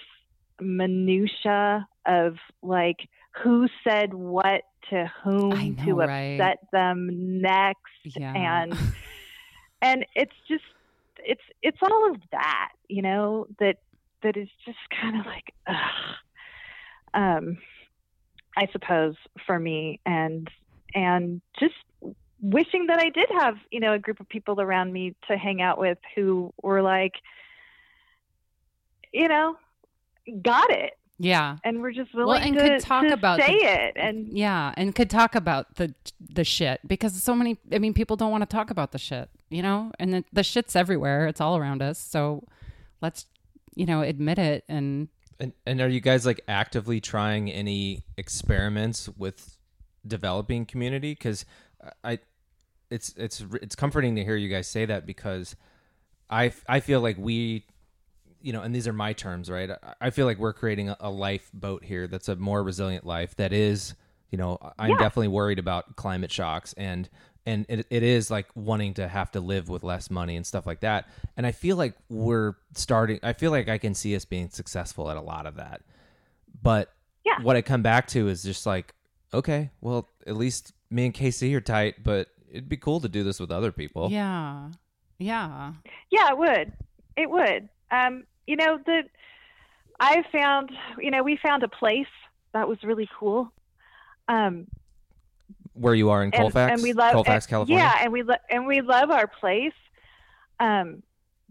[0.60, 3.08] minutia of like
[3.42, 6.38] who said what to whom know, to right?
[6.40, 8.32] upset them next Yeah.
[8.62, 8.72] and
[9.82, 10.64] and it's just
[11.18, 13.76] it's it's all of that you know that
[14.22, 16.14] that is just kind of like ugh.
[17.14, 17.58] um
[18.56, 19.14] i suppose
[19.46, 20.48] for me and
[20.94, 21.74] and just
[22.40, 25.60] wishing that i did have you know a group of people around me to hang
[25.60, 27.14] out with who were like
[29.12, 29.56] you know
[30.42, 31.56] got it yeah.
[31.64, 34.28] and we're just Well, willing and to, could talk to about say the- it and
[34.28, 37.58] Yeah, and could talk about the the shit because so many.
[37.72, 40.42] I mean, people don't want to talk about the shit, you know, and the, the
[40.42, 41.26] shit's everywhere.
[41.26, 41.98] It's all around us.
[41.98, 42.44] So
[43.00, 43.26] let's,
[43.74, 44.64] you know, admit it.
[44.68, 45.08] And
[45.40, 49.56] And, and are you guys like actively trying any experiments with
[50.06, 51.12] developing community?
[51.12, 51.44] Because
[52.04, 52.18] I,
[52.90, 55.56] it's it's it's comforting to hear you guys say that because
[56.30, 57.66] I I feel like we,
[58.46, 59.70] you know, and these are my terms, right?
[59.70, 63.34] I- I feel like we're creating a, a lifeboat here that's a more resilient life
[63.36, 63.94] that is,
[64.30, 64.96] you know, I'm Yeah.
[64.98, 67.08] definitely worried about climate shocks and
[67.48, 70.66] and it, it is like wanting to have to live with less money and stuff
[70.66, 71.08] like that.
[71.36, 73.20] And I feel like we're starting.
[73.22, 75.82] I feel like I can see us being successful at a lot of that.
[76.62, 76.92] But
[77.24, 77.40] Yeah.
[77.42, 78.94] what I come back to is just like,
[79.32, 83.22] okay, well, at least me and Casey are tight, but it'd be cool to do
[83.22, 84.10] this with other people.
[84.10, 84.70] yeah,
[85.18, 85.72] yeah,
[86.10, 86.72] Yeah, it would.
[87.16, 87.68] It would.
[87.92, 89.02] Um, you know, the
[89.98, 92.06] I found, you know, we found a place
[92.52, 93.50] that was really cool.
[94.28, 94.66] Um,
[95.74, 97.84] Where you are in and, Colfax, and we love Colfax, and- California.
[97.84, 99.72] Yeah, and we lo- and we love our place.
[100.60, 101.02] Um,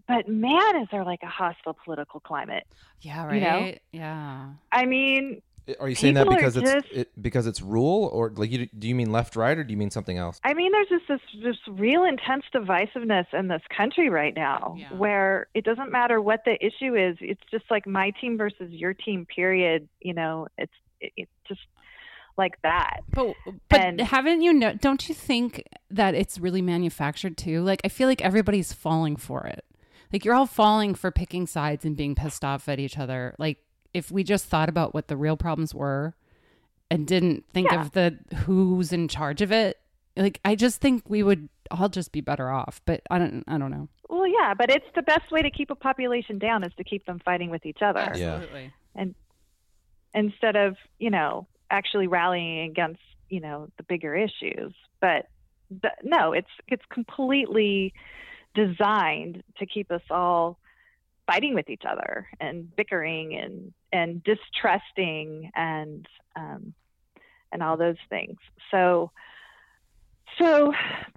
[0.08, 2.64] but man, is there like a hostile political climate?
[3.00, 3.24] yeah.
[3.24, 3.34] Right.
[3.34, 3.74] You know?
[3.92, 4.46] Yeah.
[4.72, 5.42] I mean,
[5.80, 8.50] Are you saying that People are because it's just- it, because it's rule, or like
[8.52, 10.40] you, do you mean left, right, or do you mean something else?
[10.44, 14.92] I mean, there's just this this real intense divisiveness in this country right now, Yeah.
[14.94, 17.16] where it doesn't matter what the issue is.
[17.20, 19.26] It's just like my team versus your team.
[19.26, 19.88] Period.
[20.00, 21.60] You know, it's it, it's just
[22.38, 23.00] like that.
[23.10, 23.34] But
[23.68, 24.72] but And- haven't you know?
[24.74, 27.62] Don't you think that it's really manufactured too?
[27.62, 29.64] Like I feel like everybody's falling for it.
[30.12, 33.34] Like you're all falling for picking sides and being pissed off at each other.
[33.38, 33.58] Like
[33.96, 36.14] if we just thought about what the real problems were
[36.90, 37.80] and didn't think Yeah.
[37.80, 39.78] of the who's in charge of it,
[40.16, 42.80] like I just think we would all just be better off.
[42.84, 43.88] But I don't I don't know.
[44.08, 47.06] Well, yeah, but it's the best way to keep a population down is to keep
[47.06, 48.34] them fighting with each other Yeah.
[48.36, 48.72] Absolutely.
[50.14, 54.72] instead of you know actually rallying against you know the bigger issues.
[55.00, 55.26] But
[55.70, 57.92] the, no, it's it's completely
[58.54, 60.58] designed to keep us all
[61.26, 66.72] fighting with each other and bickering and and distrusting and um,
[67.52, 68.36] and all those things.
[68.70, 69.10] So
[70.38, 70.72] so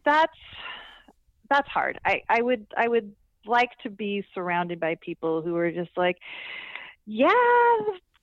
[0.06, 0.38] that's
[1.49, 1.99] that's hard.
[2.06, 3.14] I, I would I would
[3.45, 6.18] like to be surrounded by people who are just like,
[7.06, 7.30] yeah,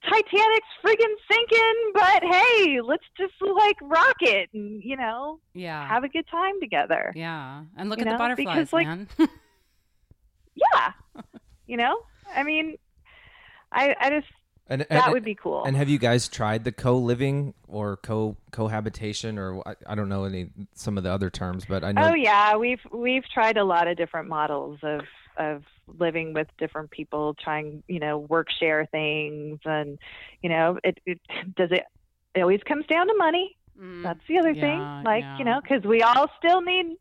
[0.04, 5.86] Titanic's friggin' sinking, but hey, let's just like rock it and you know Yeah.
[5.88, 7.12] have a good time together.
[7.16, 7.64] yeah.
[7.76, 9.08] And look You at the butterflies, because, like, man.
[10.54, 10.92] Yeah,
[11.66, 11.98] you know,
[12.34, 12.76] I mean,
[13.72, 14.26] I I just
[14.68, 15.64] And, that and- would be cool.
[15.64, 20.24] And have you guys tried the co-living or co cohabitation or I, I don't know
[20.24, 23.64] any some of the other terms, but I know Oh yeah, we've we've tried a
[23.64, 25.02] lot of different models of
[25.38, 25.62] of
[25.98, 29.98] living with different people, trying you know work share things, and
[30.42, 31.20] you know it, it
[31.56, 31.84] does it.
[32.34, 33.56] It always comes down to money.
[33.80, 35.04] Mm, That's the other yeah, thing.
[35.04, 35.38] Like yeah.
[35.38, 36.96] you know, because we all still need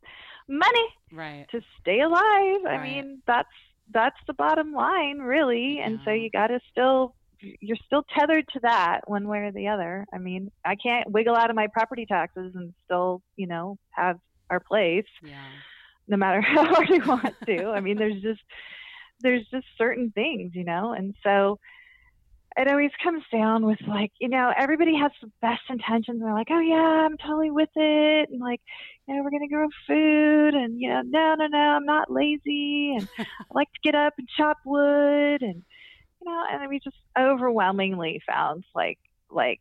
[0.47, 1.45] money right.
[1.51, 2.65] to stay alive.
[2.67, 3.49] I mean, that's
[3.93, 5.79] that's the bottom line, really.
[5.79, 7.15] And so you got to still
[7.59, 10.05] you're still tethered to that one way or the other.
[10.13, 14.17] I mean, I can't wiggle out of my property taxes and still, you know, have
[14.49, 15.05] our place.
[15.21, 15.35] Yeah.
[16.07, 17.67] no matter how hard I want to.
[17.69, 18.41] I mean, there's just
[19.21, 21.59] there's just certain things, you know, and so
[22.57, 26.19] it always comes down with like, you know, everybody has the best intentions.
[26.19, 28.61] And they're like, oh yeah, I'm totally with it, and like,
[29.07, 32.95] you know, we're gonna grow food, and you know, no, no, no, I'm not lazy,
[32.97, 33.23] and I
[33.53, 35.63] like to get up and chop wood, and
[36.21, 38.99] you know, and then we just overwhelmingly found like
[39.29, 39.59] like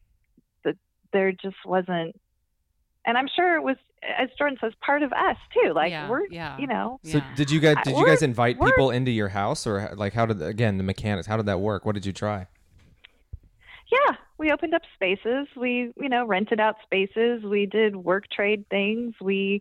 [0.65, 0.77] that
[1.13, 2.15] there just wasn't
[3.07, 3.77] and I'm sure it was
[4.19, 6.59] as Jordan says part of us too like Yeah, we're yeah.
[6.59, 7.35] you know So Yeah.
[7.37, 10.43] did you guys did you guys invite people into your house or like how did
[10.43, 11.85] again the mechanics how did that work?
[11.85, 12.47] What did you try?
[13.93, 18.65] Yeah we opened up spaces we you know rented out spaces we did work trade
[18.71, 19.61] things we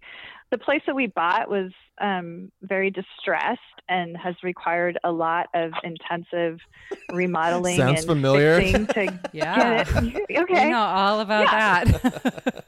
[0.51, 3.59] the place that we bought was um, very distressed
[3.89, 6.59] and has required a lot of intensive
[7.11, 8.59] remodeling Sounds and familiar.
[8.59, 9.83] fixing to Yeah.
[9.83, 11.83] get it We okay know all about Yeah.
[11.83, 12.65] that.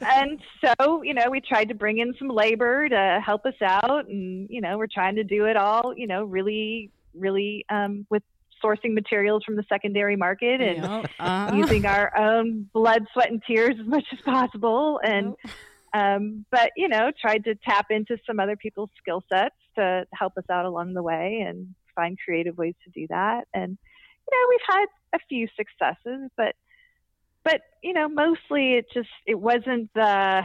[0.00, 4.08] and so you know we tried to bring in some labor to help us out
[4.08, 8.22] and you know we're trying to do it all you know really really um, with
[8.62, 11.10] sourcing materials from the secondary market and Yep.
[11.20, 11.56] Uh-huh.
[11.56, 15.34] using our own blood sweat and tears as much as possible and
[15.94, 20.32] um, but you know tried to tap into some other people's skill sets to help
[20.36, 24.46] us out along the way and find creative ways to do that and you know
[24.48, 26.54] we've had a few successes but
[27.44, 30.42] but you know mostly it just it wasn't the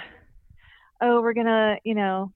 [1.01, 2.31] oh we're gonna you know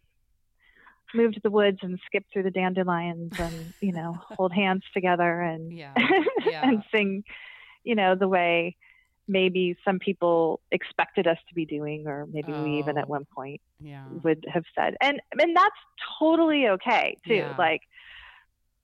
[1.13, 5.41] move to the woods and skip through the dandelions and you know hold hands together
[5.41, 5.93] and Yeah.
[6.45, 6.61] Yeah.
[6.69, 7.23] and sing
[7.83, 8.75] you know the way
[9.27, 13.11] maybe some people expected us to be doing or maybe we even at Oh.
[13.11, 14.03] one point yeah.
[14.23, 15.75] would have said and and that's
[16.19, 17.55] totally okay too Yeah.
[17.57, 17.81] like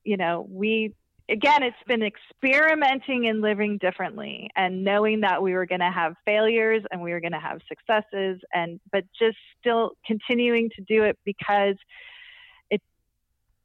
[0.03, 0.93] you know we
[1.29, 6.13] again it's been experimenting and living differently and knowing that we were going to have
[6.25, 11.03] failures and we were going to have successes and but just still continuing to do
[11.03, 11.75] it because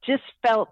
[0.07, 0.69] just felt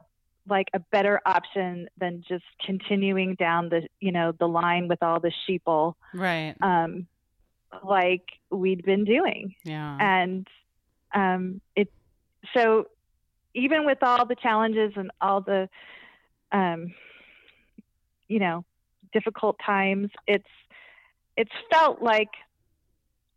[0.48, 5.20] like a better option than just continuing down the you know the line with all
[5.20, 6.54] the sheeple Right.
[6.60, 7.06] um
[7.84, 9.96] like we'd been doing Yeah.
[10.00, 10.46] and
[11.14, 11.92] um, it
[12.54, 12.86] so
[13.54, 15.68] even with all the challenges and all the
[16.50, 16.92] um,
[18.28, 18.64] you know
[19.12, 20.48] difficult times it's
[21.36, 22.30] it's felt like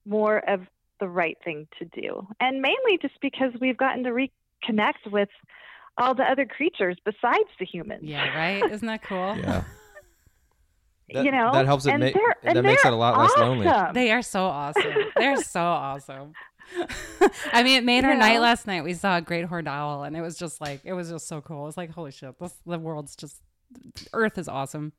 [0.05, 0.61] more of
[0.99, 5.29] the right thing to do and mainly just because we've gotten to reconnect with
[5.97, 8.35] all the other creatures besides the humans Yeah.
[8.37, 8.63] Right.
[8.71, 9.37] Isn't that cool?
[9.37, 9.63] Yeah.
[11.13, 13.67] That, you know that helps it make they're- that makes it a lot less lonely.
[13.93, 14.91] They are so awesome.
[15.15, 16.33] They're so awesome.
[17.53, 18.83] I mean, it made our You night last night.
[18.83, 21.41] We saw a great horned owl, and it was just like it was just so
[21.41, 21.61] cool.
[21.61, 23.39] It was like, holy shit, this the world's just
[24.13, 24.93] Earth is awesome.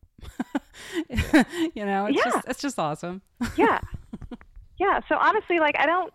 [1.75, 2.25] you know, it's Yeah.
[2.31, 3.21] just it's just awesome.
[3.57, 3.81] yeah
[4.79, 6.13] yeah so honestly like i don't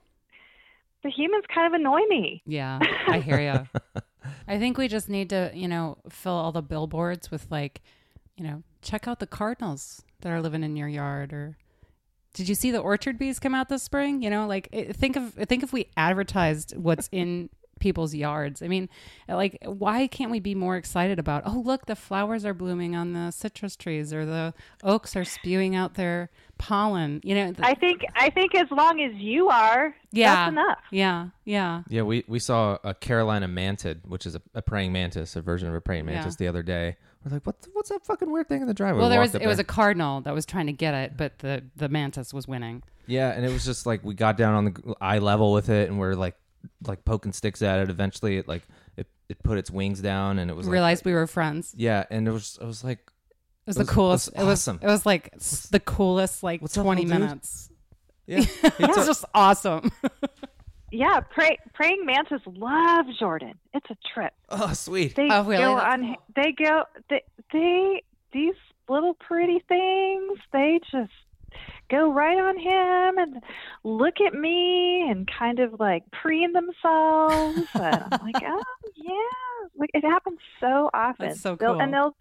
[1.04, 4.02] the humans kind of annoy me Yeah, I hear you.
[4.48, 7.82] I think we just need to, you know, fill all the billboards with like,
[8.38, 11.58] you know, check out the cardinals that are living in your yard or
[12.34, 14.22] did you see the orchard bees come out this spring?
[14.22, 17.50] You know, like eh, think of think if we advertised what's in
[17.82, 18.62] people's yards.
[18.62, 18.88] I mean,
[19.28, 23.12] like why can't we be more excited about, oh, look, the flowers are blooming on
[23.12, 24.54] the citrus trees or the
[24.84, 27.20] oaks are spewing out their pollen.
[27.24, 30.36] You know, th- i think i think as long as you are yeah.
[30.36, 31.30] that's enough Yeah.
[31.44, 31.82] Yeah.
[31.90, 35.68] Yeah, we, we saw a Carolina mantid, which is a, a praying mantis, a version
[35.68, 36.96] of a praying mantis, the other day.
[37.26, 37.56] We're like, what?
[37.74, 39.00] What's that fucking weird thing in the driveway?
[39.00, 41.18] Well, We there was up it was a cardinal that was trying to get it,
[41.18, 42.84] but the the mantis was winning.
[43.06, 45.90] yeah, and it was just like we got down on the eye level with it,
[45.90, 46.36] and we're like
[46.88, 47.90] like poking sticks at it.
[47.90, 48.64] Eventually, it like
[48.98, 51.74] it, it put its wings down, and it was like, Realized we were friends.
[51.78, 54.28] yeah, and it was I was like, It was, It was- the coolest.
[54.30, 54.60] it It was was.
[54.68, 54.80] awesome.
[54.82, 56.44] It was like s- the coolest.
[56.44, 57.28] Like what's up, twenty little dude?
[57.28, 57.70] minutes.
[58.28, 59.92] yeah, it was just awesome.
[60.94, 65.16] yeah pray, praying mantis love jordan it's a trip oh sweet.
[65.16, 65.64] they Oh, really?
[65.64, 67.22] go That's on they go they,
[67.54, 68.56] they these
[68.90, 71.12] little pretty things they just
[71.90, 73.44] go right on him and
[73.84, 77.68] look at me and kind of like preen themselves.
[77.76, 78.64] And i'm like oh
[78.96, 79.68] yeah.
[79.78, 81.30] Like it happens so often.
[81.30, 81.82] That's so They'll- cool.
[81.82, 82.16] and they'll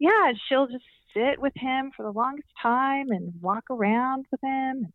[0.00, 0.84] yeah she'll just
[1.14, 4.92] sit with him for the longest time and walk around with him.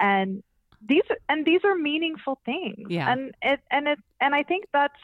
[0.00, 0.42] And
[0.86, 2.88] these and these are meaningful things.
[2.90, 3.10] Yeah.
[3.10, 4.94] and it and it and i think that's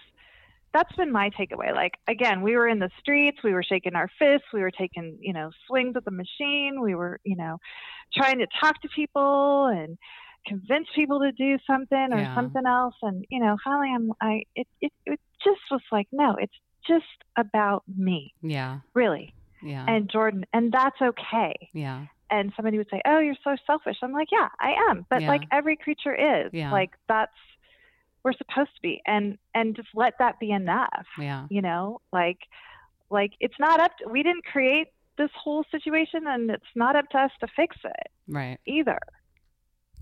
[0.73, 4.09] that's been my takeaway like again we were in the streets we were shaking our
[4.19, 7.59] fists we were taking you know swings at the machine we were you know
[8.15, 9.97] trying to talk to people and
[10.47, 12.35] convince people to do something or Yeah.
[12.35, 16.37] something else and you know finally i'm i it, it it just was like no
[16.39, 16.55] it's
[16.87, 17.05] just
[17.37, 18.79] about me yeah.
[18.95, 19.85] really Yeah.
[19.87, 22.07] and jordan and that's okay yeah.
[22.31, 25.29] and somebody would say, "Oh, you're so selfish." I'm like, "Yeah, I am." But Yeah.
[25.29, 26.51] like every creature is.
[26.53, 26.71] Yeah.
[26.73, 27.33] Like that's
[28.25, 31.47] we're supposed to be and and just let that be enough Yeah.
[31.51, 32.39] you know like
[33.11, 34.89] like it's not up to, we didn't create
[35.19, 38.59] this whole situation and it's not up to us to fix it Right.
[38.67, 38.99] either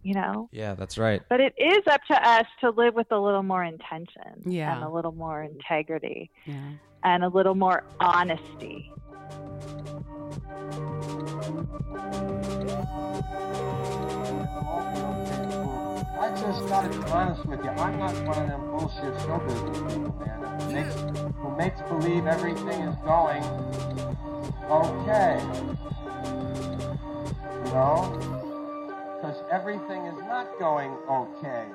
[0.02, 1.22] you know Yeah, that's right.
[1.28, 4.74] but it is up to us to live with a little more intention Yeah.
[4.74, 6.72] and a little more integrity Yeah.
[7.04, 8.92] and a little more honesty
[16.20, 17.70] I just gotta be honest with you.
[17.70, 20.40] I'm not one of them bullshit show business people, man.
[20.60, 20.94] Who makes,
[21.36, 23.42] who makes believe everything is going
[24.70, 25.40] okay.
[27.64, 28.14] You know?
[29.16, 31.66] Because everything is not going okay.